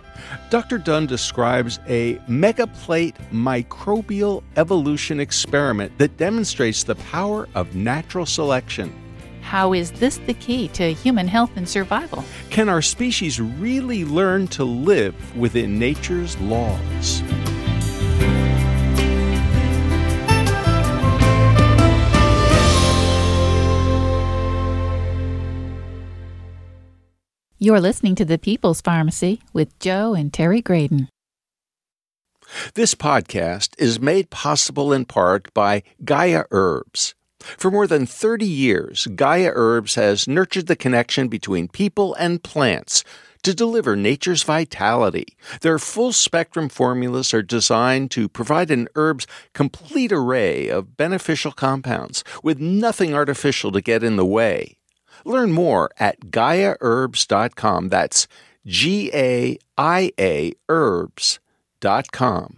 Dr. 0.51 0.77
Dunn 0.77 1.07
describes 1.07 1.79
a 1.89 2.17
megaplate 2.29 3.15
microbial 3.31 4.43
evolution 4.57 5.21
experiment 5.21 5.97
that 5.99 6.19
demonstrates 6.19 6.85
the 6.85 6.97
power 6.97 7.49
of 7.55 7.75
natural 7.75 8.27
selection. 8.27 8.93
How 9.51 9.73
is 9.73 9.91
this 9.91 10.19
the 10.27 10.35
key 10.35 10.69
to 10.75 10.93
human 10.93 11.27
health 11.27 11.51
and 11.57 11.69
survival? 11.69 12.25
Can 12.51 12.69
our 12.69 12.81
species 12.81 13.41
really 13.41 14.05
learn 14.05 14.47
to 14.47 14.63
live 14.63 15.37
within 15.37 15.77
nature's 15.77 16.39
laws? 16.39 17.21
You're 27.59 27.81
listening 27.81 28.15
to 28.15 28.25
The 28.25 28.39
People's 28.39 28.81
Pharmacy 28.81 29.43
with 29.53 29.77
Joe 29.81 30.15
and 30.15 30.33
Terry 30.33 30.63
Graedon. 30.63 31.09
This 32.75 32.95
podcast 32.95 33.71
is 33.79 33.99
made 33.99 34.31
possible 34.31 34.93
in 34.93 35.07
part 35.07 35.53
by 35.55 35.83
Gaia 36.05 36.45
Herbs. 36.53 37.17
For 37.41 37.71
more 37.71 37.87
than 37.87 38.07
30 38.07 38.47
years, 38.47 39.07
Gaia 39.15 39.51
Herbs 39.55 39.95
has 39.95 40.29
nurtured 40.29 40.67
the 40.67 40.77
connection 40.77 41.29
between 41.29 41.69
people 41.69 42.15
and 42.15 42.43
plants 42.43 43.05
to 43.43 43.55
deliver 43.55 43.97
nature's 43.97 44.43
vitality. 44.43 45.37
Their 45.63 45.79
full 45.79 46.13
spectrum 46.13 46.69
formulas 46.69 47.33
are 47.33 47.43
designed 47.43 48.11
to 48.13 48.29
provide 48.29 48.71
an 48.71 48.89
herb's 48.95 49.27
complete 49.55 50.13
array 50.13 50.69
of 50.69 50.97
beneficial 50.97 51.53
compounds 51.53 52.23
with 52.43 52.61
nothing 52.61 53.15
artificial 53.15 53.73
to 53.73 53.81
get 53.81 54.03
in 54.03 54.17
the 54.17 54.27
way. 54.27 54.77
Learn 55.25 55.53
more 55.53 55.91
at 55.99 56.21
GaiaHerbs.com. 56.27 57.89
That's 57.89 58.29
G 58.67 59.11
A 59.15 59.59
I 59.77 60.13
A 60.19 60.53
Herbs.com. 60.69 62.57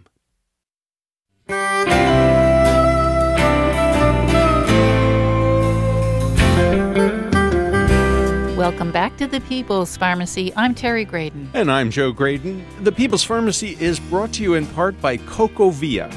Welcome 8.63 8.93
back 8.93 9.17
to 9.17 9.27
the 9.27 9.41
People's 9.41 9.97
Pharmacy. 9.97 10.53
I'm 10.55 10.73
Terry 10.73 11.05
Graedon. 11.05 11.49
And 11.53 11.69
I'm 11.69 11.91
Joe 11.91 12.13
Graedon. 12.13 12.63
The 12.85 12.93
People's 12.93 13.25
Pharmacy 13.25 13.75
is 13.77 13.99
brought 13.99 14.31
to 14.35 14.41
you 14.41 14.53
in 14.53 14.65
part 14.67 15.01
by 15.01 15.17
CocoaVia 15.17 16.09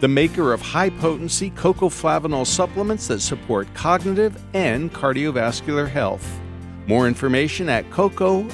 the 0.00 0.08
maker 0.08 0.54
of 0.54 0.62
high 0.62 0.88
potency 0.88 1.50
cocoa 1.50 1.90
flavanol 1.90 2.46
supplements 2.46 3.06
that 3.08 3.20
support 3.20 3.68
cognitive 3.74 4.42
and 4.54 4.90
cardiovascular 4.94 5.86
health. 5.86 6.40
More 6.86 7.06
information 7.06 7.68
at 7.68 7.84
cocoavia.com. 7.90 8.48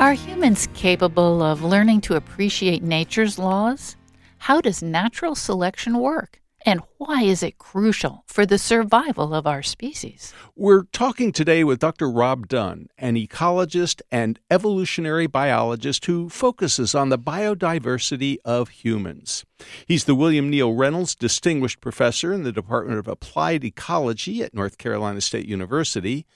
Are 0.00 0.14
humans 0.14 0.68
capable 0.72 1.42
of 1.42 1.62
learning 1.62 2.00
to 2.00 2.14
appreciate 2.14 2.82
nature's 2.82 3.38
laws? 3.38 3.96
How 4.38 4.62
does 4.62 4.82
natural 4.82 5.34
selection 5.34 5.98
work? 5.98 6.40
And 6.68 6.82
why 6.98 7.22
is 7.22 7.44
it 7.44 7.58
crucial 7.58 8.24
for 8.26 8.44
the 8.44 8.58
survival 8.58 9.32
of 9.32 9.46
our 9.46 9.62
species? 9.62 10.34
We're 10.56 10.82
talking 10.82 11.30
today 11.30 11.62
with 11.62 11.78
Dr. 11.78 12.10
Rob 12.10 12.48
Dunn, 12.48 12.88
an 12.98 13.14
ecologist 13.14 14.02
and 14.10 14.40
evolutionary 14.50 15.28
biologist 15.28 16.06
who 16.06 16.28
focuses 16.28 16.92
on 16.92 17.08
the 17.08 17.20
biodiversity 17.20 18.38
of 18.44 18.70
humans. 18.70 19.44
He's 19.86 20.06
the 20.06 20.16
William 20.16 20.50
Neal 20.50 20.72
Reynolds 20.72 21.14
Distinguished 21.14 21.80
Professor 21.80 22.32
in 22.32 22.42
the 22.42 22.50
Department 22.50 22.98
of 22.98 23.06
Applied 23.06 23.62
Ecology 23.62 24.42
at 24.42 24.52
North 24.52 24.76
Carolina 24.76 25.20
State 25.20 25.46
University. 25.46 26.26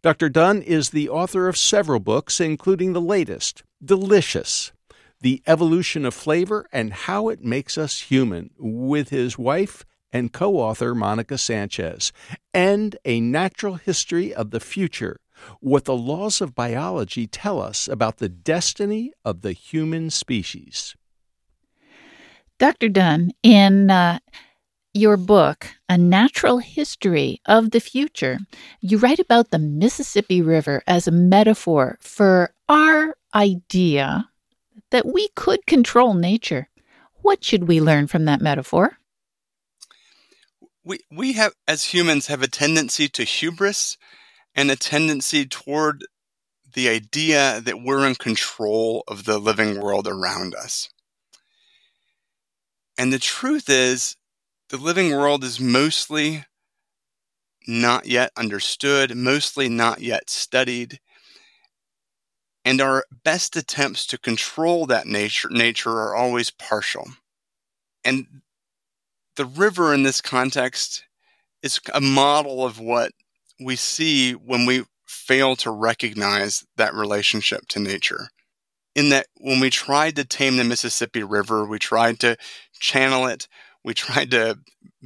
Dr. 0.00 0.30
Dunn 0.30 0.62
is 0.62 0.90
the 0.90 1.10
author 1.10 1.46
of 1.46 1.58
several 1.58 2.00
books, 2.00 2.40
including 2.40 2.94
the 2.94 3.02
latest, 3.02 3.62
Delicious 3.84 4.72
The 5.24 5.42
Evolution 5.46 6.04
of 6.04 6.12
Flavor 6.12 6.66
and 6.70 6.92
How 6.92 7.30
It 7.30 7.42
Makes 7.42 7.78
Us 7.78 7.98
Human, 7.98 8.50
with 8.58 9.08
his 9.08 9.38
wife 9.38 9.86
and 10.12 10.30
co 10.30 10.58
author 10.58 10.94
Monica 10.94 11.38
Sanchez, 11.38 12.12
and 12.52 12.94
A 13.06 13.22
Natural 13.22 13.76
History 13.76 14.34
of 14.34 14.50
the 14.50 14.60
Future 14.60 15.18
What 15.60 15.86
the 15.86 15.96
Laws 15.96 16.42
of 16.42 16.54
Biology 16.54 17.26
Tell 17.26 17.58
Us 17.58 17.88
About 17.88 18.18
the 18.18 18.28
Destiny 18.28 19.12
of 19.24 19.40
the 19.40 19.52
Human 19.52 20.10
Species. 20.10 20.94
Dr. 22.58 22.90
Dunn, 22.90 23.30
in 23.42 23.90
uh, 23.90 24.18
your 24.92 25.16
book, 25.16 25.68
A 25.88 25.96
Natural 25.96 26.58
History 26.58 27.40
of 27.46 27.70
the 27.70 27.80
Future, 27.80 28.40
you 28.82 28.98
write 28.98 29.20
about 29.20 29.52
the 29.52 29.58
Mississippi 29.58 30.42
River 30.42 30.82
as 30.86 31.08
a 31.08 31.10
metaphor 31.10 31.96
for 32.02 32.52
our 32.68 33.16
idea 33.34 34.28
that 34.94 35.12
we 35.12 35.26
could 35.34 35.66
control 35.66 36.14
nature. 36.14 36.68
What 37.14 37.42
should 37.42 37.66
we 37.66 37.80
learn 37.80 38.06
from 38.06 38.26
that 38.26 38.40
metaphor? 38.40 38.98
We, 40.84 41.00
we 41.10 41.32
have, 41.32 41.52
as 41.66 41.86
humans, 41.86 42.28
have 42.28 42.42
a 42.42 42.46
tendency 42.46 43.08
to 43.08 43.24
hubris 43.24 43.98
and 44.54 44.70
a 44.70 44.76
tendency 44.76 45.46
toward 45.46 46.06
the 46.74 46.88
idea 46.88 47.60
that 47.60 47.82
we're 47.82 48.06
in 48.06 48.14
control 48.14 49.02
of 49.08 49.24
the 49.24 49.38
living 49.38 49.80
world 49.80 50.06
around 50.06 50.54
us. 50.54 50.88
And 52.96 53.12
the 53.12 53.18
truth 53.18 53.68
is, 53.68 54.14
the 54.68 54.76
living 54.76 55.10
world 55.10 55.42
is 55.42 55.58
mostly 55.58 56.44
not 57.66 58.06
yet 58.06 58.30
understood, 58.36 59.16
mostly 59.16 59.68
not 59.68 60.02
yet 60.02 60.30
studied. 60.30 61.00
And 62.64 62.80
our 62.80 63.04
best 63.24 63.56
attempts 63.56 64.06
to 64.06 64.18
control 64.18 64.86
that 64.86 65.06
nature, 65.06 65.50
nature 65.50 65.90
are 65.90 66.14
always 66.14 66.50
partial. 66.50 67.06
And 68.04 68.26
the 69.36 69.44
river 69.44 69.92
in 69.92 70.02
this 70.02 70.20
context 70.20 71.04
is 71.62 71.80
a 71.92 72.00
model 72.00 72.64
of 72.64 72.78
what 72.78 73.12
we 73.60 73.76
see 73.76 74.32
when 74.32 74.66
we 74.66 74.84
fail 75.06 75.56
to 75.56 75.70
recognize 75.70 76.64
that 76.76 76.94
relationship 76.94 77.66
to 77.68 77.80
nature. 77.80 78.28
In 78.94 79.08
that, 79.08 79.26
when 79.38 79.60
we 79.60 79.70
tried 79.70 80.16
to 80.16 80.24
tame 80.24 80.56
the 80.56 80.64
Mississippi 80.64 81.22
River, 81.22 81.64
we 81.66 81.78
tried 81.78 82.20
to 82.20 82.36
channel 82.78 83.26
it, 83.26 83.48
we 83.84 83.94
tried 83.94 84.30
to 84.30 84.58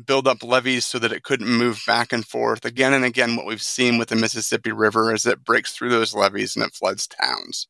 build 0.07 0.29
up 0.29 0.43
levees 0.43 0.87
so 0.87 0.99
that 0.99 1.13
it 1.13 1.25
couldn't 1.25 1.49
move 1.49 1.83
back 1.87 2.13
and 2.13 2.27
forth. 2.27 2.65
Again 2.65 2.95
and 2.95 3.05
again, 3.05 3.37
what 3.37 3.47
we've 3.47 3.61
seen 3.61 3.99
with 3.99 4.09
the 4.09 4.17
Mississippi 4.17 4.73
River 4.73 5.13
is 5.13 5.27
it 5.27 5.45
breaks 5.45 5.73
through 5.73 5.91
those 5.91 6.15
levees 6.15 6.55
and 6.55 6.65
it 6.65 6.75
floods 6.75 7.07
towns. 7.07 7.67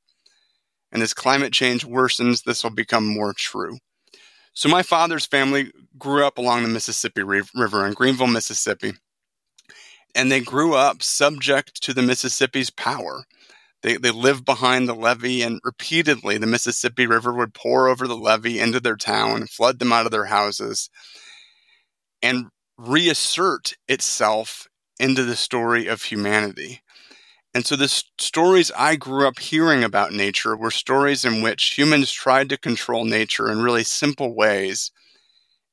And 0.92 1.02
as 1.02 1.14
climate 1.14 1.52
change 1.52 1.86
worsens, 1.86 2.44
this 2.44 2.62
will 2.62 2.70
become 2.70 3.06
more 3.06 3.32
true. 3.32 3.78
So, 4.54 4.68
my 4.68 4.82
father's 4.82 5.26
family 5.26 5.70
grew 5.98 6.26
up 6.26 6.38
along 6.38 6.62
the 6.62 6.68
Mississippi 6.68 7.22
River 7.22 7.86
in 7.86 7.92
Greenville, 7.92 8.26
Mississippi. 8.26 8.92
And 10.14 10.32
they 10.32 10.40
grew 10.40 10.74
up 10.74 11.02
subject 11.02 11.82
to 11.82 11.94
the 11.94 12.02
Mississippi's 12.02 12.70
power. 12.70 13.24
They, 13.82 13.96
they 13.96 14.10
lived 14.10 14.44
behind 14.44 14.88
the 14.88 14.94
levee, 14.94 15.42
and 15.42 15.60
repeatedly 15.64 16.38
the 16.38 16.46
Mississippi 16.46 17.06
River 17.06 17.32
would 17.32 17.54
pour 17.54 17.88
over 17.88 18.06
the 18.08 18.16
levee 18.16 18.60
into 18.60 18.80
their 18.80 18.96
town, 18.96 19.46
flood 19.46 19.78
them 19.78 19.92
out 19.92 20.06
of 20.06 20.12
their 20.12 20.26
houses, 20.26 20.90
and 22.22 22.46
reassert 22.76 23.72
itself 23.88 24.66
into 24.98 25.24
the 25.24 25.36
story 25.36 25.86
of 25.86 26.02
humanity. 26.02 26.82
And 27.54 27.66
so, 27.66 27.76
the 27.76 27.88
stories 27.88 28.70
I 28.76 28.96
grew 28.96 29.26
up 29.26 29.38
hearing 29.38 29.84
about 29.84 30.12
nature 30.12 30.56
were 30.56 30.70
stories 30.70 31.24
in 31.24 31.42
which 31.42 31.74
humans 31.78 32.12
tried 32.12 32.48
to 32.50 32.58
control 32.58 33.04
nature 33.04 33.50
in 33.50 33.62
really 33.62 33.84
simple 33.84 34.34
ways. 34.34 34.92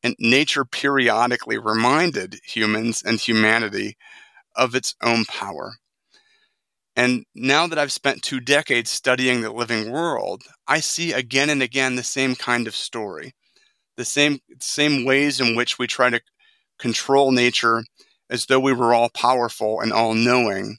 And 0.03 0.15
nature 0.19 0.65
periodically 0.65 1.57
reminded 1.57 2.39
humans 2.45 3.03
and 3.03 3.19
humanity 3.19 3.97
of 4.55 4.75
its 4.75 4.95
own 5.03 5.25
power. 5.25 5.75
And 6.95 7.25
now 7.35 7.67
that 7.67 7.77
I've 7.77 7.91
spent 7.91 8.21
two 8.21 8.39
decades 8.39 8.89
studying 8.89 9.41
the 9.41 9.51
living 9.51 9.91
world, 9.91 10.43
I 10.67 10.79
see 10.79 11.11
again 11.11 11.49
and 11.49 11.61
again 11.61 11.95
the 11.95 12.03
same 12.03 12.35
kind 12.35 12.67
of 12.67 12.75
story, 12.75 13.33
the 13.97 14.05
same 14.05 14.39
same 14.61 15.05
ways 15.05 15.41
in 15.41 15.55
which 15.55 15.77
we 15.77 15.87
try 15.87 16.09
to 16.09 16.21
control 16.79 17.31
nature 17.31 17.83
as 18.29 18.45
though 18.45 18.59
we 18.59 18.73
were 18.73 18.93
all 18.93 19.09
powerful 19.09 19.81
and 19.81 19.91
all 19.91 20.13
knowing, 20.13 20.77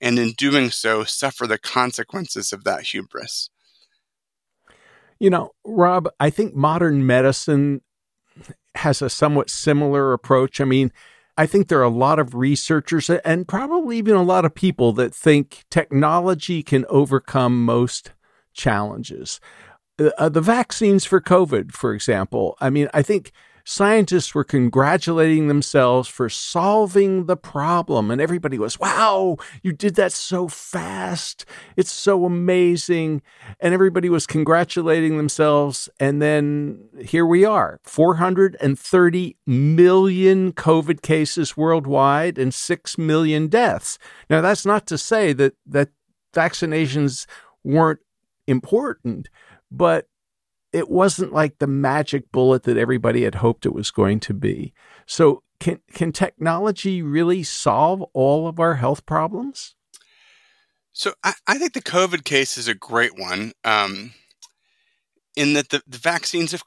and 0.00 0.18
in 0.18 0.32
doing 0.32 0.70
so, 0.70 1.04
suffer 1.04 1.46
the 1.46 1.58
consequences 1.58 2.52
of 2.52 2.64
that 2.64 2.82
hubris. 2.82 3.50
You 5.18 5.30
know, 5.30 5.50
Rob, 5.64 6.08
I 6.20 6.30
think 6.30 6.54
modern 6.54 7.06
medicine 7.06 7.80
has 8.76 9.02
a 9.02 9.10
somewhat 9.10 9.50
similar 9.50 10.12
approach. 10.12 10.60
I 10.60 10.64
mean, 10.64 10.92
I 11.36 11.46
think 11.46 11.68
there 11.68 11.80
are 11.80 11.84
a 11.84 11.90
lot 11.90 12.18
of 12.18 12.34
researchers 12.34 13.10
and 13.10 13.46
probably 13.46 13.98
even 13.98 14.14
a 14.14 14.22
lot 14.22 14.44
of 14.44 14.54
people 14.54 14.92
that 14.94 15.14
think 15.14 15.64
technology 15.70 16.62
can 16.62 16.86
overcome 16.88 17.64
most 17.64 18.12
challenges. 18.54 19.40
Uh, 19.98 20.28
the 20.28 20.40
vaccines 20.40 21.04
for 21.04 21.20
COVID, 21.20 21.72
for 21.72 21.92
example, 21.92 22.56
I 22.60 22.70
mean, 22.70 22.88
I 22.94 23.02
think 23.02 23.32
scientists 23.68 24.32
were 24.32 24.44
congratulating 24.44 25.48
themselves 25.48 26.08
for 26.08 26.28
solving 26.28 27.26
the 27.26 27.36
problem. 27.36 28.12
And 28.12 28.20
everybody 28.20 28.60
was, 28.60 28.78
wow, 28.78 29.36
you 29.60 29.72
did 29.72 29.96
that 29.96 30.12
so 30.12 30.46
fast. 30.46 31.44
It's 31.76 31.90
so 31.90 32.24
amazing. 32.24 33.22
And 33.58 33.74
everybody 33.74 34.08
was 34.08 34.24
congratulating 34.24 35.16
themselves. 35.16 35.88
And 35.98 36.22
then 36.22 36.88
here 37.02 37.26
we 37.26 37.44
are 37.44 37.80
430 37.82 39.36
million 39.46 40.52
COVID 40.52 41.02
cases 41.02 41.56
worldwide 41.56 42.38
and 42.38 42.54
6 42.54 42.98
million 42.98 43.48
deaths. 43.48 43.98
Now, 44.30 44.40
that's 44.40 44.64
not 44.64 44.86
to 44.86 44.96
say 44.96 45.32
that, 45.32 45.54
that 45.66 45.88
vaccinations 46.32 47.26
weren't 47.64 48.00
important, 48.46 49.28
but 49.72 50.06
it 50.76 50.90
wasn't 50.90 51.32
like 51.32 51.58
the 51.58 51.66
magic 51.66 52.30
bullet 52.30 52.64
that 52.64 52.76
everybody 52.76 53.24
had 53.24 53.36
hoped 53.36 53.64
it 53.64 53.72
was 53.72 53.90
going 53.90 54.20
to 54.20 54.34
be. 54.34 54.74
So, 55.06 55.42
can 55.58 55.80
can 55.94 56.12
technology 56.12 57.00
really 57.00 57.42
solve 57.42 58.02
all 58.12 58.46
of 58.46 58.60
our 58.60 58.74
health 58.74 59.06
problems? 59.06 59.74
So, 60.92 61.14
I, 61.24 61.32
I 61.46 61.56
think 61.56 61.72
the 61.72 61.80
COVID 61.80 62.24
case 62.24 62.58
is 62.58 62.68
a 62.68 62.74
great 62.74 63.18
one, 63.18 63.52
um, 63.64 64.12
in 65.34 65.54
that 65.54 65.70
the, 65.70 65.82
the 65.86 65.96
vaccines 65.96 66.52
have 66.52 66.62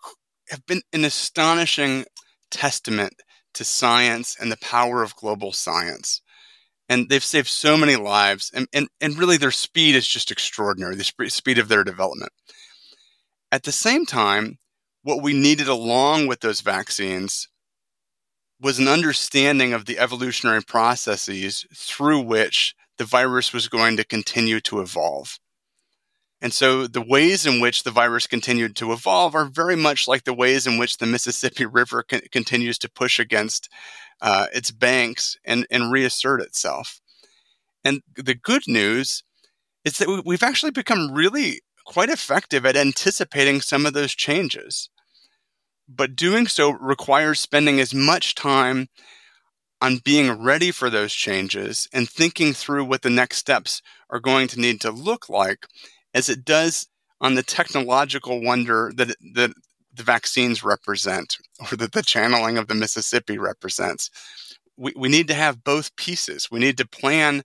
have 0.50 0.66
been 0.66 0.82
an 0.92 1.06
astonishing 1.06 2.06
testament 2.50 3.14
to 3.54 3.64
science 3.64 4.36
and 4.40 4.52
the 4.52 4.58
power 4.58 5.04
of 5.04 5.16
global 5.16 5.52
science. 5.52 6.24
And 6.92 7.10
they've 7.10 7.24
saved 7.24 7.48
so 7.48 7.78
many 7.78 7.96
lives, 7.96 8.50
and, 8.56 8.68
and, 8.74 8.88
and 9.00 9.16
really 9.16 9.38
their 9.38 9.52
speed 9.52 9.94
is 9.94 10.08
just 10.08 10.32
extraordinary, 10.32 10.96
the 10.96 11.04
sp- 11.06 11.30
speed 11.30 11.60
of 11.60 11.68
their 11.68 11.84
development. 11.84 12.32
At 13.52 13.64
the 13.64 13.72
same 13.72 14.06
time, 14.06 14.60
what 15.02 15.24
we 15.24 15.34
needed 15.34 15.68
along 15.68 16.28
with 16.28 16.42
those 16.42 16.62
vaccines 16.62 17.48
was 18.62 18.78
an 18.78 18.88
understanding 18.88 19.74
of 19.74 19.86
the 19.86 19.98
evolutionary 19.98 20.62
processes 20.62 21.66
through 21.74 22.20
which 22.20 22.76
the 22.98 23.06
virus 23.06 23.54
was 23.54 23.70
going 23.70 23.98
to 23.98 24.04
continue 24.04 24.60
to 24.60 24.82
evolve. 24.82 25.40
And 26.42 26.54
so 26.54 26.88
the 26.88 27.02
ways 27.02 27.46
in 27.46 27.60
which 27.60 27.84
the 27.84 27.92
virus 27.92 28.28
continued 28.28 28.76
to 28.78 28.92
evolve 28.92 29.36
are 29.36 29.46
very 29.46 29.76
much 29.76 30.08
like 30.08 30.24
the 30.24 30.34
ways 30.34 30.68
in 30.68 30.78
which 30.78 30.98
the 30.98 31.06
Mississippi 31.06 31.66
River 31.66 32.04
con- 32.04 32.22
continues 32.32 32.78
to 32.80 32.90
push 32.90 33.20
against 33.20 33.70
uh, 34.22 34.48
its 34.54 34.72
banks 34.72 35.38
and, 35.44 35.66
and 35.72 35.92
reassert 35.92 36.42
itself. 36.42 37.02
And 37.84 38.02
the 38.16 38.36
good 38.36 38.64
news 38.68 39.24
is 39.86 39.98
that 39.98 40.24
we've 40.26 40.44
actually 40.44 40.72
become 40.72 41.12
really 41.14 41.62
quite 41.90 42.10
effective 42.10 42.68
at 42.68 42.78
anticipating 42.78 43.62
some 43.62 43.84
of 43.84 43.94
those 43.94 44.14
changes. 44.14 44.90
But 45.88 46.16
doing 46.16 46.46
so 46.46 46.70
requires 46.70 47.40
spending 47.40 47.80
as 47.80 47.96
much 47.96 48.36
time 48.36 48.90
on 49.82 49.98
being 49.98 50.44
ready 50.44 50.70
for 50.70 50.92
those 50.92 51.12
changes 51.12 51.90
and 51.92 52.08
thinking 52.08 52.54
through 52.54 52.86
what 52.86 53.02
the 53.02 53.10
next 53.10 53.38
steps 53.38 53.82
are 54.12 54.20
going 54.20 54.48
to 54.50 54.60
need 54.60 54.80
to 54.82 54.92
look 54.92 55.30
like 55.30 55.66
as 56.14 56.30
it 56.30 56.46
does 56.46 56.88
on 57.20 57.34
the 57.34 57.42
technological 57.42 58.40
wonder 58.40 58.92
that, 58.96 59.16
that 59.34 59.52
the 59.92 60.04
vaccines 60.04 60.64
represent 60.64 61.38
or 61.60 61.76
that 61.76 61.94
the 61.94 62.04
channeling 62.04 62.60
of 62.60 62.68
the 62.68 62.76
Mississippi 62.76 63.40
represents. 63.40 64.12
We, 64.78 64.94
we 64.96 65.10
need 65.10 65.28
to 65.30 65.34
have 65.34 65.64
both 65.64 65.96
pieces. 65.96 66.50
We 66.52 66.60
need 66.60 66.78
to 66.78 66.88
plan 66.88 67.42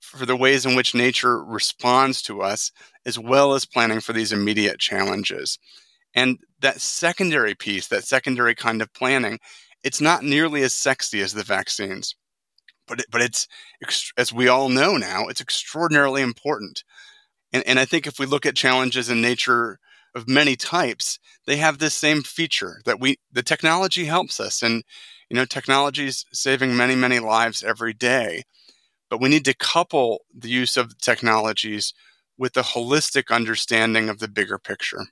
for 0.00 0.26
the 0.26 0.36
ways 0.36 0.66
in 0.66 0.74
which 0.74 0.94
nature 0.94 1.42
responds 1.44 2.20
to 2.22 2.42
us, 2.42 2.72
as 3.06 3.18
well 3.18 3.54
as 3.54 3.64
planning 3.64 4.00
for 4.00 4.12
these 4.12 4.32
immediate 4.32 4.78
challenges. 4.78 5.58
And 6.14 6.38
that 6.60 6.80
secondary 6.80 7.54
piece, 7.54 7.86
that 7.88 8.04
secondary 8.04 8.54
kind 8.54 8.82
of 8.82 8.92
planning, 8.92 9.38
it's 9.84 10.00
not 10.00 10.24
nearly 10.24 10.62
as 10.62 10.74
sexy 10.74 11.20
as 11.20 11.32
the 11.32 11.44
vaccines, 11.44 12.16
but 12.88 13.00
it, 13.00 13.06
but 13.10 13.20
it's 13.20 13.46
as 14.16 14.32
we 14.32 14.48
all 14.48 14.68
know 14.68 14.96
now, 14.96 15.28
it's 15.28 15.40
extraordinarily 15.40 16.22
important. 16.22 16.82
And, 17.52 17.62
and 17.66 17.78
I 17.78 17.84
think 17.84 18.06
if 18.06 18.18
we 18.18 18.26
look 18.26 18.44
at 18.44 18.56
challenges 18.56 19.08
in 19.08 19.20
nature 19.20 19.78
of 20.14 20.28
many 20.28 20.56
types, 20.56 21.18
they 21.46 21.56
have 21.56 21.78
this 21.78 21.94
same 21.94 22.22
feature 22.22 22.80
that 22.86 22.98
we 22.98 23.18
the 23.30 23.42
technology 23.42 24.06
helps 24.06 24.40
us, 24.40 24.62
and 24.62 24.82
you 25.28 25.36
know 25.36 25.44
technology 25.44 26.06
is 26.06 26.24
saving 26.32 26.76
many 26.76 26.96
many 26.96 27.18
lives 27.18 27.62
every 27.62 27.92
day. 27.92 28.42
But 29.10 29.20
we 29.20 29.28
need 29.28 29.44
to 29.44 29.54
couple 29.54 30.22
the 30.34 30.48
use 30.48 30.76
of 30.76 30.98
technologies 30.98 31.92
with 32.38 32.56
a 32.56 32.62
holistic 32.62 33.30
understanding 33.34 34.08
of 34.08 34.18
the 34.18 34.28
bigger 34.28 34.58
picture. 34.58 35.06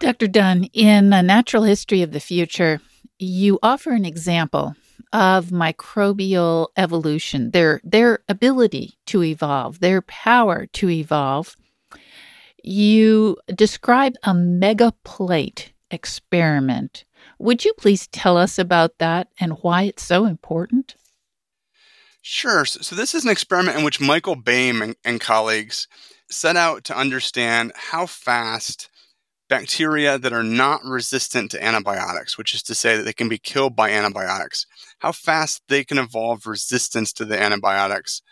Dr. 0.00 0.26
Dunn, 0.26 0.64
in 0.72 1.12
A 1.12 1.22
Natural 1.22 1.64
History 1.64 2.02
of 2.02 2.12
the 2.12 2.20
Future, 2.20 2.80
you 3.18 3.58
offer 3.62 3.92
an 3.92 4.04
example 4.04 4.74
of 5.12 5.46
microbial 5.46 6.68
evolution, 6.76 7.50
their 7.52 7.80
their 7.84 8.20
ability 8.28 8.98
to 9.06 9.22
evolve, 9.22 9.80
their 9.80 10.02
power 10.02 10.66
to 10.66 10.90
evolve. 10.90 11.56
You 12.62 13.36
describe 13.54 14.14
a 14.22 14.32
megaplate 14.32 15.68
experiment. 15.90 17.04
Would 17.38 17.64
you 17.64 17.74
please 17.74 18.06
tell 18.08 18.36
us 18.36 18.58
about 18.58 18.98
that 18.98 19.28
and 19.38 19.52
why 19.60 19.82
it's 19.82 20.02
so 20.02 20.24
important? 20.24 20.96
Sure. 22.26 22.64
So, 22.64 22.96
this 22.96 23.14
is 23.14 23.24
an 23.24 23.30
experiment 23.30 23.76
in 23.76 23.84
which 23.84 24.00
Michael 24.00 24.34
Baym 24.34 24.82
and, 24.82 24.96
and 25.04 25.20
colleagues 25.20 25.86
set 26.30 26.56
out 26.56 26.82
to 26.84 26.96
understand 26.96 27.70
how 27.76 28.06
fast 28.06 28.88
bacteria 29.50 30.18
that 30.18 30.32
are 30.32 30.42
not 30.42 30.80
resistant 30.84 31.50
to 31.50 31.62
antibiotics, 31.62 32.38
which 32.38 32.54
is 32.54 32.62
to 32.62 32.74
say 32.74 32.96
that 32.96 33.02
they 33.04 33.12
can 33.12 33.28
be 33.28 33.38
killed 33.38 33.76
by 33.76 33.90
antibiotics, 33.90 34.66
how 35.00 35.12
fast 35.12 35.62
they 35.68 35.84
can 35.84 35.98
evolve 35.98 36.46
resistance 36.46 37.12
to 37.12 37.26
the 37.26 37.38
antibiotics 37.38 38.22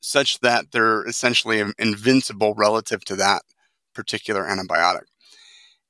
such 0.00 0.40
that 0.40 0.72
they're 0.72 1.04
essentially 1.06 1.62
invincible 1.78 2.54
relative 2.56 3.04
to 3.04 3.16
that 3.16 3.42
particular 3.94 4.44
antibiotic. 4.44 5.04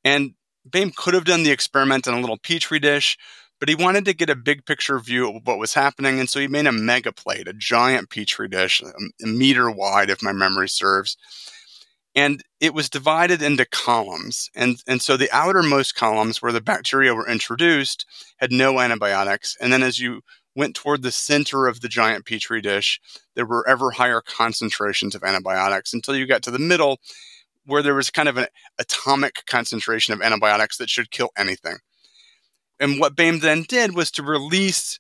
And 0.05 0.35
Baym 0.69 0.95
could 0.95 1.15
have 1.15 1.25
done 1.25 1.43
the 1.43 1.51
experiment 1.51 2.07
in 2.07 2.15
a 2.15 2.21
little 2.21 2.39
petri 2.39 2.79
dish, 2.79 3.17
but 3.59 3.69
he 3.69 3.75
wanted 3.75 4.05
to 4.05 4.15
get 4.15 4.31
a 4.31 4.37
big 4.37 4.67
picture 4.67 4.99
view 4.99 5.29
of 5.29 5.47
what 5.47 5.59
was 5.59 5.75
happening. 5.75 6.21
And 6.21 6.29
so 6.29 6.41
he 6.41 6.49
made 6.49 6.67
a 6.67 6.73
mega 6.73 7.13
plate, 7.13 7.49
a 7.49 7.53
giant 7.53 8.11
petri 8.11 8.49
dish, 8.49 8.83
um, 8.83 9.11
a 9.23 9.27
meter 9.27 9.71
wide, 9.71 10.11
if 10.11 10.23
my 10.23 10.33
memory 10.33 10.69
serves 10.69 11.17
and 12.17 12.43
it 12.61 12.73
was 12.73 12.89
divided 12.89 13.43
into 13.43 13.67
columns. 13.67 14.51
And, 14.57 14.83
and 14.89 15.03
so 15.03 15.17
the 15.17 15.31
outermost 15.31 15.95
columns 15.95 16.41
where 16.41 16.51
the 16.51 16.63
bacteria 16.63 17.15
were 17.15 17.29
introduced 17.29 18.07
had 18.39 18.51
no 18.51 18.81
antibiotics. 18.81 19.55
And 19.61 19.71
then 19.71 19.83
as 19.83 20.01
you 20.01 20.23
went 20.55 20.75
toward 20.75 21.03
the 21.03 21.13
center 21.13 21.67
of 21.67 21.83
the 21.83 21.89
giant 21.89 22.25
petri 22.25 22.63
dish, 22.63 22.99
there 23.35 23.45
were 23.45 23.69
ever 23.69 23.91
higher 23.91 24.23
concentrations 24.23 25.15
of 25.15 25.23
antibiotics 25.23 25.93
until 25.93 26.17
you 26.17 26.27
got 26.27 26.43
to 26.45 26.51
the 26.51 26.59
middle 26.59 26.99
where 27.67 27.83
there 27.83 27.95
was 27.95 28.09
kind 28.09 28.31
of 28.31 28.39
an 28.39 28.47
atomic 28.79 29.45
concentration 29.47 30.15
of 30.15 30.23
antibiotics 30.23 30.79
that 30.79 30.89
should 30.89 31.11
kill 31.11 31.31
anything. 31.37 31.77
And 32.79 33.01
what 33.01 33.17
Baym 33.17 33.41
then 33.41 33.63
did 33.63 33.95
was 33.95 34.11
to 34.13 34.23
release 34.23 34.99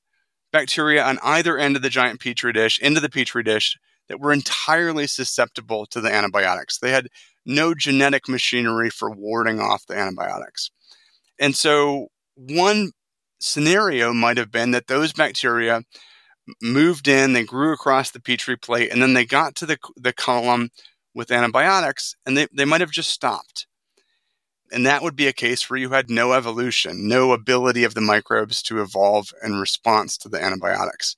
bacteria 0.53 1.05
on 1.05 1.19
either 1.23 1.59
end 1.59 1.77
of 1.77 1.83
the 1.83 1.91
giant 1.91 2.21
petri 2.21 2.53
dish 2.53 2.79
into 2.79 3.01
the 3.01 3.11
petri 3.11 3.43
dish 3.43 3.77
that 4.09 4.21
were 4.21 4.33
entirely 4.33 5.07
susceptible 5.07 5.87
to 5.87 6.01
the 6.01 6.13
antibiotics. 6.13 6.79
They 6.79 6.93
had 6.93 7.09
no 7.45 7.75
genetic 7.75 8.29
machinery 8.29 8.91
for 8.91 9.11
warding 9.11 9.61
off 9.61 9.87
the 9.87 9.97
antibiotics. 9.97 10.71
And 11.39 11.55
so, 11.55 12.09
one 12.35 12.93
scenario 13.39 14.13
might 14.13 14.39
have 14.39 14.51
been 14.51 14.71
that 14.71 14.87
those 14.87 15.13
bacteria 15.13 15.83
moved 16.63 17.09
in, 17.09 17.33
they 17.33 17.45
grew 17.45 17.73
across 17.73 18.11
the 18.11 18.21
petri 18.21 18.57
plate, 18.57 18.91
and 18.91 19.03
then 19.03 19.15
they 19.15 19.25
got 19.25 19.55
to 19.57 19.67
the, 19.67 19.79
the 19.97 20.13
column 20.13 20.71
with 21.15 21.31
antibiotics, 21.31 22.15
and 22.25 22.37
they, 22.37 22.47
they 22.53 22.65
might 22.65 22.81
have 22.81 22.91
just 22.91 23.11
stopped. 23.11 23.67
And 24.73 24.85
that 24.87 25.03
would 25.03 25.17
be 25.17 25.29
a 25.29 25.33
case 25.33 25.69
where 25.69 25.79
you 25.79 25.91
had 25.91 26.11
no 26.11 26.33
evolution, 26.33 27.09
no 27.09 27.33
ability 27.33 27.85
of 27.85 27.95
the 27.95 28.01
microbes 28.01 28.63
to 28.65 28.81
evolve 28.81 29.33
in 29.43 29.61
response 29.61 30.17
to 30.19 30.29
the 30.29 30.43
antibiotics. 30.43 31.17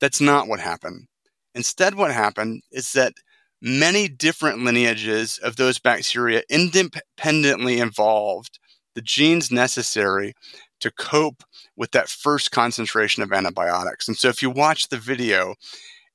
That's 0.00 0.20
not 0.20 0.48
what 0.48 0.60
happened. 0.60 1.06
Instead, 1.54 1.94
what 1.94 2.10
happened 2.12 2.62
is 2.72 2.92
that 2.92 3.14
many 3.62 4.08
different 4.08 4.64
lineages 4.64 5.38
of 5.38 5.56
those 5.56 5.78
bacteria 5.78 6.42
independently 6.50 7.78
evolved 7.78 8.58
the 8.94 9.02
genes 9.02 9.50
necessary 9.50 10.34
to 10.80 10.90
cope 10.90 11.42
with 11.76 11.90
that 11.92 12.08
first 12.08 12.50
concentration 12.50 13.22
of 13.22 13.32
antibiotics. 13.32 14.08
And 14.08 14.16
so, 14.16 14.28
if 14.28 14.42
you 14.42 14.50
watch 14.50 14.88
the 14.88 14.98
video, 14.98 15.54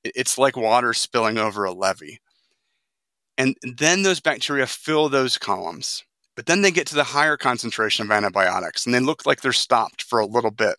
it's 0.03 0.37
like 0.37 0.55
water 0.55 0.93
spilling 0.93 1.37
over 1.37 1.65
a 1.65 1.71
levee. 1.71 2.19
And 3.37 3.55
then 3.77 4.03
those 4.03 4.19
bacteria 4.19 4.67
fill 4.67 5.09
those 5.09 5.37
columns. 5.37 6.03
But 6.39 6.45
then 6.45 6.61
they 6.61 6.71
get 6.71 6.87
to 6.87 6.95
the 6.95 7.03
higher 7.03 7.35
concentration 7.35 8.05
of 8.05 8.11
antibiotics 8.11 8.85
and 8.85 8.95
they 8.95 9.01
look 9.01 9.25
like 9.25 9.41
they're 9.41 9.51
stopped 9.51 10.03
for 10.03 10.19
a 10.19 10.25
little 10.25 10.51
bit. 10.51 10.77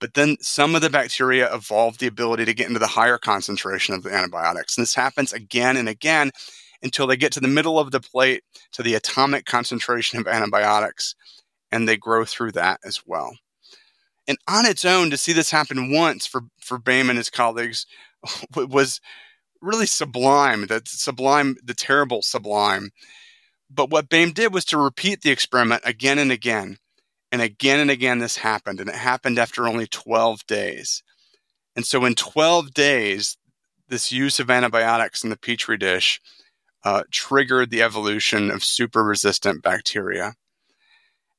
But 0.00 0.12
then 0.12 0.36
some 0.42 0.74
of 0.74 0.82
the 0.82 0.90
bacteria 0.90 1.50
evolve 1.50 1.96
the 1.96 2.08
ability 2.08 2.44
to 2.44 2.52
get 2.52 2.66
into 2.66 2.78
the 2.78 2.86
higher 2.86 3.16
concentration 3.16 3.94
of 3.94 4.02
the 4.02 4.12
antibiotics. 4.12 4.76
And 4.76 4.82
this 4.82 4.94
happens 4.94 5.32
again 5.32 5.78
and 5.78 5.88
again 5.88 6.30
until 6.82 7.06
they 7.06 7.16
get 7.16 7.32
to 7.32 7.40
the 7.40 7.48
middle 7.48 7.78
of 7.78 7.90
the 7.90 8.00
plate 8.00 8.44
to 8.72 8.82
the 8.82 8.92
atomic 8.92 9.46
concentration 9.46 10.18
of 10.18 10.26
antibiotics 10.26 11.14
and 11.72 11.88
they 11.88 11.96
grow 11.96 12.26
through 12.26 12.52
that 12.52 12.80
as 12.84 13.00
well. 13.06 13.34
And 14.28 14.36
on 14.46 14.66
its 14.66 14.84
own, 14.84 15.08
to 15.08 15.16
see 15.16 15.32
this 15.32 15.50
happen 15.50 15.90
once 15.90 16.26
for, 16.26 16.42
for 16.60 16.78
Baym 16.78 17.08
and 17.08 17.16
his 17.16 17.30
colleagues 17.30 17.86
was 18.54 19.00
really 19.62 19.86
sublime. 19.86 20.66
That 20.66 20.86
sublime, 20.86 21.56
the 21.64 21.72
terrible 21.72 22.20
sublime. 22.20 22.90
But 23.70 23.90
what 23.90 24.08
Baym 24.08 24.32
did 24.32 24.52
was 24.52 24.64
to 24.66 24.78
repeat 24.78 25.22
the 25.22 25.30
experiment 25.30 25.82
again 25.84 26.18
and 26.18 26.30
again 26.30 26.78
and 27.32 27.42
again 27.42 27.80
and 27.80 27.90
again, 27.90 28.20
this 28.20 28.36
happened, 28.36 28.78
and 28.78 28.88
it 28.88 28.94
happened 28.94 29.40
after 29.40 29.66
only 29.66 29.88
12 29.88 30.46
days. 30.46 31.02
And 31.74 31.84
so, 31.84 32.04
in 32.04 32.14
12 32.14 32.72
days, 32.72 33.36
this 33.88 34.12
use 34.12 34.38
of 34.38 34.50
antibiotics 34.50 35.24
in 35.24 35.30
the 35.30 35.36
petri 35.36 35.76
dish 35.76 36.20
uh, 36.84 37.02
triggered 37.10 37.70
the 37.70 37.82
evolution 37.82 38.50
of 38.50 38.62
super 38.62 39.02
resistant 39.02 39.62
bacteria. 39.62 40.34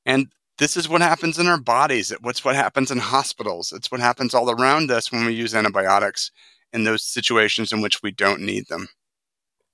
And 0.05 0.27
this 0.57 0.75
is 0.75 0.89
what 0.89 1.01
happens 1.01 1.39
in 1.39 1.47
our 1.47 1.59
bodies. 1.59 2.11
It's 2.11 2.43
what 2.43 2.55
happens 2.55 2.91
in 2.91 2.97
hospitals. 2.97 3.71
It's 3.71 3.91
what 3.91 4.01
happens 4.01 4.33
all 4.33 4.49
around 4.49 4.91
us 4.91 5.11
when 5.11 5.25
we 5.25 5.33
use 5.33 5.55
antibiotics 5.55 6.31
in 6.73 6.83
those 6.83 7.03
situations 7.03 7.71
in 7.71 7.81
which 7.81 8.03
we 8.03 8.11
don't 8.11 8.41
need 8.41 8.67
them. 8.67 8.87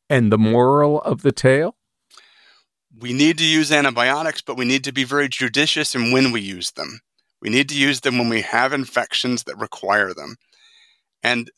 And 0.09 0.31
the 0.31 0.37
moral 0.37 1.01
of 1.01 1.21
the 1.21 1.31
tale? 1.31 1.75
We 2.99 3.13
need 3.13 3.37
to 3.37 3.45
use 3.45 3.71
antibiotics, 3.71 4.41
but 4.41 4.57
we 4.57 4.65
need 4.65 4.83
to 4.83 4.91
be 4.91 5.03
very 5.03 5.29
judicious 5.29 5.95
in 5.95 6.11
when 6.11 6.31
we 6.31 6.41
use 6.41 6.71
them. 6.71 6.99
We 7.41 7.49
need 7.49 7.69
to 7.69 7.77
use 7.77 8.01
them 8.01 8.17
when 8.17 8.29
we 8.29 8.41
have 8.41 8.73
infections 8.73 9.43
that 9.43 9.57
require 9.57 10.13
them. 10.13 10.35
And 11.23 11.49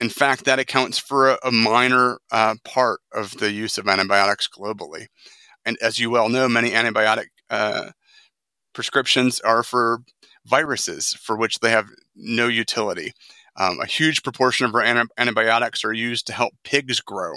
in 0.00 0.08
fact, 0.08 0.44
that 0.44 0.58
accounts 0.58 0.98
for 0.98 1.30
a, 1.30 1.38
a 1.44 1.52
minor 1.52 2.18
uh, 2.32 2.56
part 2.64 3.00
of 3.12 3.32
the 3.38 3.52
use 3.52 3.78
of 3.78 3.88
antibiotics 3.88 4.48
globally. 4.48 5.06
And 5.64 5.76
as 5.80 5.98
you 5.98 6.10
well 6.10 6.28
know, 6.28 6.48
many 6.48 6.70
antibiotic 6.70 7.26
uh, 7.48 7.90
prescriptions 8.72 9.40
are 9.40 9.62
for 9.62 10.00
viruses 10.46 11.14
for 11.14 11.36
which 11.36 11.60
they 11.60 11.70
have 11.70 11.88
no 12.16 12.48
utility. 12.48 13.12
Um, 13.56 13.78
a 13.80 13.86
huge 13.86 14.22
proportion 14.22 14.66
of 14.66 14.74
our 14.74 14.82
antibiotics 15.16 15.84
are 15.84 15.92
used 15.92 16.26
to 16.26 16.32
help 16.32 16.54
pigs 16.64 17.00
grow 17.00 17.34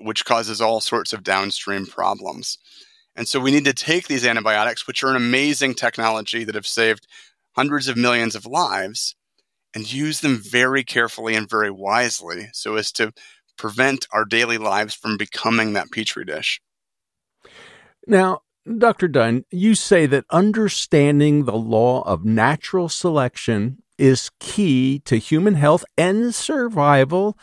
which 0.00 0.24
causes 0.24 0.60
all 0.60 0.80
sorts 0.80 1.12
of 1.12 1.22
downstream 1.22 1.86
problems. 1.86 2.58
And 3.16 3.26
so 3.26 3.40
we 3.40 3.50
need 3.50 3.64
to 3.64 3.72
take 3.72 4.06
these 4.06 4.24
antibiotics, 4.24 4.86
which 4.86 5.02
are 5.02 5.10
an 5.10 5.16
amazing 5.16 5.74
technology 5.74 6.44
that 6.44 6.54
have 6.54 6.66
saved 6.66 7.06
hundreds 7.56 7.88
of 7.88 7.96
millions 7.96 8.34
of 8.36 8.46
lives, 8.46 9.16
and 9.74 9.92
use 9.92 10.20
them 10.20 10.36
very 10.36 10.84
carefully 10.84 11.34
and 11.34 11.50
very 11.50 11.70
wisely 11.70 12.48
so 12.52 12.76
as 12.76 12.92
to 12.92 13.12
prevent 13.56 14.06
our 14.12 14.24
daily 14.24 14.56
lives 14.56 14.94
from 14.94 15.16
becoming 15.16 15.72
that 15.72 15.90
petri 15.90 16.24
dish. 16.24 16.60
Now, 18.06 18.42
Dr. 18.78 19.08
Dunn, 19.08 19.44
you 19.50 19.74
say 19.74 20.06
that 20.06 20.24
understanding 20.30 21.44
the 21.44 21.56
law 21.56 22.02
of 22.02 22.24
natural 22.24 22.88
selection 22.88 23.82
is 23.98 24.30
key 24.38 25.00
to 25.06 25.16
human 25.16 25.54
health 25.54 25.84
and 25.96 26.34
survival 26.34 27.36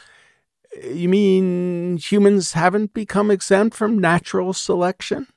You 0.84 1.10
mean 1.10 1.98
humans 1.98 2.54
haven't 2.54 2.94
become 2.94 3.32
exempt 3.32 3.76
from 3.76 4.00
natural 4.00 4.54
selection? 4.54 5.28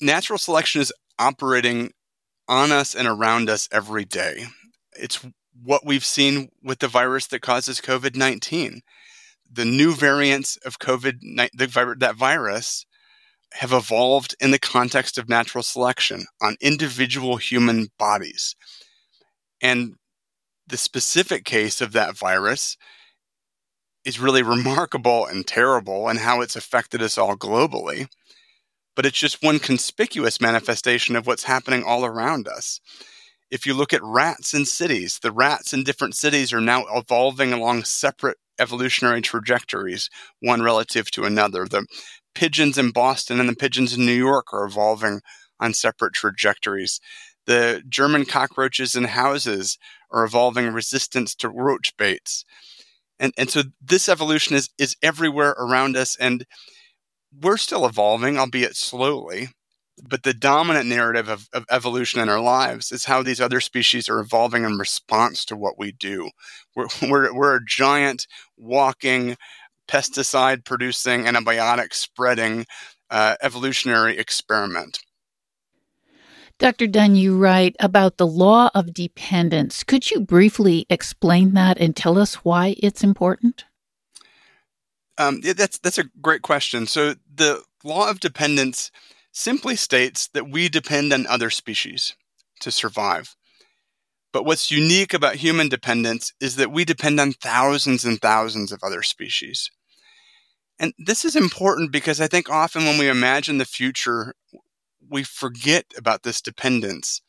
Natural 0.00 0.38
selection 0.38 0.80
is 0.80 0.92
operating 1.18 1.92
on 2.48 2.72
us 2.72 2.94
and 2.94 3.06
around 3.06 3.48
us 3.48 3.68
every 3.70 4.04
day. 4.04 4.46
It's 4.98 5.24
what 5.62 5.86
we've 5.86 6.04
seen 6.04 6.48
with 6.62 6.78
the 6.78 6.88
virus 6.88 7.26
that 7.28 7.42
causes 7.42 7.80
COVID 7.80 8.16
19. 8.16 8.80
The 9.50 9.64
new 9.64 9.94
variants 9.94 10.56
of 10.64 10.78
COVID, 10.78 11.20
the, 11.52 11.96
that 11.98 12.16
virus, 12.16 12.86
have 13.54 13.72
evolved 13.72 14.34
in 14.40 14.50
the 14.50 14.58
context 14.58 15.18
of 15.18 15.28
natural 15.28 15.62
selection 15.62 16.24
on 16.40 16.56
individual 16.60 17.36
human 17.36 17.88
bodies. 17.98 18.56
And 19.60 19.94
the 20.66 20.78
specific 20.78 21.44
case 21.44 21.80
of 21.80 21.92
that 21.92 22.16
virus 22.16 22.76
is 24.04 24.20
really 24.20 24.42
remarkable 24.42 25.26
and 25.26 25.46
terrible 25.46 26.08
and 26.08 26.18
how 26.18 26.40
it's 26.40 26.56
affected 26.56 27.02
us 27.02 27.18
all 27.18 27.36
globally. 27.36 28.08
But 28.94 29.06
it's 29.06 29.18
just 29.18 29.42
one 29.42 29.58
conspicuous 29.58 30.40
manifestation 30.40 31.16
of 31.16 31.26
what's 31.26 31.44
happening 31.44 31.82
all 31.84 32.04
around 32.04 32.46
us. 32.48 32.80
If 33.50 33.66
you 33.66 33.74
look 33.74 33.92
at 33.92 34.02
rats 34.02 34.54
in 34.54 34.64
cities, 34.64 35.18
the 35.22 35.32
rats 35.32 35.72
in 35.72 35.84
different 35.84 36.16
cities 36.16 36.52
are 36.52 36.60
now 36.60 36.84
evolving 36.94 37.52
along 37.52 37.84
separate 37.84 38.38
evolutionary 38.58 39.20
trajectories, 39.20 40.08
one 40.40 40.62
relative 40.62 41.10
to 41.12 41.24
another. 41.24 41.66
The 41.66 41.86
pigeons 42.34 42.78
in 42.78 42.90
Boston 42.90 43.40
and 43.40 43.48
the 43.48 43.56
pigeons 43.56 43.94
in 43.94 44.06
New 44.06 44.12
York 44.12 44.52
are 44.52 44.64
evolving 44.64 45.20
on 45.60 45.74
separate 45.74 46.14
trajectories. 46.14 47.00
The 47.46 47.82
German 47.88 48.24
cockroaches 48.24 48.94
in 48.94 49.04
houses 49.04 49.78
are 50.10 50.24
evolving 50.24 50.72
resistance 50.72 51.34
to 51.36 51.48
roach 51.48 51.96
baits. 51.96 52.44
And, 53.22 53.32
and 53.38 53.48
so 53.48 53.62
this 53.80 54.08
evolution 54.08 54.56
is, 54.56 54.68
is 54.78 54.96
everywhere 55.00 55.54
around 55.56 55.96
us, 55.96 56.16
and 56.16 56.44
we're 57.40 57.56
still 57.56 57.86
evolving, 57.86 58.36
albeit 58.36 58.74
slowly. 58.74 59.50
But 60.02 60.24
the 60.24 60.34
dominant 60.34 60.86
narrative 60.86 61.28
of, 61.28 61.48
of 61.52 61.64
evolution 61.70 62.20
in 62.20 62.28
our 62.28 62.40
lives 62.40 62.90
is 62.90 63.04
how 63.04 63.22
these 63.22 63.40
other 63.40 63.60
species 63.60 64.08
are 64.08 64.18
evolving 64.18 64.64
in 64.64 64.76
response 64.76 65.44
to 65.44 65.56
what 65.56 65.78
we 65.78 65.92
do. 65.92 66.30
We're, 66.74 66.88
we're, 67.08 67.32
we're 67.32 67.56
a 67.56 67.64
giant 67.64 68.26
walking 68.58 69.36
pesticide 69.86 70.64
producing, 70.64 71.24
antibiotic 71.24 71.94
spreading 71.94 72.66
uh, 73.08 73.36
evolutionary 73.40 74.18
experiment. 74.18 74.98
Dr. 76.62 76.86
Dunn, 76.86 77.16
you 77.16 77.36
write 77.36 77.74
about 77.80 78.18
the 78.18 78.26
law 78.26 78.70
of 78.72 78.94
dependence. 78.94 79.82
Could 79.82 80.12
you 80.12 80.20
briefly 80.20 80.86
explain 80.88 81.54
that 81.54 81.76
and 81.76 81.96
tell 81.96 82.16
us 82.16 82.44
why 82.44 82.76
it's 82.78 83.02
important? 83.02 83.64
Um, 85.18 85.40
that's 85.40 85.78
that's 85.78 85.98
a 85.98 86.04
great 86.20 86.42
question. 86.42 86.86
So 86.86 87.16
the 87.34 87.64
law 87.82 88.08
of 88.08 88.20
dependence 88.20 88.92
simply 89.32 89.74
states 89.74 90.28
that 90.34 90.50
we 90.50 90.68
depend 90.68 91.12
on 91.12 91.26
other 91.26 91.50
species 91.50 92.14
to 92.60 92.70
survive. 92.70 93.34
But 94.32 94.44
what's 94.44 94.70
unique 94.70 95.12
about 95.14 95.34
human 95.34 95.68
dependence 95.68 96.32
is 96.40 96.54
that 96.56 96.70
we 96.70 96.84
depend 96.84 97.18
on 97.18 97.32
thousands 97.32 98.04
and 98.04 98.20
thousands 98.20 98.70
of 98.70 98.78
other 98.84 99.02
species. 99.02 99.68
And 100.78 100.92
this 100.96 101.24
is 101.24 101.34
important 101.34 101.90
because 101.90 102.20
I 102.20 102.28
think 102.28 102.48
often 102.48 102.84
when 102.84 102.98
we 102.98 103.08
imagine 103.08 103.58
the 103.58 103.64
future, 103.64 104.34
we 105.12 105.22
forget 105.22 105.84
about 105.96 106.22
this 106.22 106.40
dependence. 106.40 107.22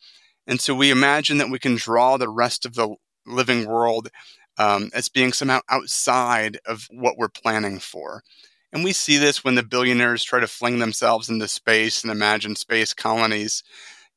And 0.48 0.60
so 0.60 0.74
we 0.74 0.90
imagine 0.90 1.38
that 1.38 1.50
we 1.50 1.60
can 1.60 1.76
draw 1.76 2.18
the 2.18 2.30
rest 2.30 2.66
of 2.66 2.74
the 2.74 2.96
living 3.26 3.68
world 3.68 4.10
um, 4.58 4.90
as 4.94 5.10
being 5.10 5.34
somehow 5.34 5.60
outside 5.70 6.60
of 6.66 6.88
what 6.92 7.18
we're 7.18 7.30
planning 7.30 7.80
for. 7.80 8.24
And 8.72 8.84
we 8.84 8.94
see 8.94 9.18
this 9.18 9.44
when 9.44 9.56
the 9.56 9.64
billionaires 9.64 10.24
try 10.24 10.40
to 10.40 10.48
fling 10.48 10.80
themselves 10.80 11.30
into 11.30 11.48
space 11.48 12.04
and 12.04 12.12
imagine 12.12 12.56
space 12.56 12.94
colonies 12.94 13.64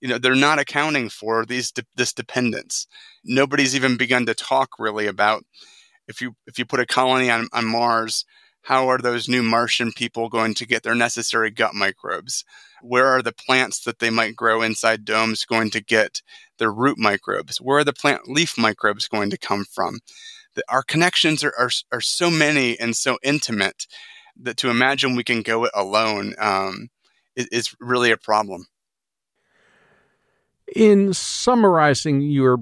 you 0.00 0.08
know 0.08 0.18
they're 0.18 0.34
not 0.34 0.58
accounting 0.58 1.08
for 1.08 1.44
these 1.44 1.70
de- 1.72 1.84
this 1.94 2.12
dependence 2.12 2.86
nobody's 3.24 3.74
even 3.74 3.96
begun 3.96 4.26
to 4.26 4.34
talk 4.34 4.70
really 4.78 5.06
about 5.06 5.44
if 6.08 6.20
you 6.20 6.34
if 6.46 6.58
you 6.58 6.64
put 6.64 6.80
a 6.80 6.86
colony 6.86 7.30
on, 7.30 7.48
on 7.52 7.64
mars 7.64 8.24
how 8.62 8.88
are 8.88 8.98
those 8.98 9.28
new 9.28 9.42
martian 9.42 9.92
people 9.92 10.28
going 10.28 10.54
to 10.54 10.66
get 10.66 10.82
their 10.82 10.94
necessary 10.94 11.50
gut 11.50 11.74
microbes 11.74 12.44
where 12.82 13.06
are 13.06 13.22
the 13.22 13.32
plants 13.32 13.80
that 13.80 13.98
they 13.98 14.10
might 14.10 14.36
grow 14.36 14.62
inside 14.62 15.04
domes 15.04 15.44
going 15.44 15.70
to 15.70 15.80
get 15.80 16.22
their 16.58 16.72
root 16.72 16.98
microbes? 16.98 17.60
Where 17.60 17.78
are 17.78 17.84
the 17.84 17.92
plant 17.92 18.28
leaf 18.28 18.56
microbes 18.58 19.08
going 19.08 19.30
to 19.30 19.38
come 19.38 19.64
from? 19.64 20.00
The, 20.54 20.62
our 20.68 20.82
connections 20.82 21.44
are, 21.44 21.54
are, 21.58 21.70
are 21.92 22.00
so 22.00 22.30
many 22.30 22.78
and 22.78 22.96
so 22.96 23.18
intimate 23.22 23.86
that 24.40 24.56
to 24.58 24.70
imagine 24.70 25.16
we 25.16 25.24
can 25.24 25.42
go 25.42 25.64
it 25.64 25.72
alone 25.74 26.34
um, 26.38 26.88
is, 27.34 27.46
is 27.48 27.76
really 27.80 28.10
a 28.10 28.16
problem. 28.16 28.66
In 30.74 31.14
summarizing 31.14 32.20
your 32.20 32.58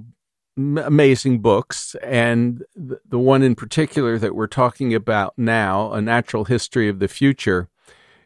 amazing 0.56 1.40
books, 1.40 1.96
and 2.02 2.62
the 2.76 3.18
one 3.18 3.42
in 3.42 3.54
particular 3.54 4.18
that 4.18 4.36
we're 4.36 4.46
talking 4.46 4.94
about 4.94 5.34
now, 5.36 5.92
A 5.92 6.00
Natural 6.00 6.44
History 6.44 6.88
of 6.88 7.00
the 7.00 7.08
Future, 7.08 7.68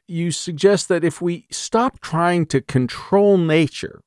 you 0.09 0.33
suggest 0.33 0.89
that 0.89 1.05
if 1.05 1.21
we 1.21 1.47
stop 1.51 2.01
trying 2.01 2.47
to 2.47 2.61
control 2.61 3.37
nature 3.37 4.01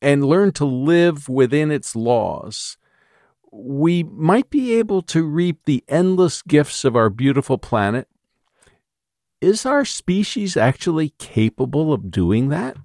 and 0.00 0.24
learn 0.24 0.52
to 0.52 0.64
live 0.64 1.28
within 1.28 1.70
its 1.70 1.94
laws, 1.96 2.78
we 3.52 4.04
might 4.04 4.48
be 4.48 4.74
able 4.74 5.02
to 5.02 5.24
reap 5.24 5.64
the 5.64 5.84
endless 5.88 6.40
gifts 6.42 6.84
of 6.84 6.94
our 6.94 7.10
beautiful 7.10 7.58
planet. 7.58 8.08
Is 9.40 9.66
our 9.66 9.84
species 9.84 10.56
actually 10.56 11.10
capable 11.18 11.92
of 11.92 12.10
doing 12.10 12.48
that? 12.50 12.76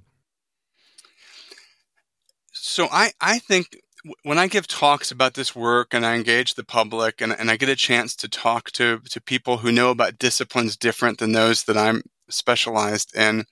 So 2.52 2.88
I, 2.92 3.12
I 3.22 3.40
think 3.40 3.78
when 4.24 4.38
I 4.40 4.48
give 4.48 4.68
talks 4.68 5.12
about 5.12 5.36
this 5.36 5.56
work 5.56 5.94
and 5.94 6.06
I 6.06 6.16
engage 6.16 6.56
the 6.56 6.64
public 6.64 7.22
and, 7.22 7.32
and 7.32 7.52
I 7.52 7.58
get 7.58 7.70
a 7.70 7.76
chance 7.76 8.16
to 8.18 8.28
talk 8.28 8.72
to, 8.72 9.00
to 9.10 9.22
people 9.22 9.58
who 9.58 9.72
know 9.72 9.92
about 9.92 10.18
disciplines 10.18 10.76
different 10.76 11.20
than 11.20 11.34
those 11.34 11.66
that 11.66 11.78
I'm 11.78 12.02
specialized 12.30 13.16
in, 13.16 13.46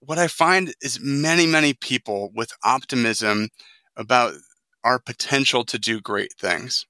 what 0.00 0.18
I 0.18 0.28
find 0.28 0.74
is 0.82 1.00
many, 1.00 1.46
many 1.46 1.72
people 1.74 2.30
with 2.34 2.52
optimism 2.62 3.48
about 3.96 4.34
our 4.82 4.98
potential 4.98 5.64
to 5.64 5.78
do 5.78 6.00
great 6.00 6.32
things. 6.34 6.84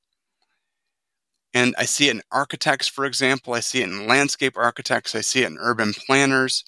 And 1.53 1.75
I 1.79 1.85
see 1.85 2.09
it 2.09 2.16
in 2.16 2.22
architects, 2.33 2.89
for 2.89 3.05
example. 3.05 3.55
I 3.55 3.61
see 3.61 3.83
it 3.83 3.89
in 3.89 4.09
landscape 4.09 4.57
architects. 4.57 5.14
I 5.14 5.20
see 5.20 5.43
it 5.43 5.47
in 5.47 5.59
urban 5.61 5.95
planners. 5.95 6.64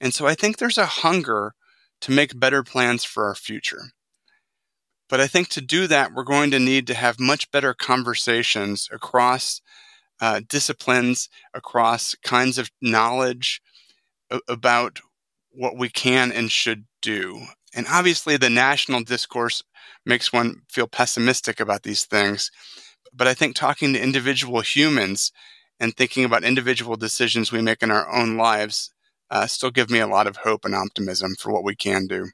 And 0.00 0.14
so 0.14 0.26
I 0.26 0.34
think 0.34 0.56
there's 0.56 0.78
a 0.78 0.86
hunger 0.86 1.52
to 2.00 2.12
make 2.12 2.40
better 2.40 2.62
plans 2.62 3.04
for 3.04 3.26
our 3.26 3.34
future. 3.34 3.90
But 5.10 5.20
I 5.20 5.26
think 5.26 5.48
to 5.48 5.60
do 5.60 5.86
that, 5.88 6.14
we're 6.14 6.24
going 6.24 6.50
to 6.52 6.58
need 6.58 6.86
to 6.86 6.94
have 6.94 7.20
much 7.20 7.50
better 7.50 7.74
conversations 7.74 8.88
across 8.90 9.60
uh, 10.20 10.40
disciplines, 10.48 11.28
across 11.54 12.14
kinds 12.22 12.58
of 12.58 12.70
knowledge 12.80 13.60
about 14.48 15.00
what 15.50 15.76
we 15.76 15.88
can 15.88 16.30
and 16.32 16.50
should 16.50 16.84
do. 17.02 17.40
And 17.74 17.86
obviously, 17.88 18.36
the 18.36 18.50
national 18.50 19.02
discourse 19.02 19.62
makes 20.04 20.32
one 20.32 20.62
feel 20.68 20.86
pessimistic 20.86 21.60
about 21.60 21.82
these 21.82 22.04
things. 22.04 22.50
But 23.12 23.26
I 23.26 23.34
think 23.34 23.54
talking 23.54 23.92
to 23.92 24.02
individual 24.02 24.60
humans 24.60 25.32
and 25.78 25.96
thinking 25.96 26.24
about 26.24 26.44
individual 26.44 26.96
decisions 26.96 27.50
we 27.50 27.62
make 27.62 27.82
in 27.82 27.90
our 27.90 28.12
own 28.12 28.36
lives 28.36 28.92
uh, 29.30 29.46
still 29.46 29.70
give 29.70 29.90
me 29.90 30.00
a 30.00 30.06
lot 30.06 30.26
of 30.26 30.38
hope 30.38 30.64
and 30.64 30.74
optimism 30.74 31.34
for 31.38 31.52
what 31.52 31.64
we 31.64 31.74
can 31.74 32.06
do. 32.06 32.26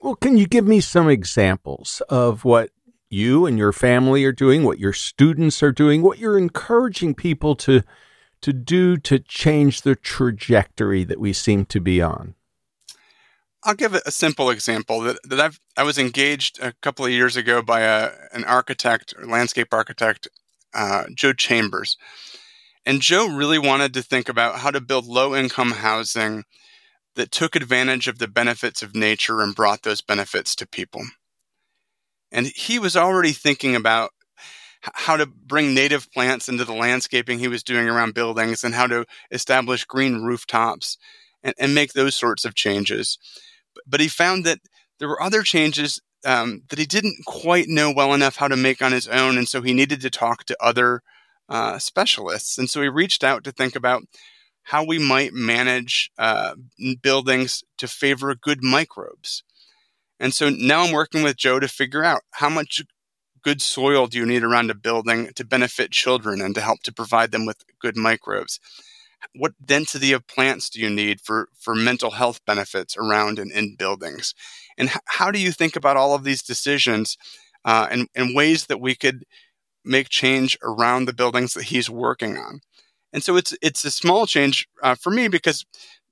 Well, 0.00 0.14
can 0.14 0.38
you 0.38 0.46
give 0.46 0.66
me 0.66 0.80
some 0.80 1.08
examples 1.10 2.00
of 2.08 2.44
what 2.44 2.70
you 3.10 3.44
and 3.44 3.58
your 3.58 3.72
family 3.72 4.24
are 4.24 4.32
doing, 4.32 4.62
what 4.62 4.78
your 4.78 4.92
students 4.92 5.62
are 5.62 5.72
doing, 5.72 6.02
what 6.02 6.18
you're 6.18 6.38
encouraging 6.38 7.14
people 7.14 7.54
to 7.56 7.82
to 8.42 8.52
do 8.54 8.96
to 8.96 9.18
change 9.18 9.82
the 9.82 9.94
trajectory 9.94 11.04
that 11.04 11.20
we 11.20 11.32
seem 11.32 11.66
to 11.66 11.78
be 11.78 12.00
on? 12.00 12.34
I'll 13.62 13.74
give 13.74 13.94
a 13.94 14.10
simple 14.10 14.48
example 14.48 15.00
that, 15.02 15.18
that 15.24 15.40
I've 15.40 15.60
I 15.76 15.82
was 15.82 15.98
engaged 15.98 16.58
a 16.62 16.72
couple 16.80 17.04
of 17.04 17.10
years 17.10 17.36
ago 17.36 17.60
by 17.60 17.80
a, 17.80 18.12
an 18.32 18.44
architect, 18.44 19.14
landscape 19.22 19.74
architect, 19.74 20.28
uh, 20.72 21.04
Joe 21.14 21.34
Chambers, 21.34 21.98
and 22.86 23.02
Joe 23.02 23.28
really 23.28 23.58
wanted 23.58 23.92
to 23.94 24.02
think 24.02 24.28
about 24.28 24.60
how 24.60 24.70
to 24.70 24.80
build 24.80 25.06
low 25.06 25.34
income 25.34 25.72
housing 25.72 26.44
that 27.16 27.32
took 27.32 27.54
advantage 27.54 28.08
of 28.08 28.18
the 28.18 28.28
benefits 28.28 28.82
of 28.82 28.94
nature 28.94 29.42
and 29.42 29.54
brought 29.54 29.82
those 29.82 30.00
benefits 30.00 30.54
to 30.54 30.66
people. 30.66 31.02
And 32.32 32.46
he 32.46 32.78
was 32.78 32.96
already 32.96 33.32
thinking 33.32 33.74
about 33.74 34.10
how 34.80 35.16
to 35.16 35.26
bring 35.26 35.74
native 35.74 36.10
plants 36.12 36.48
into 36.48 36.64
the 36.64 36.72
landscaping 36.72 37.38
he 37.38 37.48
was 37.48 37.62
doing 37.62 37.88
around 37.88 38.14
buildings 38.14 38.64
and 38.64 38.74
how 38.74 38.86
to 38.86 39.04
establish 39.30 39.84
green 39.84 40.22
rooftops 40.22 40.96
and, 41.42 41.54
and 41.58 41.74
make 41.74 41.92
those 41.92 42.14
sorts 42.14 42.44
of 42.44 42.54
changes. 42.54 43.18
But 43.86 44.00
he 44.00 44.08
found 44.08 44.44
that 44.46 44.58
there 44.98 45.08
were 45.08 45.22
other 45.22 45.42
changes 45.42 46.00
um, 46.24 46.62
that 46.68 46.78
he 46.78 46.86
didn't 46.86 47.24
quite 47.26 47.68
know 47.68 47.92
well 47.92 48.14
enough 48.14 48.36
how 48.36 48.48
to 48.48 48.56
make 48.56 48.82
on 48.82 48.92
his 48.92 49.08
own. 49.08 49.38
And 49.38 49.48
so 49.48 49.62
he 49.62 49.74
needed 49.74 50.00
to 50.02 50.10
talk 50.10 50.44
to 50.44 50.56
other 50.60 51.02
uh, 51.48 51.78
specialists. 51.78 52.58
And 52.58 52.68
so 52.68 52.82
he 52.82 52.88
reached 52.88 53.24
out 53.24 53.44
to 53.44 53.52
think 53.52 53.74
about 53.74 54.02
how 54.64 54.84
we 54.84 54.98
might 54.98 55.32
manage 55.32 56.10
uh, 56.18 56.54
buildings 57.02 57.64
to 57.78 57.88
favor 57.88 58.34
good 58.34 58.62
microbes. 58.62 59.42
And 60.20 60.34
so 60.34 60.50
now 60.50 60.82
I'm 60.82 60.92
working 60.92 61.24
with 61.24 61.38
Joe 61.38 61.60
to 61.60 61.68
figure 61.68 62.04
out 62.04 62.22
how 62.32 62.50
much 62.50 62.82
good 63.42 63.62
soil 63.62 64.06
do 64.06 64.18
you 64.18 64.26
need 64.26 64.44
around 64.44 64.70
a 64.70 64.74
building 64.74 65.30
to 65.34 65.44
benefit 65.44 65.92
children 65.92 66.40
and 66.40 66.54
to 66.54 66.60
help 66.60 66.82
to 66.84 66.92
provide 66.92 67.32
them 67.32 67.46
with 67.46 67.64
good 67.80 67.96
microbes? 67.96 68.60
What 69.34 69.52
density 69.64 70.12
of 70.12 70.26
plants 70.26 70.70
do 70.70 70.80
you 70.80 70.90
need 70.90 71.20
for, 71.20 71.48
for 71.58 71.74
mental 71.74 72.12
health 72.12 72.40
benefits 72.46 72.96
around 72.96 73.38
and 73.38 73.52
in 73.52 73.76
buildings? 73.76 74.34
And 74.78 74.88
h- 74.88 74.96
how 75.06 75.30
do 75.30 75.40
you 75.40 75.52
think 75.52 75.76
about 75.76 75.96
all 75.96 76.14
of 76.14 76.24
these 76.24 76.42
decisions 76.42 77.18
uh, 77.64 77.88
and, 77.90 78.08
and 78.14 78.34
ways 78.34 78.66
that 78.66 78.80
we 78.80 78.94
could 78.94 79.24
make 79.84 80.08
change 80.08 80.58
around 80.62 81.06
the 81.06 81.14
buildings 81.14 81.54
that 81.54 81.64
he's 81.64 81.90
working 81.90 82.36
on? 82.38 82.60
And 83.12 83.22
so 83.22 83.36
it's 83.36 83.54
it's 83.62 83.84
a 83.84 83.90
small 83.90 84.26
change 84.26 84.68
uh, 84.82 84.94
for 84.94 85.10
me 85.10 85.28
because 85.28 85.64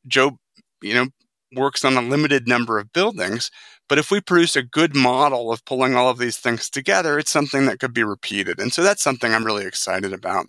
Joe, 0.06 0.38
you 0.82 0.94
know, 0.94 1.08
works 1.54 1.84
on 1.84 1.96
a 1.96 2.02
limited 2.02 2.48
number 2.48 2.78
of 2.78 2.92
buildings. 2.92 3.50
But 3.88 3.98
if 3.98 4.10
we 4.10 4.20
produce 4.20 4.54
a 4.54 4.62
good 4.62 4.94
model 4.94 5.50
of 5.50 5.64
pulling 5.64 5.96
all 5.96 6.10
of 6.10 6.18
these 6.18 6.36
things 6.36 6.68
together, 6.68 7.18
it's 7.18 7.30
something 7.30 7.66
that 7.66 7.78
could 7.78 7.94
be 7.94 8.04
repeated. 8.04 8.60
And 8.60 8.72
so 8.72 8.82
that's 8.82 9.02
something 9.02 9.32
I'm 9.32 9.46
really 9.46 9.64
excited 9.64 10.12
about. 10.12 10.46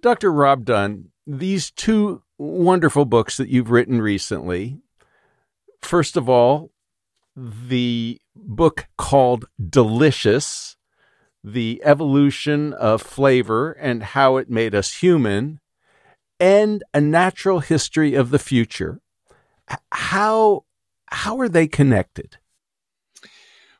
Dr. 0.00 0.32
Rob 0.32 0.64
Dunn, 0.64 1.10
these 1.26 1.72
two 1.72 2.22
wonderful 2.38 3.04
books 3.04 3.36
that 3.36 3.48
you've 3.48 3.70
written 3.70 4.00
recently. 4.00 4.78
First 5.82 6.16
of 6.16 6.28
all, 6.28 6.70
the 7.36 8.20
book 8.36 8.86
called 8.96 9.46
Delicious 9.68 10.76
The 11.42 11.80
Evolution 11.84 12.72
of 12.72 13.02
Flavor 13.02 13.72
and 13.72 14.02
How 14.02 14.36
It 14.36 14.48
Made 14.48 14.74
Us 14.74 14.94
Human, 14.94 15.58
and 16.38 16.84
A 16.94 17.00
Natural 17.00 17.58
History 17.58 18.14
of 18.14 18.30
the 18.30 18.38
Future. 18.38 19.00
How 19.90 20.64
how 21.10 21.38
are 21.40 21.48
they 21.48 21.66
connected? 21.66 22.36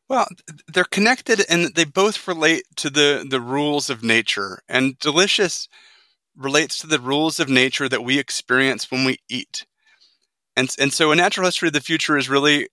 Well, 0.09 0.26
they're 0.66 0.85
connected 0.85 1.45
and 1.49 1.74
they 1.74 1.85
both 1.85 2.26
relate 2.26 2.64
to 2.76 2.89
the, 2.89 3.26
the 3.29 3.41
rules 3.41 3.91
of 3.91 4.03
nature. 4.03 4.61
And 4.68 4.99
delicious 4.99 5.68
relates 6.37 6.79
to 6.79 6.87
the 6.87 7.01
rules 7.01 7.39
of 7.39 7.49
nature 7.49 7.89
that 7.89 8.05
we 8.05 8.18
experience 8.18 8.91
when 8.91 9.05
we 9.05 9.18
eat. 9.29 9.66
And, 10.57 10.74
and 10.79 10.93
so 10.93 11.12
a 11.12 11.16
natural 11.16 11.47
history 11.47 11.68
of 11.68 11.74
the 11.74 11.81
future 11.81 12.16
is 12.16 12.29
really 12.29 12.68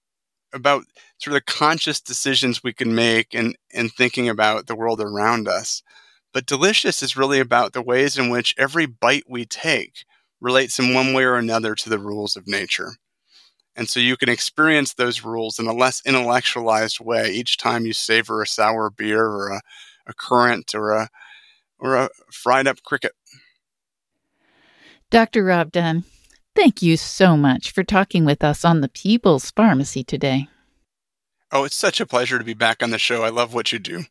about 0.53 0.85
sort 1.17 1.35
of 1.35 1.45
the 1.45 1.51
conscious 1.51 1.99
decisions 1.99 2.63
we 2.63 2.73
can 2.73 2.95
make 2.95 3.33
and, 3.33 3.57
and 3.73 3.91
thinking 3.91 4.29
about 4.29 4.67
the 4.67 4.75
world 4.75 5.01
around 5.01 5.47
us. 5.47 5.83
But 6.33 6.45
delicious 6.45 7.03
is 7.03 7.17
really 7.17 7.39
about 7.39 7.73
the 7.73 7.81
ways 7.81 8.17
in 8.17 8.29
which 8.29 8.55
every 8.57 8.85
bite 8.85 9.23
we 9.27 9.45
take 9.45 10.05
relates 10.39 10.79
in 10.79 10.93
one 10.93 11.13
way 11.13 11.23
or 11.23 11.35
another 11.35 11.75
to 11.75 11.89
the 11.89 11.99
rules 11.99 12.35
of 12.35 12.47
nature. 12.47 12.93
And 13.75 13.89
so 13.89 13.99
you 13.99 14.15
can 14.15 14.29
experience 14.29 14.93
those 14.93 15.23
rules 15.23 15.59
in 15.59 15.67
a 15.67 15.73
less 15.73 16.01
intellectualized 16.05 16.99
way 16.99 17.31
each 17.31 17.57
time 17.57 17.85
you 17.85 17.93
savor 17.93 18.41
a 18.41 18.47
sour 18.47 18.89
beer 18.89 19.25
or 19.25 19.49
a, 19.49 19.61
a 20.07 20.13
currant 20.13 20.73
or 20.73 20.91
a 20.91 21.09
or 21.77 21.95
a 21.95 22.09
fried 22.31 22.67
up 22.67 22.81
cricket. 22.83 23.11
Dr. 25.09 25.43
Rob 25.43 25.71
Dunn, 25.71 26.03
thank 26.55 26.81
you 26.81 26.97
so 26.97 27.35
much 27.35 27.71
for 27.71 27.83
talking 27.83 28.25
with 28.25 28.43
us 28.43 28.63
on 28.63 28.81
the 28.81 28.89
People's 28.89 29.51
Pharmacy 29.51 30.03
today. 30.03 30.47
Oh, 31.51 31.63
it's 31.63 31.75
such 31.75 31.99
a 31.99 32.05
pleasure 32.05 32.39
to 32.39 32.45
be 32.45 32.53
back 32.53 32.81
on 32.81 32.89
the 32.89 32.97
show. 32.97 33.23
I 33.23 33.29
love 33.29 33.53
what 33.53 33.71
you 33.71 33.79
do. 33.79 34.05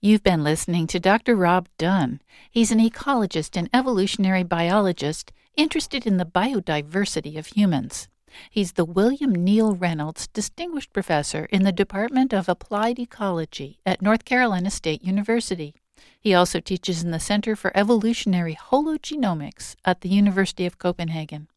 You've 0.00 0.24
been 0.24 0.42
listening 0.42 0.88
to 0.88 0.98
Dr. 0.98 1.36
Rob 1.36 1.68
Dunn. 1.78 2.20
He's 2.50 2.72
an 2.72 2.80
ecologist 2.80 3.56
and 3.56 3.70
evolutionary 3.72 4.42
biologist 4.42 5.30
interested 5.56 6.06
in 6.06 6.16
the 6.16 6.26
biodiversity 6.26 7.38
of 7.38 7.46
humans. 7.46 8.08
He's 8.50 8.72
the 8.72 8.84
William 8.84 9.32
Neal 9.32 9.74
Reynolds 9.74 10.28
Distinguished 10.28 10.92
Professor 10.92 11.46
in 11.46 11.62
the 11.62 11.72
Department 11.72 12.32
of 12.32 12.48
Applied 12.48 12.98
Ecology 12.98 13.78
at 13.84 14.02
North 14.02 14.24
Carolina 14.24 14.70
State 14.70 15.02
University. 15.02 15.74
He 16.20 16.34
also 16.34 16.60
teaches 16.60 17.02
in 17.02 17.10
the 17.10 17.20
Center 17.20 17.56
for 17.56 17.76
Evolutionary 17.76 18.56
Hologenomics 18.56 19.76
at 19.84 20.00
the 20.00 20.08
University 20.08 20.66
of 20.66 20.78
Copenhagen. 20.78 21.48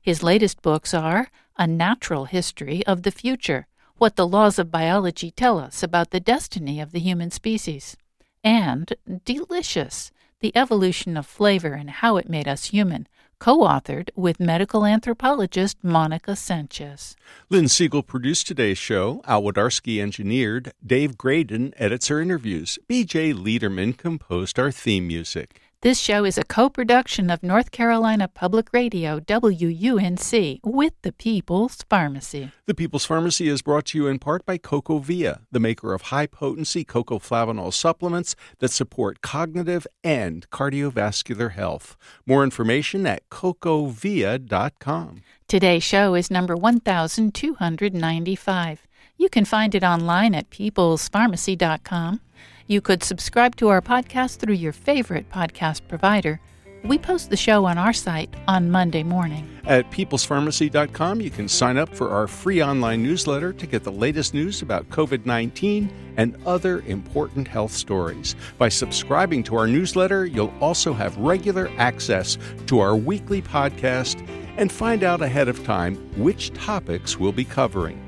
His 0.00 0.22
latest 0.22 0.62
books 0.62 0.94
are 0.94 1.30
A 1.56 1.66
Natural 1.66 2.26
History 2.26 2.86
of 2.86 3.02
the 3.02 3.10
Future 3.10 3.66
What 3.98 4.16
the 4.16 4.26
Laws 4.26 4.58
of 4.58 4.70
Biology 4.70 5.30
Tell 5.30 5.58
Us 5.58 5.82
About 5.82 6.10
the 6.10 6.20
Destiny 6.20 6.80
of 6.80 6.92
the 6.92 7.00
Human 7.00 7.30
Species, 7.30 7.96
and 8.44 8.92
Delicious 9.24 10.12
The 10.40 10.56
Evolution 10.56 11.16
of 11.16 11.26
Flavor 11.26 11.72
and 11.72 11.90
How 11.90 12.16
It 12.16 12.28
Made 12.28 12.46
Us 12.46 12.66
Human 12.66 13.08
co 13.38 13.58
authored 13.58 14.08
with 14.16 14.40
medical 14.40 14.84
anthropologist 14.84 15.76
Monica 15.82 16.36
Sanchez. 16.36 17.16
Lynn 17.50 17.68
Siegel 17.68 18.02
produced 18.02 18.46
today's 18.46 18.78
show. 18.78 19.20
Al 19.26 19.42
Wodarski 19.42 20.00
engineered. 20.00 20.72
Dave 20.84 21.16
Graedon 21.16 21.72
edits 21.76 22.10
our 22.10 22.20
interviews. 22.20 22.78
BJ 22.88 23.34
Liederman 23.34 23.92
composed 23.92 24.58
our 24.58 24.70
theme 24.70 25.06
music. 25.06 25.60
This 25.82 26.00
show 26.00 26.24
is 26.24 26.38
a 26.38 26.42
co 26.42 26.70
production 26.70 27.28
of 27.28 27.42
North 27.42 27.70
Carolina 27.70 28.28
Public 28.28 28.72
Radio, 28.72 29.20
WUNC, 29.20 30.60
with 30.64 30.94
the 31.02 31.12
People's 31.12 31.84
Pharmacy. 31.90 32.50
The 32.64 32.72
People's 32.72 33.04
Pharmacy 33.04 33.48
is 33.48 33.60
brought 33.60 33.84
to 33.86 33.98
you 33.98 34.06
in 34.06 34.18
part 34.18 34.46
by 34.46 34.56
CocoaVia, 34.56 35.40
the 35.52 35.60
maker 35.60 35.92
of 35.92 36.00
high 36.02 36.28
potency 36.28 36.82
cocoa 36.82 37.18
flavanol 37.18 37.74
supplements 37.74 38.34
that 38.60 38.70
support 38.70 39.20
cognitive 39.20 39.86
and 40.02 40.48
cardiovascular 40.48 41.52
health. 41.52 41.98
More 42.24 42.42
information 42.42 43.06
at 43.06 43.28
cocoavia.com. 43.28 45.22
Today's 45.46 45.84
show 45.84 46.14
is 46.14 46.30
number 46.30 46.56
1295. 46.56 48.86
You 49.18 49.28
can 49.28 49.44
find 49.44 49.74
it 49.74 49.84
online 49.84 50.34
at 50.34 50.48
peoplespharmacy.com. 50.48 52.20
You 52.68 52.80
could 52.80 53.04
subscribe 53.04 53.54
to 53.56 53.68
our 53.68 53.80
podcast 53.80 54.38
through 54.38 54.54
your 54.54 54.72
favorite 54.72 55.30
podcast 55.30 55.86
provider. 55.86 56.40
We 56.82 56.98
post 56.98 57.30
the 57.30 57.36
show 57.36 57.64
on 57.64 57.78
our 57.78 57.92
site 57.92 58.32
on 58.48 58.72
Monday 58.72 59.04
morning. 59.04 59.48
At 59.66 59.90
peoplespharmacy.com, 59.92 61.20
you 61.20 61.30
can 61.30 61.48
sign 61.48 61.78
up 61.78 61.94
for 61.94 62.10
our 62.10 62.26
free 62.26 62.60
online 62.62 63.04
newsletter 63.04 63.52
to 63.52 63.66
get 63.66 63.84
the 63.84 63.92
latest 63.92 64.34
news 64.34 64.62
about 64.62 64.88
COVID 64.90 65.26
19 65.26 65.90
and 66.16 66.36
other 66.44 66.80
important 66.82 67.46
health 67.46 67.72
stories. 67.72 68.34
By 68.58 68.68
subscribing 68.68 69.44
to 69.44 69.56
our 69.56 69.68
newsletter, 69.68 70.26
you'll 70.26 70.54
also 70.60 70.92
have 70.92 71.16
regular 71.18 71.70
access 71.76 72.36
to 72.66 72.80
our 72.80 72.96
weekly 72.96 73.42
podcast 73.42 74.26
and 74.56 74.72
find 74.72 75.04
out 75.04 75.22
ahead 75.22 75.48
of 75.48 75.64
time 75.64 75.96
which 76.16 76.52
topics 76.52 77.16
we'll 77.16 77.32
be 77.32 77.44
covering. 77.44 78.00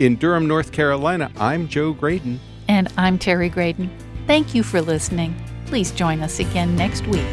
In 0.00 0.16
Durham, 0.16 0.48
North 0.48 0.72
Carolina, 0.72 1.30
I'm 1.36 1.68
Joe 1.68 1.94
Graedon. 1.94 2.38
And 2.68 2.92
I'm 2.96 3.18
Terry 3.18 3.50
Graedon. 3.50 3.90
Thank 4.26 4.54
you 4.54 4.62
for 4.62 4.80
listening. 4.80 5.34
Please 5.66 5.90
join 5.90 6.20
us 6.20 6.38
again 6.38 6.76
next 6.76 7.06
week. 7.06 7.26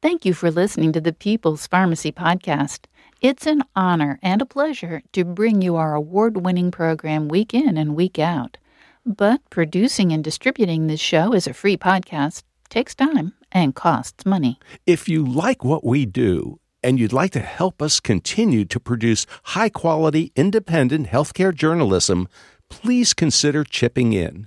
Thank 0.00 0.24
you 0.24 0.32
for 0.32 0.50
listening 0.50 0.92
to 0.92 1.00
the 1.00 1.12
People's 1.12 1.66
Pharmacy 1.66 2.12
Podcast. 2.12 2.86
It's 3.20 3.48
an 3.48 3.64
honor 3.74 4.20
and 4.22 4.40
a 4.40 4.46
pleasure 4.46 5.02
to 5.12 5.24
bring 5.24 5.60
you 5.60 5.74
our 5.74 5.92
award 5.92 6.44
winning 6.44 6.70
program 6.70 7.26
week 7.26 7.52
in 7.52 7.76
and 7.76 7.96
week 7.96 8.16
out. 8.16 8.58
But 9.04 9.40
producing 9.50 10.12
and 10.12 10.22
distributing 10.22 10.86
this 10.86 11.00
show 11.00 11.32
as 11.32 11.48
a 11.48 11.52
free 11.52 11.76
podcast 11.76 12.44
takes 12.68 12.94
time 12.94 13.34
and 13.50 13.74
costs 13.74 14.24
money. 14.24 14.60
If 14.86 15.08
you 15.08 15.26
like 15.26 15.64
what 15.64 15.84
we 15.84 16.06
do, 16.06 16.60
and 16.80 17.00
you'd 17.00 17.12
like 17.12 17.32
to 17.32 17.40
help 17.40 17.82
us 17.82 17.98
continue 17.98 18.64
to 18.66 18.78
produce 18.78 19.26
high 19.46 19.68
quality, 19.68 20.30
independent 20.36 21.08
healthcare 21.08 21.52
journalism, 21.52 22.28
please 22.68 23.14
consider 23.14 23.64
chipping 23.64 24.12
in. 24.12 24.46